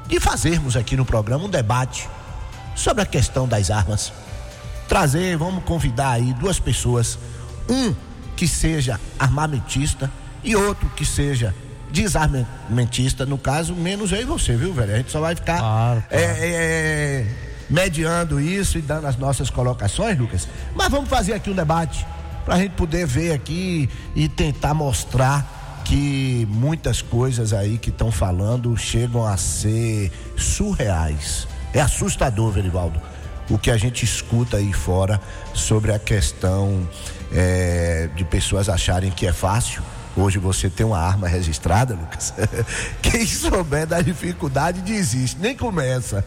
de 0.07 0.19
fazermos 0.19 0.77
aqui 0.77 0.95
no 0.95 1.03
programa 1.03 1.45
um 1.45 1.49
debate 1.49 2.07
sobre 2.75 3.03
a 3.03 3.05
questão 3.05 3.47
das 3.47 3.69
armas. 3.69 4.13
Trazer, 4.87 5.35
vamos 5.37 5.63
convidar 5.65 6.11
aí 6.11 6.33
duas 6.35 6.59
pessoas, 6.59 7.19
um 7.69 7.93
que 8.35 8.47
seja 8.47 8.99
armamentista 9.19 10.09
e 10.43 10.55
outro 10.55 10.89
que 10.95 11.05
seja 11.05 11.53
desarmamentista, 11.91 13.25
no 13.25 13.37
caso, 13.37 13.73
menos 13.73 14.11
eu 14.11 14.21
e 14.21 14.25
você, 14.25 14.55
viu, 14.55 14.73
velho? 14.73 14.93
A 14.93 14.97
gente 14.97 15.11
só 15.11 15.19
vai 15.19 15.35
ficar 15.35 15.59
Claro, 15.59 16.03
claro. 16.07 16.23
é, 16.23 16.39
é, 16.39 16.53
é, 16.53 17.25
mediando 17.69 18.39
isso 18.39 18.77
e 18.77 18.81
dando 18.81 19.07
as 19.07 19.17
nossas 19.17 19.49
colocações, 19.49 20.17
Lucas. 20.17 20.47
Mas 20.75 20.89
vamos 20.89 21.09
fazer 21.09 21.33
aqui 21.33 21.49
um 21.49 21.55
debate 21.55 22.05
para 22.45 22.55
a 22.55 22.59
gente 22.59 22.71
poder 22.71 23.05
ver 23.05 23.33
aqui 23.33 23.89
e 24.15 24.29
tentar 24.29 24.73
mostrar 24.73 25.81
que 25.83 26.47
muitas 26.49 27.01
coisas 27.01 27.53
aí 27.53 27.77
que 27.77 27.89
estão 27.89 28.11
falando 28.11 28.75
chegam 28.77 29.25
a 29.25 29.37
ser 29.37 30.11
surreais. 30.37 31.47
É 31.73 31.81
assustador, 31.81 32.51
Verivaldo, 32.51 33.01
o 33.49 33.57
que 33.57 33.71
a 33.71 33.77
gente 33.77 34.03
escuta 34.03 34.57
aí 34.57 34.73
fora 34.73 35.19
sobre 35.53 35.93
a 35.93 35.99
questão 35.99 36.87
é, 37.31 38.09
de 38.15 38.25
pessoas 38.25 38.69
acharem 38.69 39.11
que 39.11 39.25
é 39.25 39.33
fácil. 39.33 39.81
Hoje 40.15 40.39
você 40.39 40.69
tem 40.69 40.85
uma 40.85 40.99
arma 40.99 41.27
registrada, 41.27 41.93
Lucas. 41.93 42.33
Quem 43.01 43.25
souber 43.25 43.85
da 43.85 44.01
dificuldade 44.01 44.81
desiste, 44.81 45.37
nem 45.39 45.55
começa. 45.55 46.25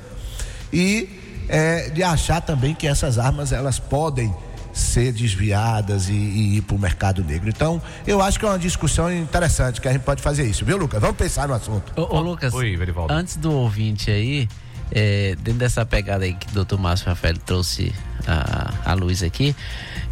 E 0.72 1.19
é, 1.50 1.90
de 1.90 2.02
achar 2.02 2.40
também 2.40 2.74
que 2.74 2.86
essas 2.86 3.18
armas 3.18 3.50
elas 3.52 3.78
podem 3.80 4.32
ser 4.72 5.12
desviadas 5.12 6.08
e, 6.08 6.12
e 6.12 6.56
ir 6.58 6.62
para 6.62 6.76
o 6.76 6.78
mercado 6.78 7.24
negro. 7.24 7.48
Então, 7.48 7.82
eu 8.06 8.22
acho 8.22 8.38
que 8.38 8.44
é 8.44 8.48
uma 8.48 8.58
discussão 8.58 9.12
interessante 9.12 9.80
que 9.80 9.88
a 9.88 9.92
gente 9.92 10.02
pode 10.02 10.22
fazer 10.22 10.44
isso, 10.46 10.64
viu, 10.64 10.76
Lucas? 10.76 11.00
Vamos 11.00 11.16
pensar 11.16 11.48
no 11.48 11.54
assunto. 11.54 11.92
Ô, 12.00 12.16
ô, 12.16 12.20
Lucas, 12.20 12.54
Oi, 12.54 12.76
Verivaldo. 12.76 13.12
antes 13.12 13.34
do 13.34 13.52
ouvinte 13.52 14.12
aí, 14.12 14.48
é, 14.92 15.34
dentro 15.40 15.58
dessa 15.58 15.84
pegada 15.84 16.24
aí 16.24 16.34
que 16.34 16.46
o 16.46 16.52
doutor 16.52 16.78
Márcio 16.78 17.08
Rafael 17.08 17.36
trouxe 17.38 17.92
a, 18.28 18.92
a 18.92 18.94
luz 18.94 19.20
aqui, 19.24 19.56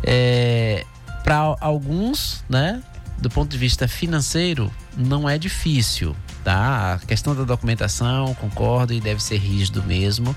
é, 0.02 0.84
para 1.22 1.54
alguns, 1.60 2.44
né, 2.48 2.82
do 3.16 3.30
ponto 3.30 3.48
de 3.48 3.58
vista 3.58 3.86
financeiro, 3.86 4.72
não 4.96 5.28
é 5.28 5.38
difícil, 5.38 6.16
tá? 6.48 6.94
A 6.94 7.06
questão 7.06 7.36
da 7.36 7.44
documentação, 7.44 8.34
concordo, 8.36 8.94
e 8.94 9.00
deve 9.00 9.22
ser 9.22 9.36
rígido 9.36 9.82
mesmo, 9.82 10.34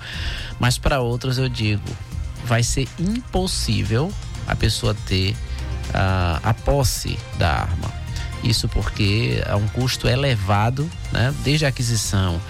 mas 0.60 0.78
para 0.78 1.00
outros 1.00 1.38
eu 1.38 1.48
digo, 1.48 1.90
vai 2.44 2.64
ser 2.64 2.86
impossível 3.00 4.12
a 4.46 4.54
pessoa 4.54 4.94
ter 4.94 5.34
ah, 5.94 6.38
a 6.44 6.54
posse 6.54 7.18
da 7.38 7.50
arma. 7.62 7.90
Isso 8.44 8.68
porque 8.68 9.42
há 9.48 9.56
um 9.56 9.70
custo 9.70 10.06
elevado, 10.06 10.90
né? 11.14 11.34
desde 11.46 11.66
a 11.66 11.70
aquisição 11.70 12.42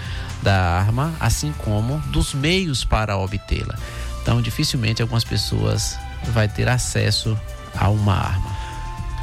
da 0.42 0.80
arma, 0.80 1.14
assim 1.20 1.54
como 1.58 2.00
dos 2.08 2.34
meios 2.34 2.84
para 2.84 3.16
obtê-la. 3.16 3.78
Então, 4.22 4.42
dificilmente 4.42 5.02
algumas 5.02 5.22
pessoas 5.22 5.96
vai 6.32 6.48
ter 6.48 6.68
acesso 6.68 7.38
a 7.76 7.88
uma 7.88 8.14
arma. 8.14 8.51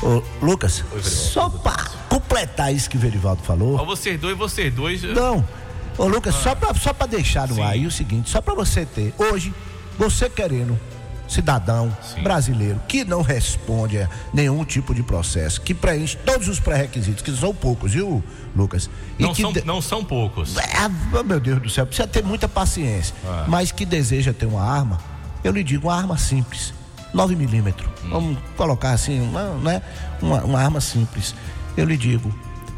Ô, 0.02 0.22
Lucas, 0.46 0.84
só 1.02 1.50
para 1.50 1.86
completar 2.08 2.74
isso 2.74 2.90
que 2.90 2.96
o 2.98 3.00
Verivaldo 3.00 3.44
falou. 3.44 3.76
Ó, 3.78 3.86
vocês 3.86 4.20
dois, 4.20 4.38
vocês 4.38 4.74
dois. 4.74 5.04
Não. 5.04 5.46
Ô, 5.98 6.08
Lucas, 6.08 6.36
Ah. 6.36 6.40
só 6.44 6.56
pra, 6.56 6.74
só 6.74 6.94
pra 6.94 7.06
deixar 7.06 7.48
no 7.48 7.62
ar 7.62 7.72
aí 7.72 7.86
o 7.86 7.92
seguinte, 7.92 8.30
só 8.30 8.40
pra 8.42 8.54
você 8.54 8.86
ter, 8.86 9.14
hoje, 9.18 9.54
você 9.98 10.30
querendo, 10.30 10.80
cidadão 11.28 11.96
brasileiro, 12.24 12.82
que 12.88 13.04
não 13.04 13.22
responde 13.22 14.00
a 14.00 14.10
nenhum 14.34 14.64
tipo 14.64 14.96
de 14.96 15.04
processo, 15.04 15.60
que 15.62 15.74
preenche 15.76 16.16
todos 16.26 16.48
os 16.48 16.60
pré-requisitos, 16.60 17.22
que 17.22 17.32
são 17.36 17.54
poucos, 17.54 17.92
viu, 17.94 18.24
Lucas? 18.56 18.90
E 19.20 19.24
Não 19.24 19.34
que 19.34 19.42
são, 19.42 19.52
de- 19.54 19.64
não 19.66 19.82
são 19.82 20.04
poucos. 20.04 20.56
Ah, 20.58 20.90
meu 21.24 21.40
Deus 21.40 21.62
do 21.62 21.70
céu, 21.70 21.86
precisa 21.86 22.08
ter 22.08 22.24
muita 22.24 22.48
paciência. 22.48 23.14
Ah. 23.28 23.44
Mas 23.48 23.72
que 23.72 23.86
deseja 23.86 24.32
ter 24.34 24.46
uma 24.46 24.64
arma, 24.64 24.98
eu 25.44 25.52
lhe 25.52 25.64
digo, 25.64 25.88
uma 25.90 25.96
arma 25.98 26.18
simples, 26.18 26.74
9 27.14 27.36
milímetros. 27.36 27.90
Hum. 28.06 28.10
Vamos 28.10 28.38
colocar 28.56 28.92
assim, 28.92 29.22
uma, 29.22 29.54
né? 29.56 29.82
uma, 30.22 30.44
uma 30.44 30.60
arma 30.60 30.82
simples. 30.82 31.36
Eu 31.76 31.86
lhe 31.86 31.98
digo, 31.98 32.34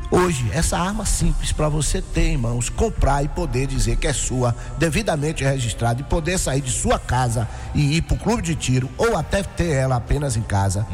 hoje, 0.10 0.50
essa 0.54 0.78
arma 0.78 1.06
simples 1.06 1.52
para 1.52 1.70
você 1.70 2.02
ter 2.02 2.30
em 2.30 2.38
mãos, 2.38 2.70
comprar 2.70 3.24
e 3.24 3.28
poder 3.28 3.68
dizer 3.68 3.98
que 3.98 4.08
é 4.08 4.14
sua, 4.14 4.56
devidamente 4.78 5.44
registrada, 5.44 6.02
e 6.02 6.04
poder 6.04 6.38
sair 6.38 6.62
de 6.62 6.72
sua 6.72 7.00
casa 7.00 7.48
e 7.74 7.98
ir 7.98 8.02
para 8.02 8.16
o 8.16 8.20
clube 8.20 8.42
de 8.42 8.56
tiro, 8.56 8.90
ou 8.98 9.18
até 9.18 9.42
ter 9.44 9.72
ela 9.72 9.96
apenas 9.96 10.36
em 10.36 10.42
casa. 10.42 10.86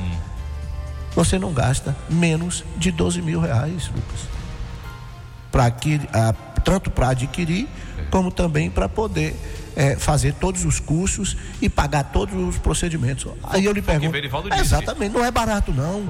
você 1.16 1.40
não 1.40 1.52
gasta 1.52 1.96
menos 2.10 2.64
de 2.78 2.92
12 2.92 3.22
mil 3.22 3.40
reais, 3.40 3.88
Lucas. 3.88 4.28
Pra 5.52 5.66
adquirir, 5.66 6.08
ah, 6.14 6.34
tanto 6.64 6.92
para 6.92 7.10
adquirir, 7.10 7.68
como 8.12 8.32
também 8.32 8.70
para 8.70 8.88
poder 8.88 9.36
eh, 9.78 9.96
fazer 9.96 10.34
todos 10.34 10.66
os 10.66 10.80
cursos 10.80 11.38
e 11.62 11.70
pagar 11.70 12.06
todos 12.06 12.36
os 12.36 12.58
procedimentos. 12.58 13.32
Aí 13.44 13.64
eu 13.64 13.72
lhe 13.72 13.82
Foi 13.82 13.96
o 13.96 14.00
que 14.00 14.10
pergunto. 14.10 14.54
É, 14.54 14.60
exatamente, 14.60 15.14
não 15.14 15.24
é 15.24 15.30
barato 15.30 15.72
não. 15.72 16.04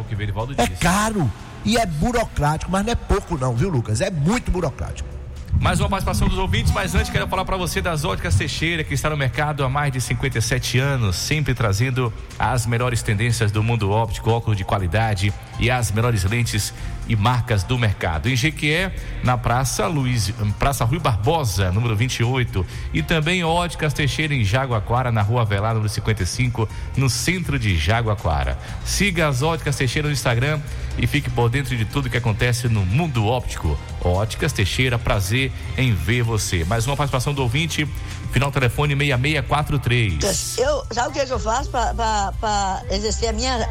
É 0.57 0.67
caro 0.67 1.29
e 1.65 1.77
é 1.77 1.85
burocrático, 1.85 2.71
mas 2.71 2.85
não 2.85 2.93
é 2.93 2.95
pouco 2.95 3.37
não, 3.37 3.53
viu, 3.53 3.67
Lucas? 3.67 3.99
É 3.99 4.09
muito 4.09 4.49
burocrático. 4.49 5.16
Mais 5.61 5.79
uma 5.79 5.89
participação 5.89 6.27
dos 6.29 6.37
ouvintes, 6.37 6.71
mas 6.71 6.93
antes 6.93 7.09
quero 7.09 7.27
falar 7.27 7.43
para 7.43 7.57
você 7.57 7.81
das 7.81 8.05
Óticas 8.05 8.35
Teixeira, 8.35 8.83
que 8.83 8.93
está 8.93 9.09
no 9.09 9.17
mercado 9.17 9.63
há 9.63 9.69
mais 9.69 9.91
de 9.91 9.99
57 9.99 10.77
anos, 10.77 11.15
sempre 11.15 11.53
trazendo 11.53 12.13
as 12.37 12.65
melhores 12.65 13.01
tendências 13.01 13.51
do 13.51 13.63
mundo 13.63 13.89
óptico, 13.89 14.29
óculos 14.29 14.55
de 14.55 14.63
qualidade 14.63 15.33
e 15.59 15.69
as 15.71 15.91
melhores 15.91 16.23
lentes 16.23 16.73
e 17.09 17.15
marcas 17.15 17.63
do 17.63 17.77
mercado. 17.77 18.29
Em 18.29 18.35
Jequié, 18.35 18.93
na 19.23 19.37
Praça 19.37 19.87
Luiz, 19.87 20.31
Praça 20.59 20.85
Rui 20.85 20.99
Barbosa, 20.99 21.71
número 21.71 21.95
28, 21.95 22.65
e 22.93 23.01
também 23.01 23.43
Óticas 23.43 23.93
Teixeira 23.93 24.35
em 24.35 24.43
Jaguaquara, 24.43 25.11
na 25.11 25.21
Rua 25.21 25.41
Avelar, 25.41 25.73
número 25.73 25.89
55, 25.89 26.69
no 26.95 27.09
centro 27.09 27.57
de 27.57 27.75
Jaguaquara. 27.77 28.59
Siga 28.85 29.27
as 29.27 29.41
Óticas 29.41 29.75
Teixeira 29.75 30.07
no 30.07 30.13
Instagram 30.13 30.61
e 30.97 31.05
fique 31.05 31.29
por 31.29 31.49
dentro 31.49 31.75
de 31.75 31.85
tudo 31.85 32.09
que 32.09 32.17
acontece 32.17 32.67
no 32.67 32.85
mundo 32.85 33.25
óptico. 33.25 33.77
Óticas 34.01 34.51
Teixeira, 34.51 34.97
prazer 34.97 35.51
em 35.77 35.93
ver 35.93 36.23
você. 36.23 36.63
Mais 36.65 36.85
uma 36.87 36.95
participação 36.95 37.33
do 37.33 37.41
ouvinte, 37.41 37.87
final 38.31 38.51
telefone 38.51 38.95
6643. 38.95 40.57
Eu, 40.57 40.85
sabe 40.91 41.09
o 41.09 41.11
que, 41.11 41.19
é 41.19 41.25
que 41.25 41.33
eu 41.33 41.39
faço 41.39 41.69
para 41.69 42.83
exercer 42.89 43.29
a 43.29 43.33
minha. 43.33 43.69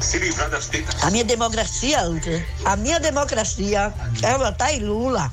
Se 0.00 0.18
livrar 0.18 0.50
das 0.50 0.66
tetas. 0.66 1.02
A 1.02 1.10
minha 1.10 1.24
democracia, 1.24 2.02
Lucas? 2.02 2.42
A 2.64 2.76
minha 2.76 3.00
democracia 3.00 3.92
é 4.22 4.38
votar 4.38 4.74
em 4.74 4.80
Lula. 4.80 5.30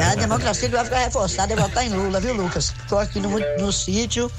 É 0.00 0.04
a 0.04 0.14
democracia 0.14 0.68
que 0.68 0.74
vai 0.74 0.84
ficar 0.84 0.98
reforçada 0.98 1.52
é 1.52 1.56
votar 1.56 1.84
em 1.84 1.90
Lula, 1.90 2.20
viu, 2.20 2.34
Lucas? 2.34 2.74
Estou 2.82 2.98
aqui 2.98 3.20
no, 3.20 3.30
no 3.58 3.72
sítio, 3.72 4.30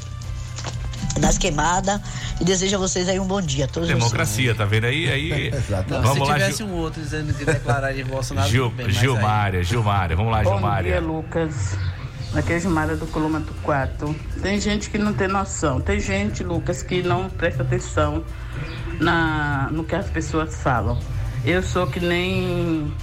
nas 1.20 1.38
queimadas, 1.38 1.99
e 2.39 2.43
desejo 2.45 2.76
a 2.76 2.80
vocês 2.80 3.10
aí 3.10 3.20
um 3.20 3.26
bom 3.26 3.41
dia. 3.41 3.68
Todos 3.68 3.89
vocês. 3.89 3.97
Democracia, 3.97 4.55
tá 4.55 4.66
vendo 4.66 4.86
aí? 4.86 5.10
aí 5.10 5.51
Não, 5.89 6.01
vamos 6.01 6.14
se 6.14 6.32
lá, 6.32 6.34
tivesse 6.36 6.57
Gil, 6.57 6.68
um 6.68 6.74
outro 6.76 7.01
dizendo 7.01 7.34
que 7.34 7.45
declararia 7.45 8.05
Bolsonaro. 8.05 8.49
Gil, 8.49 8.70
bem, 8.70 8.86
mas 8.86 8.95
aí- 8.95 9.01
Gilmária, 9.01 9.64
Gilmária. 9.64 10.16
Vamos 10.16 10.32
lá, 10.32 10.43
Bom 10.43 10.53
Gilmária. 10.55 10.91
dia, 10.91 11.01
Lucas. 11.01 11.78
Aqui 12.36 12.53
é 12.53 12.60
Gilmara 12.60 12.95
do 12.95 13.07
quilômetro 13.07 13.53
4. 13.64 14.16
Tem 14.41 14.62
gente 14.62 14.89
que 14.91 14.99
não 14.99 15.14
tem 15.14 15.28
noção. 15.28 15.82
Tem 15.82 15.99
gente, 15.99 16.43
Lucas, 16.43 16.84
que 16.84 17.01
não 17.01 17.28
presta 17.28 17.64
atenção 17.64 18.24
na, 18.99 19.68
no 19.72 19.84
que 19.84 19.95
as 19.95 20.07
pessoas 20.10 20.55
falam. 20.62 20.99
Eu 21.43 21.64
sou 21.64 21.88
que 21.88 21.99
nem 21.99 22.93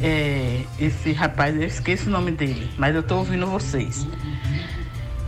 é, 0.00 0.62
esse 0.78 1.12
rapaz, 1.12 1.56
eu 1.56 1.62
esqueço 1.64 2.08
o 2.08 2.12
nome 2.12 2.30
dele, 2.30 2.70
mas 2.78 2.94
eu 2.94 3.02
tô 3.02 3.16
ouvindo 3.16 3.46
vocês. 3.48 4.06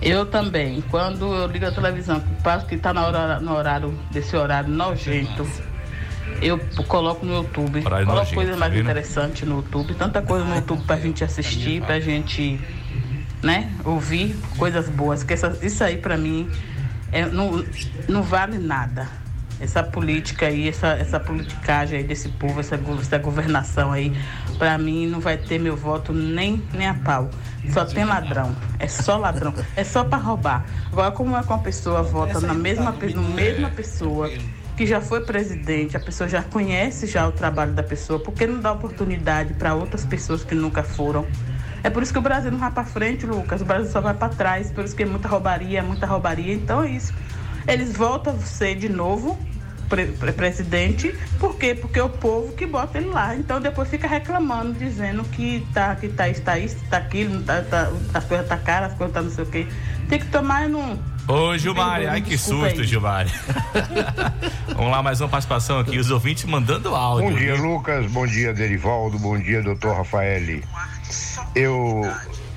Eu 0.02 0.24
também, 0.26 0.80
quando 0.90 1.34
eu 1.34 1.46
ligo 1.46 1.66
a 1.66 1.70
televisão, 1.72 2.20
que 2.20 2.42
passo 2.42 2.66
que 2.66 2.76
tá 2.76 2.92
na 2.92 3.06
hora, 3.06 3.38
no 3.40 3.54
horário, 3.54 3.98
desse 4.10 4.34
horário 4.34 4.70
nojento, 4.70 5.46
eu 6.40 6.58
coloco 6.88 7.24
no 7.26 7.34
YouTube, 7.34 7.80
Horário 7.84 8.06
coloco 8.06 8.20
nojento, 8.24 8.34
coisas 8.34 8.58
mais 8.58 8.72
vendo? 8.72 8.82
interessantes 8.82 9.46
no 9.46 9.56
YouTube, 9.56 9.94
tanta 9.94 10.22
coisa 10.22 10.44
no 10.44 10.54
YouTube 10.54 10.82
pra 10.84 10.96
gente 10.96 11.22
assistir, 11.22 11.82
pra 11.82 12.00
gente, 12.00 12.58
né, 13.42 13.70
ouvir 13.84 14.34
coisas 14.56 14.88
boas, 14.88 15.22
que 15.22 15.34
essa- 15.34 15.58
isso 15.60 15.84
aí 15.84 15.98
pra 15.98 16.16
mim 16.16 16.48
é, 17.12 17.26
não, 17.26 17.62
não 18.08 18.22
vale 18.22 18.56
nada. 18.58 19.06
Essa 19.60 19.82
política 19.82 20.46
aí, 20.46 20.68
essa, 20.68 20.88
essa 20.88 21.20
politicagem 21.20 21.98
aí 21.98 22.04
desse 22.04 22.28
povo, 22.30 22.60
essa, 22.60 22.80
essa 23.00 23.18
governação 23.18 23.92
aí, 23.92 24.10
pra 24.58 24.78
mim 24.78 25.06
não 25.06 25.20
vai 25.20 25.36
ter 25.36 25.58
meu 25.58 25.76
voto 25.76 26.12
nem, 26.12 26.62
nem 26.72 26.86
a 26.88 26.94
pau. 26.94 27.28
Só 27.70 27.84
tem 27.84 28.04
ladrão. 28.04 28.56
É 28.78 28.88
só 28.88 29.16
ladrão. 29.18 29.54
É 29.76 29.84
só 29.84 30.02
pra 30.02 30.16
roubar. 30.18 30.64
Agora, 30.90 31.10
como 31.12 31.36
é 31.36 31.42
que 31.42 31.48
uma 31.48 31.58
pessoa 31.58 32.02
vota 32.02 32.40
na 32.46 32.54
mesma, 32.54 32.92
pe- 32.92 33.14
na 33.14 33.22
mesma 33.34 33.68
pessoa 33.68 34.30
que 34.76 34.86
já 34.86 35.00
foi 35.00 35.20
presidente, 35.20 35.94
a 35.94 36.00
pessoa 36.00 36.26
já 36.26 36.42
conhece 36.42 37.06
já 37.06 37.28
o 37.28 37.32
trabalho 37.32 37.72
da 37.72 37.82
pessoa, 37.82 38.18
por 38.18 38.32
que 38.32 38.46
não 38.46 38.60
dá 38.60 38.72
oportunidade 38.72 39.52
para 39.52 39.74
outras 39.74 40.06
pessoas 40.06 40.42
que 40.42 40.54
nunca 40.54 40.82
foram? 40.82 41.26
É 41.82 41.90
por 41.90 42.02
isso 42.02 42.12
que 42.12 42.18
o 42.18 42.22
Brasil 42.22 42.50
não 42.50 42.58
vai 42.58 42.70
para 42.70 42.84
frente, 42.84 43.26
Lucas. 43.26 43.60
O 43.60 43.64
Brasil 43.66 43.90
só 43.92 44.00
vai 44.00 44.14
para 44.14 44.30
trás, 44.30 44.70
por 44.70 44.84
isso 44.84 44.96
que 44.96 45.02
é 45.02 45.06
muita 45.06 45.28
roubaria, 45.28 45.82
muita 45.82 46.06
roubaria. 46.06 46.54
Então 46.54 46.82
é 46.82 46.88
isso. 46.90 47.12
Eles 47.68 47.92
voltam 47.92 48.34
a 48.34 48.38
ser 48.38 48.74
de 48.74 48.88
novo 48.88 49.38
pre- 49.90 50.06
pre- 50.06 50.32
presidente, 50.32 51.14
por 51.38 51.56
quê? 51.56 51.74
Porque 51.74 51.98
é 51.98 52.02
o 52.02 52.08
povo 52.08 52.52
que 52.52 52.64
bota 52.64 52.96
ele 52.96 53.08
lá. 53.08 53.34
Então 53.34 53.60
depois 53.60 53.90
fica 53.90 54.06
reclamando, 54.08 54.72
dizendo 54.72 55.24
que 55.24 55.66
tá, 55.74 55.94
que 55.96 56.08
tá 56.08 56.28
isso, 56.28 56.40
tá 56.40 56.58
isso, 56.58 56.76
tá 56.88 56.96
aquilo, 56.96 57.42
tá, 57.42 57.60
tá, 57.62 57.90
as 58.14 58.24
coisas 58.24 58.48
tá 58.48 58.56
caras, 58.56 58.92
as 58.92 58.96
coisas 58.96 59.12
tá 59.12 59.20
não 59.20 59.30
sei 59.30 59.44
o 59.44 59.46
quê. 59.48 59.66
Tem 60.08 60.18
que 60.18 60.26
tomar 60.26 60.68
num. 60.68 60.98
Ô, 61.28 61.56
Gilmária, 61.58 62.10
ai 62.10 62.22
que 62.22 62.38
susto, 62.38 62.80
aí. 62.80 62.84
Gilmária. 62.84 63.30
Vamos 64.74 64.90
lá, 64.90 65.02
mais 65.02 65.20
uma 65.20 65.28
participação 65.28 65.78
aqui. 65.78 65.98
Os 65.98 66.10
ouvintes 66.10 66.44
mandando 66.44 66.94
áudio. 66.94 67.30
Bom 67.30 67.36
dia? 67.36 67.54
Lucas. 67.54 68.10
Bom 68.10 68.26
dia, 68.26 68.52
Derivaldo. 68.54 69.18
Bom 69.18 69.38
dia, 69.38 69.62
doutor 69.62 69.96
Rafael. 69.96 70.60
Eu 71.54 72.02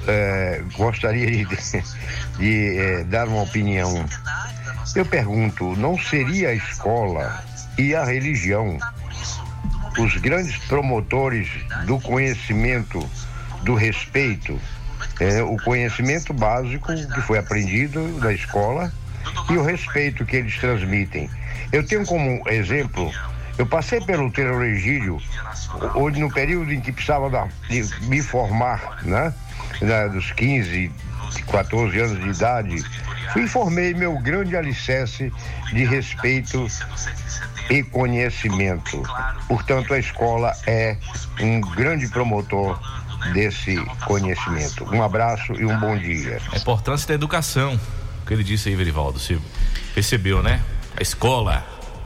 eh, 0.07 0.63
gostaria 0.75 1.27
de, 1.27 1.45
de, 2.37 2.77
eh, 2.79 3.03
dar 3.03 3.27
uma 3.27 3.43
opinião. 3.43 4.05
Eu 4.95 5.05
pergunto, 5.05 5.75
não 5.75 5.97
seria 5.97 6.49
a 6.49 6.53
escola 6.53 7.43
e 7.77 7.95
a 7.95 8.03
religião 8.03 8.77
os 9.97 10.17
grandes 10.17 10.57
promotores 10.65 11.47
do 11.85 11.99
conhecimento, 11.99 13.07
do 13.61 13.75
respeito, 13.75 14.59
eh, 15.19 15.41
o 15.43 15.57
conhecimento 15.57 16.33
básico 16.33 16.91
que 17.13 17.21
foi 17.21 17.37
aprendido 17.37 17.99
na 18.19 18.33
escola 18.33 18.91
e 19.49 19.57
o 19.57 19.63
respeito 19.63 20.25
que 20.25 20.35
eles 20.37 20.57
transmitem. 20.57 21.29
Eu 21.71 21.85
tenho 21.85 22.05
como 22.05 22.47
exemplo, 22.49 23.11
eu 23.57 23.65
passei 23.67 24.01
pelo 24.01 24.31
terroregídio, 24.31 25.19
onde 25.95 26.19
no 26.19 26.31
período 26.31 26.73
em 26.73 26.81
que 26.81 26.91
precisava 26.91 27.29
da- 27.29 27.47
de 27.69 27.83
me 28.07 28.21
formar, 28.21 28.97
né? 29.03 29.33
Na- 29.81 30.07
dos 30.07 30.31
15, 30.31 30.91
14 31.51 31.99
anos 31.99 32.19
de 32.19 32.29
idade, 32.29 32.83
fui 33.31 33.43
e 33.43 33.47
formei 33.47 33.93
meu 33.93 34.17
grande 34.19 34.55
alicerce 34.55 35.31
de 35.71 35.85
respeito 35.85 36.67
e 37.69 37.83
conhecimento. 37.83 39.01
Portanto, 39.47 39.93
a 39.93 39.99
escola 39.99 40.53
é 40.67 40.97
um 41.39 41.61
grande 41.61 42.07
promotor 42.07 42.79
desse 43.31 43.77
conhecimento. 44.05 44.83
Um 44.93 45.01
abraço 45.01 45.53
e 45.53 45.65
um 45.65 45.79
bom 45.79 45.97
dia. 45.97 46.41
A 46.51 46.57
importância 46.57 47.07
da 47.07 47.13
educação. 47.13 47.79
O 48.21 48.25
que 48.25 48.33
ele 48.33 48.43
disse 48.43 48.69
aí, 48.69 48.75
Verivaldo. 48.75 49.19
Você 49.19 49.39
percebeu, 49.93 50.43
né? 50.43 50.61
A 50.97 51.01
escola. 51.01 51.65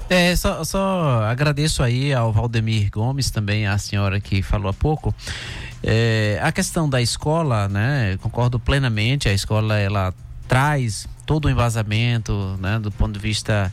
É, 0.09 0.35
só, 0.35 0.63
só 0.63 1.23
agradeço 1.25 1.83
aí 1.83 2.13
ao 2.13 2.31
Valdemir 2.31 2.89
Gomes, 2.89 3.29
também 3.29 3.67
a 3.67 3.77
senhora 3.77 4.21
que 4.21 4.41
falou 4.41 4.69
há 4.69 4.73
pouco. 4.73 5.13
É, 5.83 6.39
a 6.41 6.51
questão 6.51 6.89
da 6.89 7.01
escola, 7.01 7.67
né? 7.67 8.17
Concordo 8.21 8.59
plenamente. 8.59 9.27
A 9.27 9.33
escola 9.33 9.77
ela 9.77 10.13
traz 10.47 11.07
todo 11.25 11.45
o 11.45 11.49
embasamento, 11.49 12.57
né? 12.59 12.79
Do 12.79 12.91
ponto 12.91 13.13
de 13.13 13.19
vista 13.19 13.71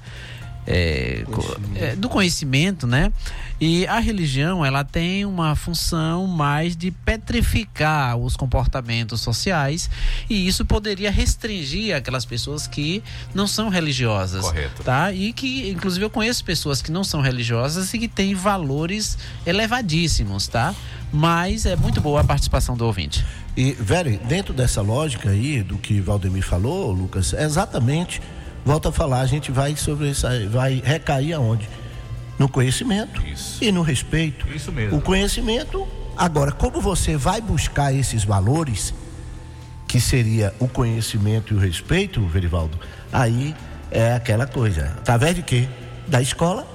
é, 0.67 1.25
co- 1.31 1.57
é, 1.77 1.95
do 1.97 2.09
conhecimento, 2.09 2.87
né? 2.87 3.12
E 3.61 3.87
a 3.87 3.99
religião, 4.01 4.65
ela 4.65 4.83
tem 4.85 5.25
uma 5.25 5.55
função 5.55 6.27
mais 6.27 6.77
de 6.77 6.91
petrificar 6.91 8.17
os 8.17 8.37
comportamentos 8.37 9.21
sociais 9.21 9.89
e 10.29 10.47
isso 10.47 10.65
poderia 10.65 11.11
restringir 11.11 11.95
aquelas 11.95 12.25
pessoas 12.25 12.67
que 12.67 13.03
não 13.35 13.47
são 13.47 13.69
religiosas, 13.69 14.45
Correto. 14.45 14.83
tá? 14.83 15.12
E 15.12 15.33
que, 15.33 15.71
inclusive, 15.71 16.05
eu 16.05 16.11
conheço 16.11 16.45
pessoas 16.45 16.83
que 16.83 16.91
não 16.91 17.05
são 17.05 17.21
religiosas 17.21 17.93
e 17.95 17.99
que 17.99 18.09
têm 18.09 18.35
valores 18.35 19.17
elevadíssimos, 19.47 20.47
tá? 20.49 20.75
Mas 21.12 21.65
é 21.65 21.77
muito 21.77 22.01
boa 22.01 22.21
a 22.21 22.25
participação 22.25 22.77
do 22.77 22.85
ouvinte. 22.85 23.25
E, 23.57 23.73
velho, 23.73 24.19
dentro 24.27 24.53
dessa 24.53 24.83
lógica 24.83 25.31
aí 25.31 25.62
do 25.62 25.79
que 25.79 26.01
Valdemir 26.01 26.43
falou, 26.45 26.91
Lucas, 26.91 27.33
é 27.33 27.45
exatamente, 27.45 28.21
volta 28.65 28.89
a 28.89 28.93
falar, 28.93 29.21
a 29.21 29.27
gente 29.27 29.53
vai 29.53 29.77
sobre 29.77 30.11
essa, 30.11 30.31
vai 30.49 30.83
recair 30.85 31.35
aonde? 31.35 31.69
No 32.39 32.49
conhecimento 32.49 33.23
e 33.61 33.71
no 33.71 33.83
respeito. 33.83 34.47
Isso 34.53 34.73
mesmo. 34.73 34.99
O 34.99 35.01
conhecimento, 35.01 35.87
agora, 36.17 36.51
como 36.51 36.81
você 36.81 37.17
vai 37.17 37.41
buscar 37.41 37.93
esses 37.95 38.25
valores, 38.25 38.93
que 39.87 40.01
seria 40.01 40.53
o 40.59 40.67
conhecimento 40.67 41.55
e 41.55 41.57
o 41.57 41.61
respeito, 41.61 42.27
Verivaldo, 42.27 42.79
aí 43.12 43.55
é 43.91 44.12
aquela 44.15 44.47
coisa. 44.47 44.87
Através 44.99 45.37
de 45.37 45.43
quê? 45.43 45.69
Da 46.09 46.21
escola. 46.21 46.67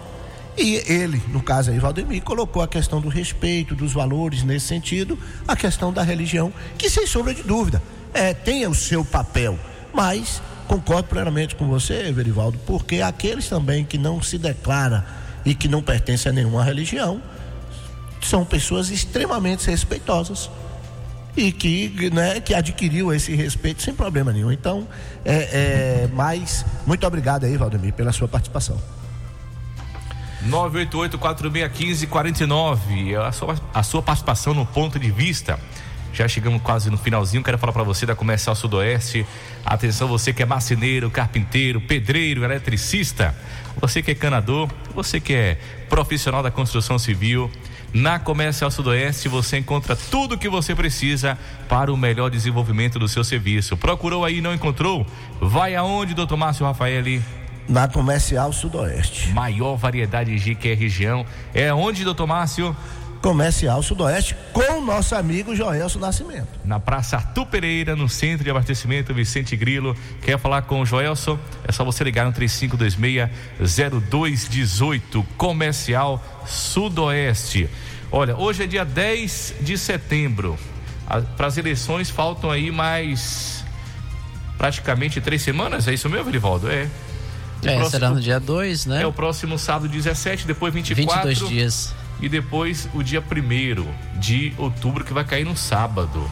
E 0.57 0.75
ele, 0.91 1.21
no 1.27 1.41
caso 1.41 1.71
aí, 1.71 1.79
Valdemir, 1.79 2.21
colocou 2.21 2.61
a 2.61 2.67
questão 2.67 3.01
do 3.01 3.09
respeito, 3.09 3.75
dos 3.75 3.93
valores 3.93 4.43
nesse 4.43 4.67
sentido, 4.67 5.19
a 5.47 5.55
questão 5.55 5.91
da 5.91 6.03
religião, 6.03 6.53
que 6.77 6.89
sem 6.89 7.05
sombra 7.05 7.33
de 7.33 7.43
dúvida, 7.43 7.81
é, 8.13 8.33
tem 8.33 8.65
o 8.67 8.73
seu 8.73 9.03
papel, 9.03 9.57
mas 9.93 10.41
concordo 10.69 11.09
plenamente 11.09 11.55
com 11.55 11.67
você, 11.67 12.09
Verivaldo, 12.11 12.59
porque 12.59 13.01
aqueles 13.01 13.49
também 13.49 13.83
que 13.83 13.97
não 13.97 14.21
se 14.21 14.37
declaram 14.37 15.03
e 15.43 15.55
que 15.55 15.67
não 15.67 15.81
pertencem 15.81 16.29
a 16.29 16.33
nenhuma 16.33 16.63
religião 16.63 17.19
são 18.21 18.45
pessoas 18.45 18.91
extremamente 18.91 19.67
respeitosas 19.67 20.47
e 21.35 21.51
que, 21.51 22.11
né, 22.11 22.39
que 22.39 22.53
adquiriu 22.53 23.11
esse 23.11 23.35
respeito 23.35 23.81
sem 23.81 23.95
problema 23.95 24.31
nenhum. 24.31 24.51
Então, 24.51 24.87
é, 25.25 25.35
é, 25.35 26.07
mas 26.13 26.63
muito 26.85 27.07
obrigado 27.07 27.45
aí, 27.45 27.57
Valdemir, 27.57 27.93
pela 27.93 28.11
sua 28.11 28.27
participação. 28.27 28.79
988-4615-49. 30.47 33.17
A 33.17 33.31
sua, 33.31 33.55
a 33.73 33.81
sua 33.81 34.03
participação 34.03 34.53
no 34.53 34.67
ponto 34.67 34.99
de 34.99 35.09
vista. 35.09 35.59
Já 36.13 36.27
chegamos 36.27 36.61
quase 36.61 36.89
no 36.89 36.97
finalzinho. 36.97 37.43
Quero 37.43 37.57
falar 37.57 37.73
para 37.73 37.83
você 37.83 38.05
da 38.05 38.15
Comercial 38.15 38.55
Sudoeste. 38.55 39.25
Atenção, 39.65 40.07
você 40.07 40.33
que 40.33 40.41
é 40.41 40.45
marceneiro, 40.45 41.09
carpinteiro, 41.09 41.79
pedreiro, 41.79 42.43
eletricista. 42.43 43.35
Você 43.79 44.01
que 44.01 44.11
é 44.11 44.15
canador, 44.15 44.69
você 44.93 45.19
que 45.19 45.33
é 45.33 45.57
profissional 45.87 46.43
da 46.43 46.51
construção 46.51 46.99
civil. 46.99 47.49
Na 47.91 48.19
Comercial 48.19 48.69
Sudoeste 48.69 49.27
você 49.27 49.57
encontra 49.57 49.95
tudo 49.95 50.35
o 50.35 50.37
que 50.37 50.47
você 50.47 50.75
precisa 50.75 51.37
para 51.67 51.91
o 51.91 51.97
melhor 51.97 52.29
desenvolvimento 52.29 52.99
do 52.99 53.07
seu 53.07 53.23
serviço. 53.23 53.75
Procurou 53.75 54.23
aí 54.23 54.37
e 54.37 54.41
não 54.41 54.53
encontrou? 54.53 55.05
Vai 55.41 55.75
aonde, 55.75 56.13
doutor 56.13 56.37
Márcio 56.37 56.65
Rafaeli? 56.65 57.21
Na 57.67 57.87
Comercial 57.87 58.51
Sudoeste. 58.51 59.29
Maior 59.29 59.75
variedade 59.75 60.35
de 60.39 60.55
que 60.55 60.69
é 60.69 60.73
região. 60.73 61.25
É 61.53 61.73
onde, 61.73 62.03
doutor 62.03 62.27
Márcio? 62.27 62.75
Comercial 63.21 63.83
Sudoeste 63.83 64.35
com 64.53 64.79
o 64.79 64.85
nosso 64.85 65.13
amigo 65.13 65.53
Joelso 65.55 65.99
Nascimento. 65.99 66.47
Na 66.63 66.79
Praça 66.79 67.17
Arthur 67.17 67.45
Pereira, 67.45 67.95
no 67.95 68.07
Centro 68.07 68.43
de 68.43 68.49
Abastecimento 68.49 69.13
Vicente 69.13 69.55
Grilo. 69.55 69.95
Quer 70.21 70.39
falar 70.39 70.63
com 70.63 70.81
o 70.81 70.85
Joelson? 70.85 71.37
É 71.67 71.71
só 71.71 71.83
você 71.83 72.03
ligar 72.03 72.25
no 72.25 72.33
3526-0218. 72.33 75.25
Comercial 75.37 76.23
Sudoeste. 76.45 77.69
Olha, 78.11 78.35
hoje 78.37 78.63
é 78.63 78.67
dia 78.67 78.85
10 78.85 79.55
de 79.61 79.77
setembro. 79.77 80.57
Para 81.35 81.47
as 81.47 81.57
eleições 81.57 82.09
faltam 82.09 82.49
aí 82.49 82.71
mais 82.71 83.65
praticamente 84.57 85.19
três 85.19 85.41
semanas. 85.41 85.87
É 85.87 85.93
isso 85.93 86.09
mesmo, 86.09 86.25
Verivaldo? 86.25 86.71
É. 86.71 86.87
O 87.61 87.67
é, 87.67 87.75
próximo, 87.75 87.89
será 87.89 88.09
no 88.09 88.21
dia 88.21 88.39
2, 88.39 88.85
né? 88.85 89.03
É 89.03 89.07
o 89.07 89.11
próximo 89.11 89.59
sábado 89.59 89.89
17, 89.89 90.47
depois 90.47 90.73
24. 90.73 91.27
22 91.27 91.49
dias 91.49 91.93
e 92.21 92.29
depois 92.29 92.89
o 92.93 93.03
dia 93.03 93.21
1 93.21 94.19
de 94.19 94.53
outubro, 94.57 95.03
que 95.03 95.13
vai 95.13 95.23
cair 95.23 95.45
no 95.45 95.55
sábado. 95.55 96.29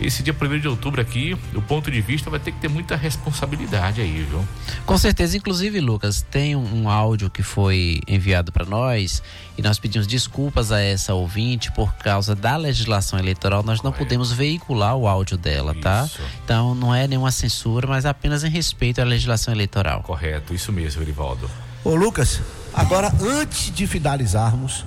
Esse 0.00 0.24
dia 0.24 0.34
1 0.34 0.58
de 0.58 0.66
outubro 0.66 1.00
aqui, 1.00 1.36
o 1.54 1.62
ponto 1.62 1.88
de 1.88 2.00
vista 2.00 2.28
vai 2.28 2.40
ter 2.40 2.50
que 2.50 2.58
ter 2.58 2.68
muita 2.68 2.96
responsabilidade 2.96 4.00
aí, 4.00 4.26
viu? 4.28 4.44
Com 4.84 4.98
certeza, 4.98 5.36
inclusive, 5.36 5.80
Lucas, 5.80 6.20
tem 6.20 6.56
um, 6.56 6.82
um 6.82 6.88
áudio 6.88 7.30
que 7.30 7.44
foi 7.44 8.00
enviado 8.08 8.50
para 8.50 8.64
nós 8.64 9.22
e 9.56 9.62
nós 9.62 9.78
pedimos 9.78 10.08
desculpas 10.08 10.72
a 10.72 10.80
essa 10.80 11.14
ouvinte 11.14 11.70
por 11.70 11.94
causa 11.94 12.34
da 12.34 12.56
legislação 12.56 13.20
eleitoral. 13.20 13.62
Nós 13.62 13.82
não 13.82 13.92
podemos 13.92 14.32
veicular 14.32 14.96
o 14.96 15.06
áudio 15.06 15.38
dela, 15.38 15.74
tá? 15.80 16.04
isso. 16.06 16.18
tá? 16.18 16.24
Então 16.44 16.74
não 16.74 16.92
é 16.92 17.06
nenhuma 17.06 17.30
censura, 17.30 17.86
mas 17.86 18.04
apenas 18.04 18.42
em 18.42 18.50
respeito 18.50 19.00
à 19.00 19.04
legislação 19.04 19.54
eleitoral. 19.54 20.02
Correto, 20.02 20.52
isso 20.52 20.72
mesmo, 20.72 21.02
Erivaldo. 21.02 21.48
Ô, 21.84 21.94
Lucas, 21.94 22.40
agora 22.74 23.12
antes 23.20 23.72
de 23.72 23.86
finalizarmos, 23.86 24.84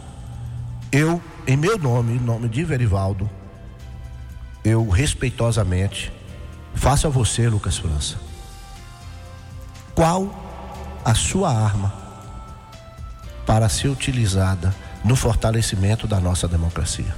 eu, 0.92 1.22
em 1.46 1.58
meu 1.58 1.78
nome, 1.78 2.14
em 2.14 2.20
nome 2.20 2.48
de 2.48 2.64
Verivaldo, 2.64 3.30
eu 4.64 4.88
respeitosamente 4.90 6.12
faço 6.76 7.08
a 7.08 7.10
você, 7.10 7.50
Lucas 7.50 7.78
França, 7.78 8.18
qual 9.96 11.00
a 11.04 11.16
sua 11.16 11.52
arma 11.52 11.94
para 13.46 13.68
ser 13.70 13.88
utilizada 13.88 14.76
no 15.04 15.16
fortalecimento 15.16 16.08
da 16.08 16.20
nossa 16.20 16.48
democracia? 16.48 17.16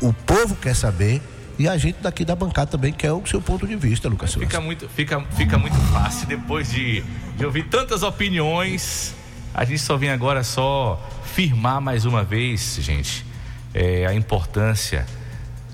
O 0.00 0.12
povo 0.12 0.56
quer 0.56 0.74
saber 0.74 1.22
e 1.58 1.68
a 1.68 1.76
gente 1.76 1.98
daqui 2.00 2.24
da 2.24 2.36
bancada 2.36 2.70
também 2.70 2.92
quer 2.92 3.12
o 3.12 3.26
seu 3.26 3.40
ponto 3.40 3.66
de 3.66 3.74
vista, 3.74 4.08
Lucas. 4.08 4.32
Fica 4.34 4.60
muito, 4.60 4.88
fica, 4.88 5.20
fica 5.36 5.58
muito 5.58 5.76
fácil 5.92 6.26
depois 6.28 6.70
de, 6.70 7.02
de 7.36 7.44
ouvir 7.44 7.64
tantas 7.64 8.02
opiniões. 8.02 9.14
A 9.58 9.64
gente 9.64 9.80
só 9.80 9.96
vem 9.96 10.10
agora 10.10 10.44
só 10.44 11.04
firmar 11.34 11.80
mais 11.80 12.04
uma 12.04 12.22
vez, 12.22 12.78
gente, 12.80 13.26
é, 13.74 14.06
a 14.06 14.14
importância 14.14 15.04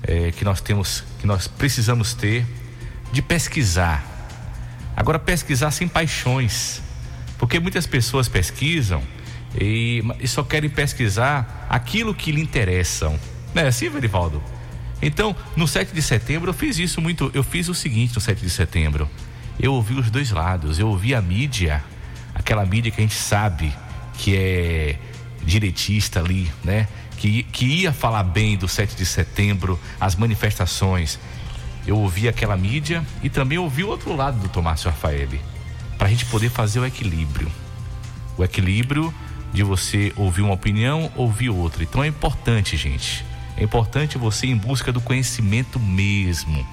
é, 0.03 0.32
que 0.32 0.43
nós 0.43 0.62
temos, 0.62 1.05
que 1.20 1.26
nós 1.26 1.47
precisamos 1.47 2.14
ter 2.14 2.47
de 3.12 3.20
pesquisar. 3.20 4.03
Agora 4.97 5.18
pesquisar 5.18 5.70
sem 5.70 5.87
paixões, 5.87 6.80
porque 7.37 7.61
muitas 7.61 7.87
pessoas 7.87 8.26
pesquisam 8.26 9.03
e, 9.61 10.03
e 10.18 10.26
só 10.26 10.43
querem 10.43 10.70
pesquisar 10.70 11.66
aquilo 11.68 12.14
que 12.14 12.32
lhe 12.32 12.41
interessam. 12.41 13.20
Não 13.55 13.64
é 13.64 13.66
assim, 13.66 13.91
Verivaldo? 13.91 14.43
Então, 15.03 15.37
no 15.55 15.68
7 15.68 15.93
de 15.95 16.01
setembro 16.01 16.49
eu 16.49 16.55
fiz 16.55 16.78
isso 16.78 17.03
muito, 17.03 17.30
eu 17.35 17.45
fiz 17.45 17.68
o 17.68 17.74
seguinte 17.74 18.14
no 18.14 18.20
7 18.22 18.41
de 18.41 18.49
setembro. 18.49 19.11
Eu 19.61 19.74
ouvi 19.74 19.93
os 19.93 20.11
dois 20.11 20.30
lados, 20.30 20.78
eu 20.78 20.89
ouvi 20.89 21.14
a 21.14 21.20
mídia, 21.20 21.85
aquela 22.45 22.66
mídia 22.66 22.92
que 22.92 23.01
a 23.01 23.03
gente 23.03 23.14
sabe 23.14 23.74
que 24.18 24.36
é 24.36 24.99
direitista 25.42 26.20
ali, 26.20 26.53
né? 26.62 26.86
Que, 27.16 27.42
que 27.45 27.64
ia 27.64 27.92
falar 27.92 28.22
bem 28.22 28.55
do 28.55 28.68
7 28.68 28.95
de 28.95 29.07
setembro, 29.07 29.80
as 29.99 30.14
manifestações. 30.14 31.18
Eu 31.86 31.97
ouvi 31.97 32.28
aquela 32.28 32.55
mídia 32.55 33.03
e 33.22 33.30
também 33.30 33.57
ouvi 33.57 33.82
o 33.82 33.88
outro 33.88 34.14
lado 34.14 34.38
do 34.38 34.49
Tomás 34.51 34.82
Rafaeli, 34.82 35.40
para 35.97 36.07
a 36.07 36.11
gente 36.11 36.26
poder 36.26 36.51
fazer 36.51 36.80
o 36.80 36.86
equilíbrio. 36.86 37.51
O 38.36 38.45
equilíbrio 38.45 39.12
de 39.51 39.62
você 39.62 40.12
ouvir 40.14 40.42
uma 40.42 40.53
opinião, 40.53 41.11
ouvir 41.16 41.49
outra. 41.49 41.82
Então 41.82 42.05
é 42.05 42.09
importante, 42.09 42.76
gente. 42.76 43.24
É 43.57 43.64
importante 43.64 44.18
você 44.18 44.47
ir 44.47 44.51
em 44.51 44.57
busca 44.57 44.92
do 44.92 45.01
conhecimento 45.01 45.80
mesmo. 45.80 46.66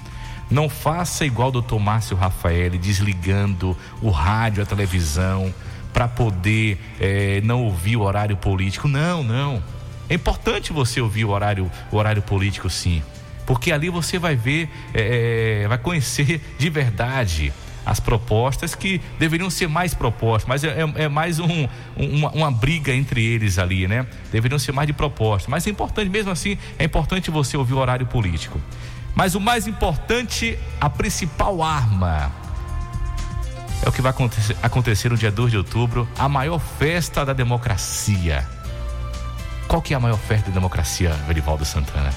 Não 0.50 0.68
faça 0.68 1.24
igual 1.24 1.48
o 1.48 1.52
doutor 1.52 1.78
Márcio 1.78 2.16
Rafael, 2.16 2.70
desligando 2.70 3.76
o 4.00 4.10
rádio, 4.10 4.62
a 4.62 4.66
televisão, 4.66 5.52
para 5.92 6.08
poder 6.08 6.78
é, 7.00 7.40
não 7.42 7.62
ouvir 7.64 7.96
o 7.96 8.02
horário 8.02 8.36
político. 8.36 8.88
Não, 8.88 9.22
não. 9.22 9.62
É 10.08 10.14
importante 10.14 10.72
você 10.72 11.00
ouvir 11.00 11.24
o 11.24 11.30
horário, 11.30 11.70
o 11.90 11.96
horário 11.96 12.22
político, 12.22 12.68
sim, 12.68 13.02
porque 13.46 13.72
ali 13.72 13.88
você 13.88 14.18
vai 14.18 14.36
ver, 14.36 14.68
é, 14.92 15.64
vai 15.68 15.78
conhecer 15.78 16.40
de 16.58 16.70
verdade 16.70 17.52
as 17.84 17.98
propostas 17.98 18.74
que 18.74 19.00
deveriam 19.18 19.50
ser 19.50 19.68
mais 19.68 19.92
propostas, 19.92 20.48
mas 20.48 20.62
é, 20.64 20.82
é, 20.82 21.04
é 21.04 21.08
mais 21.08 21.40
um, 21.40 21.68
uma, 21.96 22.30
uma, 22.30 22.50
briga 22.50 22.94
entre 22.94 23.24
eles 23.24 23.58
ali, 23.58 23.88
né? 23.88 24.06
Deveriam 24.30 24.58
ser 24.58 24.72
mais 24.72 24.86
de 24.86 24.92
propostas, 24.92 25.48
mas 25.48 25.66
é 25.66 25.70
importante, 25.70 26.08
mesmo 26.08 26.30
assim, 26.30 26.56
é 26.78 26.84
importante 26.84 27.30
você 27.30 27.56
ouvir 27.56 27.74
o 27.74 27.78
horário 27.78 28.06
político. 28.06 28.60
Mas 29.14 29.34
o 29.34 29.40
mais 29.40 29.66
importante, 29.66 30.58
a 30.80 30.88
principal 30.88 31.62
arma 31.62 32.32
é 33.84 33.88
o 33.88 33.92
que 33.92 34.00
vai 34.00 34.10
acontecer, 34.10 34.56
acontecer 34.62 35.08
no 35.10 35.16
dia 35.16 35.30
2 35.30 35.50
de 35.50 35.56
outubro, 35.56 36.08
a 36.18 36.28
maior 36.28 36.58
festa 36.58 37.24
da 37.24 37.32
democracia. 37.32 38.46
Qual 39.66 39.82
que 39.82 39.92
é 39.92 39.96
a 39.96 40.00
maior 40.00 40.18
festa 40.18 40.48
da 40.48 40.54
democracia, 40.54 41.10
Verivaldo 41.26 41.64
Santana? 41.64 42.10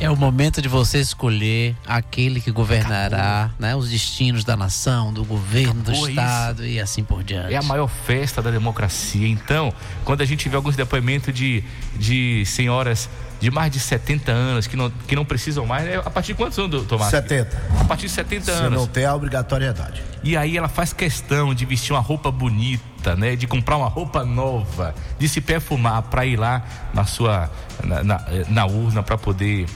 É 0.00 0.10
o 0.10 0.16
momento 0.16 0.60
de 0.60 0.68
você 0.68 0.98
escolher 0.98 1.76
aquele 1.86 2.40
que 2.40 2.50
governará 2.50 3.50
né, 3.56 3.76
os 3.76 3.88
destinos 3.90 4.42
da 4.42 4.56
nação, 4.56 5.12
do 5.12 5.24
governo, 5.24 5.82
Acabou 5.82 6.00
do 6.00 6.08
Estado 6.08 6.64
isso. 6.64 6.74
e 6.74 6.80
assim 6.80 7.04
por 7.04 7.22
diante. 7.22 7.54
É 7.54 7.56
a 7.56 7.62
maior 7.62 7.86
festa 7.86 8.42
da 8.42 8.50
democracia. 8.50 9.28
Então, 9.28 9.72
quando 10.04 10.22
a 10.22 10.24
gente 10.24 10.48
vê 10.48 10.56
alguns 10.56 10.74
depoimentos 10.74 11.32
de, 11.32 11.62
de 11.94 12.44
senhoras 12.46 13.08
de 13.42 13.50
mais 13.50 13.72
de 13.72 13.80
70 13.80 14.30
anos 14.30 14.68
que 14.68 14.76
não, 14.76 14.88
que 14.88 15.16
não 15.16 15.24
precisam 15.24 15.66
mais, 15.66 15.84
né? 15.84 15.96
a 15.96 16.08
partir 16.08 16.28
de 16.28 16.38
quantos 16.38 16.56
anos, 16.60 16.86
Tomás? 16.86 17.10
70. 17.10 17.60
A 17.80 17.84
partir 17.84 18.06
de 18.06 18.12
70 18.12 18.44
Se 18.44 18.50
anos. 18.52 18.78
não 18.78 18.86
tem 18.86 19.04
a 19.04 19.12
obrigatoriedade. 19.12 20.00
E 20.22 20.36
aí 20.36 20.56
ela 20.56 20.68
faz 20.68 20.92
questão 20.92 21.52
de 21.52 21.66
vestir 21.66 21.92
uma 21.92 21.98
roupa 21.98 22.30
bonita, 22.30 23.16
né? 23.16 23.34
De 23.34 23.48
comprar 23.48 23.76
uma 23.78 23.88
roupa 23.88 24.24
nova, 24.24 24.94
de 25.18 25.28
se 25.28 25.40
perfumar 25.40 26.02
para 26.02 26.24
ir 26.24 26.36
lá 26.36 26.62
na 26.94 27.04
sua 27.04 27.50
na, 27.82 28.04
na, 28.04 28.24
na 28.48 28.64
urna 28.64 29.02
para 29.02 29.18
poder 29.18 29.66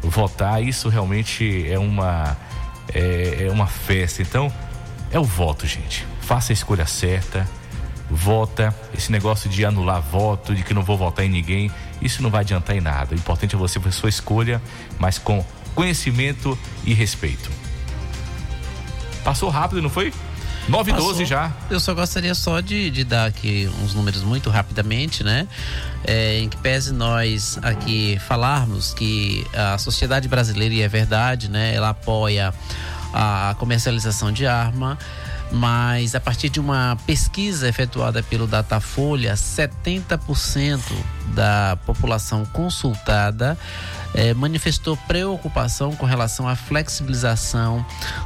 votar. 0.00 0.62
Isso 0.62 0.88
realmente 0.88 1.68
é 1.68 1.80
uma 1.80 2.36
é, 2.94 3.46
é 3.48 3.50
uma 3.50 3.66
festa. 3.66 4.22
Então 4.22 4.52
é 5.10 5.18
o 5.18 5.24
voto, 5.24 5.66
gente. 5.66 6.06
Faça 6.20 6.52
a 6.52 6.54
escolha 6.54 6.86
certa 6.86 7.48
vota, 8.12 8.74
esse 8.96 9.10
negócio 9.10 9.48
de 9.48 9.64
anular 9.64 10.00
voto, 10.00 10.54
de 10.54 10.62
que 10.62 10.74
não 10.74 10.82
vou 10.82 10.98
votar 10.98 11.24
em 11.24 11.30
ninguém, 11.30 11.70
isso 12.02 12.22
não 12.22 12.30
vai 12.30 12.40
adiantar 12.40 12.76
em 12.76 12.80
nada. 12.80 13.14
O 13.14 13.18
importante 13.18 13.54
é 13.54 13.58
você 13.58 13.78
fazer 13.78 13.92
sua 13.92 14.08
escolha, 14.08 14.60
mas 14.98 15.18
com 15.18 15.44
conhecimento 15.74 16.58
e 16.84 16.92
respeito. 16.92 17.50
Passou 19.24 19.48
rápido, 19.48 19.80
não 19.80 19.90
foi? 19.90 20.12
9 20.68 20.90
e 20.90 20.94
12 20.94 21.24
já. 21.24 21.50
Eu 21.70 21.80
só 21.80 21.92
gostaria 21.92 22.34
só 22.34 22.60
de, 22.60 22.90
de 22.90 23.04
dar 23.04 23.26
aqui 23.26 23.68
uns 23.82 23.94
números 23.94 24.22
muito 24.22 24.48
rapidamente, 24.48 25.24
né? 25.24 25.48
É, 26.04 26.38
em 26.38 26.48
que 26.48 26.56
pese 26.56 26.92
nós 26.92 27.58
aqui 27.62 28.18
falarmos 28.28 28.94
que 28.94 29.44
a 29.52 29.76
sociedade 29.78 30.28
brasileira, 30.28 30.74
e 30.74 30.82
é 30.82 30.88
verdade, 30.88 31.50
né? 31.50 31.74
Ela 31.74 31.90
apoia 31.90 32.54
a 33.12 33.54
comercialização 33.58 34.32
de 34.32 34.46
arma, 34.46 34.98
mas 35.52 36.14
a 36.14 36.20
partir 36.20 36.48
de 36.48 36.58
uma 36.58 36.96
pesquisa 37.06 37.68
efetuada 37.68 38.22
pelo 38.22 38.46
Datafolha, 38.46 39.34
70% 39.34 40.80
da 41.34 41.78
população 41.84 42.44
consultada 42.46 43.58
eh, 44.14 44.32
manifestou 44.34 44.96
preocupação 44.96 45.94
com 45.94 46.06
relação 46.06 46.48
à 46.48 46.56
flexibilização 46.56 47.84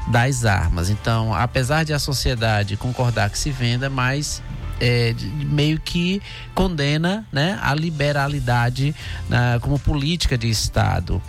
das 0.08 0.44
armas. 0.44 0.88
Então, 0.88 1.34
apesar 1.34 1.84
de 1.84 1.92
a 1.92 1.98
sociedade 1.98 2.76
concordar 2.76 3.28
que 3.28 3.38
se 3.38 3.50
venda, 3.50 3.90
mas 3.90 4.42
é, 4.80 5.14
meio 5.46 5.80
que 5.80 6.20
condena 6.54 7.26
né, 7.32 7.58
a 7.62 7.74
liberalidade 7.74 8.94
na, 9.28 9.58
como 9.60 9.78
política 9.78 10.36
de 10.36 10.50
Estado. 10.50 11.20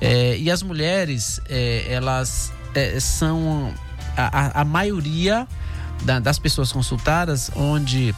É, 0.00 0.36
e 0.36 0.50
as 0.50 0.62
mulheres, 0.62 1.40
é, 1.48 1.86
elas 1.88 2.52
são 3.00 3.72
a, 4.16 4.60
a 4.60 4.64
maioria 4.64 5.46
da, 6.04 6.18
das 6.18 6.38
pessoas 6.38 6.72
consultadas, 6.72 7.50
onde 7.54 8.14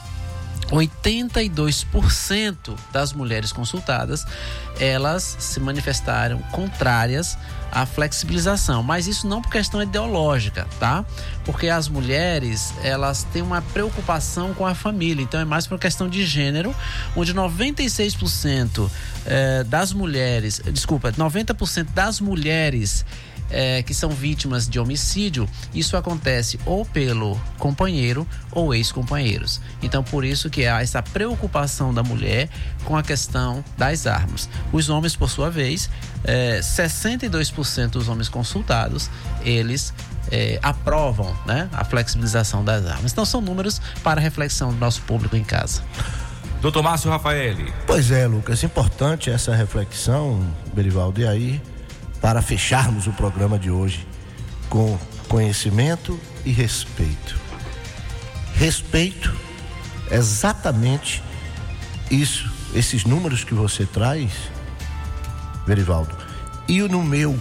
82% 0.70 2.76
das 2.92 3.12
mulheres 3.12 3.52
consultadas, 3.52 4.24
elas 4.78 5.36
se 5.38 5.58
manifestaram 5.60 6.38
contrárias 6.52 7.38
à 7.70 7.84
flexibilização, 7.84 8.82
mas 8.82 9.06
isso 9.06 9.26
não 9.26 9.42
por 9.42 9.50
questão 9.50 9.82
ideológica, 9.82 10.66
tá? 10.78 11.04
Porque 11.44 11.68
as 11.68 11.88
mulheres, 11.88 12.72
elas 12.82 13.24
têm 13.24 13.42
uma 13.42 13.60
preocupação 13.60 14.54
com 14.54 14.66
a 14.66 14.74
família, 14.74 15.22
então 15.22 15.38
é 15.38 15.44
mais 15.44 15.66
por 15.66 15.78
questão 15.78 16.08
de 16.08 16.24
gênero, 16.24 16.74
onde 17.14 17.34
96% 17.34 18.90
eh, 19.26 19.64
das 19.64 19.92
mulheres, 19.92 20.62
desculpa, 20.72 21.12
90% 21.12 21.88
das 21.94 22.20
mulheres 22.20 23.04
é, 23.50 23.82
que 23.82 23.94
são 23.94 24.10
vítimas 24.10 24.68
de 24.68 24.78
homicídio, 24.78 25.48
isso 25.74 25.96
acontece 25.96 26.58
ou 26.64 26.84
pelo 26.84 27.38
companheiro 27.58 28.26
ou 28.52 28.74
ex-companheiros. 28.74 29.60
Então, 29.82 30.02
por 30.02 30.24
isso 30.24 30.50
que 30.50 30.66
há 30.66 30.82
essa 30.82 31.02
preocupação 31.02 31.92
da 31.92 32.02
mulher 32.02 32.48
com 32.84 32.96
a 32.96 33.02
questão 33.02 33.64
das 33.76 34.06
armas. 34.06 34.48
Os 34.72 34.88
homens, 34.88 35.16
por 35.16 35.28
sua 35.28 35.50
vez, 35.50 35.90
é, 36.24 36.60
62% 36.60 37.90
dos 37.90 38.08
homens 38.08 38.28
consultados, 38.28 39.10
eles 39.44 39.92
é, 40.30 40.58
aprovam 40.62 41.34
né, 41.46 41.68
a 41.72 41.84
flexibilização 41.84 42.64
das 42.64 42.86
armas. 42.86 43.12
Então, 43.12 43.24
são 43.24 43.40
números 43.40 43.80
para 44.02 44.20
reflexão 44.20 44.72
do 44.72 44.78
nosso 44.78 45.02
público 45.02 45.36
em 45.36 45.44
casa. 45.44 45.82
Doutor 46.60 46.82
Márcio 46.82 47.08
Rafaeli. 47.08 47.72
Pois 47.86 48.10
é, 48.10 48.26
Lucas, 48.26 48.64
importante 48.64 49.30
essa 49.30 49.54
reflexão, 49.54 50.44
Berivaldo, 50.74 51.20
e 51.20 51.26
aí 51.26 51.62
para 52.20 52.42
fecharmos 52.42 53.06
o 53.06 53.12
programa 53.12 53.58
de 53.58 53.70
hoje 53.70 54.06
com 54.68 54.98
conhecimento 55.28 56.18
e 56.44 56.50
respeito. 56.50 57.38
Respeito, 58.54 59.34
exatamente 60.10 61.22
isso, 62.10 62.50
esses 62.74 63.04
números 63.04 63.44
que 63.44 63.54
você 63.54 63.84
traz, 63.86 64.32
Verivaldo. 65.66 66.16
E 66.66 66.80
no 66.82 67.02
meu 67.02 67.38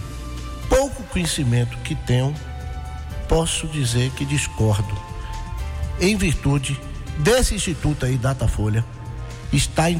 pouco 0.68 1.02
conhecimento 1.04 1.76
que 1.78 1.94
tenho, 1.94 2.34
posso 3.28 3.66
dizer 3.66 4.10
que 4.12 4.24
discordo. 4.24 4.96
Em 6.00 6.16
virtude 6.16 6.78
desse 7.18 7.54
instituto 7.54 8.06
aí, 8.06 8.16
Datafolha, 8.16 8.84
está 9.52 9.90
em 9.90 9.98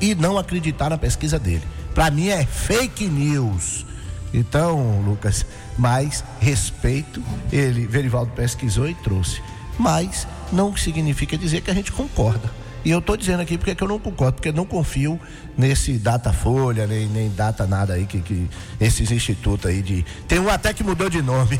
e 0.00 0.14
não 0.14 0.36
acreditar 0.36 0.90
na 0.90 0.98
pesquisa 0.98 1.38
dele. 1.38 1.62
Para 1.94 2.10
mim 2.10 2.28
é 2.28 2.44
fake 2.44 3.06
news. 3.06 3.86
Então, 4.34 5.00
Lucas, 5.06 5.46
mais 5.78 6.24
respeito, 6.40 7.22
ele, 7.52 7.86
Verivaldo 7.86 8.32
pesquisou 8.32 8.88
e 8.88 8.94
trouxe. 8.94 9.40
Mas 9.78 10.26
não 10.52 10.76
significa 10.76 11.38
dizer 11.38 11.60
que 11.60 11.70
a 11.70 11.74
gente 11.74 11.92
concorda. 11.92 12.50
E 12.84 12.90
eu 12.90 12.98
estou 12.98 13.16
dizendo 13.16 13.40
aqui 13.40 13.56
porque 13.56 13.70
é 13.70 13.76
eu 13.80 13.88
não 13.88 13.98
concordo, 13.98 14.34
porque 14.34 14.48
eu 14.50 14.52
não 14.52 14.66
confio 14.66 15.18
nesse 15.56 15.92
Datafolha, 15.94 16.86
nem, 16.86 17.06
nem 17.06 17.30
data 17.30 17.66
nada 17.66 17.94
aí, 17.94 18.04
que, 18.04 18.20
que 18.20 18.50
esses 18.78 19.10
institutos 19.10 19.70
aí 19.70 19.80
de. 19.80 20.04
Tem 20.28 20.38
um 20.38 20.50
até 20.50 20.74
que 20.74 20.84
mudou 20.84 21.08
de 21.08 21.22
nome. 21.22 21.58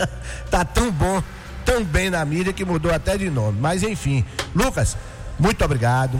tá 0.50 0.64
tão 0.64 0.90
bom, 0.90 1.22
tão 1.64 1.84
bem 1.84 2.10
na 2.10 2.24
mídia 2.24 2.52
que 2.52 2.64
mudou 2.64 2.92
até 2.92 3.16
de 3.16 3.30
nome. 3.30 3.60
Mas 3.60 3.84
enfim, 3.84 4.24
Lucas, 4.52 4.96
muito 5.38 5.64
obrigado 5.64 6.18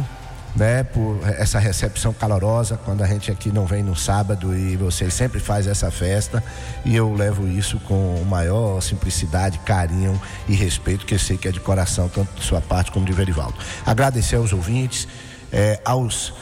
né, 0.55 0.85
por 0.85 1.19
essa 1.29 1.59
recepção 1.59 2.13
calorosa 2.13 2.79
quando 2.85 3.03
a 3.03 3.07
gente 3.07 3.31
aqui 3.31 3.51
não 3.51 3.67
vem 3.67 3.83
no 3.83 3.97
sábado 3.97 4.57
e 4.57 4.77
vocês 4.77 5.13
sempre 5.13 5.41
faz 5.41 5.67
essa 5.67 5.91
festa 5.91 6.43
e 6.85 6.95
eu 6.95 7.13
levo 7.13 7.49
isso 7.49 7.79
com 7.81 8.23
maior 8.25 8.81
simplicidade, 8.81 9.59
carinho 9.61 10.21
e 10.49 10.55
respeito 10.55 11.05
que 11.05 11.15
eu 11.15 11.19
sei 11.19 11.37
que 11.37 11.49
é 11.49 11.53
de 11.53 11.61
coração 11.61 12.09
tanto 12.09 12.33
de 12.35 12.43
sua 12.43 12.61
parte 12.61 12.93
como 12.93 13.05
de 13.05 13.13
Verivaldo. 13.13 13.57
Agradecer 13.85 14.37
aos 14.37 14.53
ouvintes, 14.53 15.09
eh, 15.53 15.81
aos 15.85 16.33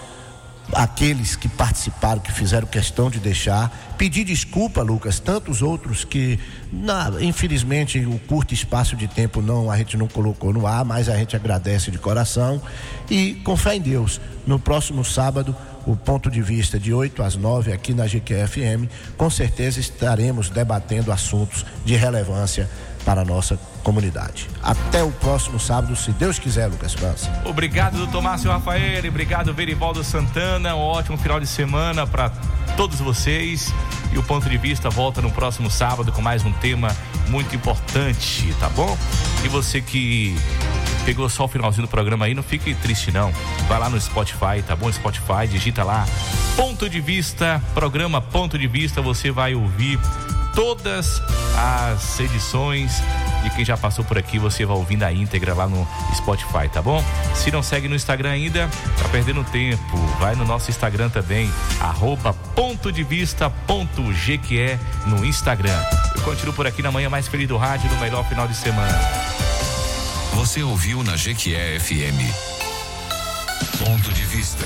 aqueles 0.73 1.37
que 1.37 1.49
participaram, 1.49 2.21
que 2.21 2.33
fizeram 2.33 2.67
questão 2.67 3.11
de 3.11 3.19
deixar. 3.19 3.95
Pedir 3.99 4.25
desculpa, 4.25 4.83
Lucas, 4.83 5.21
tantos 5.21 5.63
outros 5.63 6.05
que, 6.05 6.39
na, 6.73 7.13
infelizmente, 7.21 7.99
o 8.05 8.19
curto 8.21 8.55
espaço 8.55 8.97
de 8.97 9.07
tempo 9.07 9.43
não 9.43 9.71
a 9.71 9.77
gente 9.77 9.97
não 9.97 10.09
colocou 10.09 10.53
no 10.53 10.67
ar, 10.67 10.85
mas 10.85 11.09
a 11.09 11.17
gente 11.17 11.37
agradece 11.37 11.91
de 11.91 11.99
coração 11.99 12.61
e 13.11 13.35
com 13.45 13.57
fé 13.57 13.77
em 13.77 13.81
Deus, 13.81 14.21
no 14.47 14.59
próximo 14.59 15.05
sábado, 15.05 15.55
o 15.87 15.97
ponto 15.97 16.31
de 16.31 16.41
vista 16.41 16.79
de 16.79 16.93
8 16.93 17.23
às 17.23 17.37
9 17.37 17.73
aqui 17.73 17.93
na 17.93 18.07
GQFM, 18.07 18.89
com 19.17 19.29
certeza 19.29 19.81
estaremos 19.81 20.49
debatendo 20.49 21.13
assuntos 21.13 21.67
de 21.85 21.97
relevância 21.97 22.69
para 23.05 23.23
a 23.23 23.25
nossa 23.25 23.57
comunidade. 23.57 23.72
Até 24.63 25.03
o 25.03 25.11
próximo 25.11 25.59
sábado, 25.59 25.95
se 25.97 26.13
Deus 26.13 26.39
quiser, 26.39 26.67
Lucas 26.67 26.95
França. 26.95 27.31
Obrigado, 27.45 27.97
doutor 27.97 28.23
Márcio 28.23 28.51
Rafael. 28.51 29.07
Obrigado, 29.09 29.53
Verivaldo 29.53 30.03
Santana. 30.03 30.75
Um 30.75 30.81
ótimo 30.81 31.19
final 31.19 31.41
de 31.41 31.47
semana 31.47 32.07
para 32.07 32.31
todos 32.77 32.99
vocês. 33.01 33.73
E 34.13 34.19
o 34.19 34.23
ponto 34.23 34.49
de 34.49 34.59
vista 34.59 34.91
volta 34.91 35.23
no 35.23 35.31
próximo 35.31 35.71
sábado 35.71 36.13
com 36.13 36.21
mais 36.21 36.45
um 36.45 36.53
tema 36.53 36.95
muito 37.29 37.57
importante, 37.57 38.55
tá 38.61 38.69
bom? 38.69 38.97
E 39.45 39.49
você 39.49 39.81
que 39.81 40.37
pegou 41.05 41.29
só 41.29 41.45
o 41.45 41.49
finalzinho 41.49 41.87
do 41.87 41.91
programa 41.91 42.27
aí, 42.27 42.35
não 42.35 42.43
fique 42.43 42.75
triste 42.75 43.11
não. 43.11 43.33
Vai 43.69 43.79
lá 43.79 43.89
no 43.89 44.01
Spotify, 44.01 44.63
tá 44.67 44.77
bom? 44.77 44.93
Spotify, 44.93 45.49
digita 45.49 45.83
lá 45.83 46.07
Ponto 46.57 46.89
de 46.89 47.01
Vista, 47.01 47.63
programa 47.75 48.21
Ponto 48.21 48.59
de 48.59 48.67
Vista, 48.67 49.01
você 49.01 49.31
vai 49.31 49.55
ouvir 49.55 49.99
todas 50.55 51.23
as 51.57 52.21
edições 52.21 53.03
de 53.43 53.51
quem 53.51 53.65
já 53.65 53.77
passou 53.77 54.05
por 54.05 54.17
aqui, 54.17 54.39
você 54.39 54.65
vai 54.65 54.77
ouvindo 54.77 55.03
a 55.03 55.13
íntegra 55.13 55.55
lá 55.55 55.67
no 55.67 55.87
Spotify, 56.15 56.69
tá 56.73 56.81
bom? 56.81 57.03
Se 57.35 57.51
não 57.51 57.63
segue 57.63 57.89
no 57.89 57.97
Instagram 57.97 58.31
ainda, 58.31 58.69
tá 58.99 59.09
perdendo 59.09 59.43
tempo. 59.45 59.97
Vai 60.21 60.35
no 60.35 60.45
nosso 60.45 60.71
Instagram 60.71 61.09
também, 61.09 61.51
arroba 61.81 62.33
ponto 62.33 62.93
de 62.93 63.03
vista 63.03 63.51
ponto 63.51 64.03
GQE 64.03 64.79
no 65.07 65.25
Instagram. 65.25 65.79
Eu 66.15 66.23
continuo 66.23 66.55
por 66.55 66.67
aqui 66.67 66.83
na 66.83 66.93
manhã 66.93 67.11
mais 67.11 67.27
feliz 67.27 67.49
do 67.49 67.57
rádio, 67.57 67.91
no 67.91 68.01
melhor 68.01 68.25
final 68.29 68.47
de 68.47 68.55
semana. 68.55 68.99
Você 70.35 70.63
ouviu 70.63 71.03
na 71.03 71.17
Jequié 71.17 71.79
FM. 71.79 72.19
Ponto 73.79 74.13
de 74.13 74.23
vista. 74.25 74.65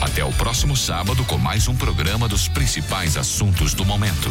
Até 0.00 0.24
o 0.24 0.32
próximo 0.32 0.76
sábado 0.76 1.24
com 1.24 1.36
mais 1.36 1.66
um 1.66 1.74
programa 1.74 2.28
dos 2.28 2.46
principais 2.46 3.16
assuntos 3.16 3.74
do 3.74 3.84
momento. 3.84 4.30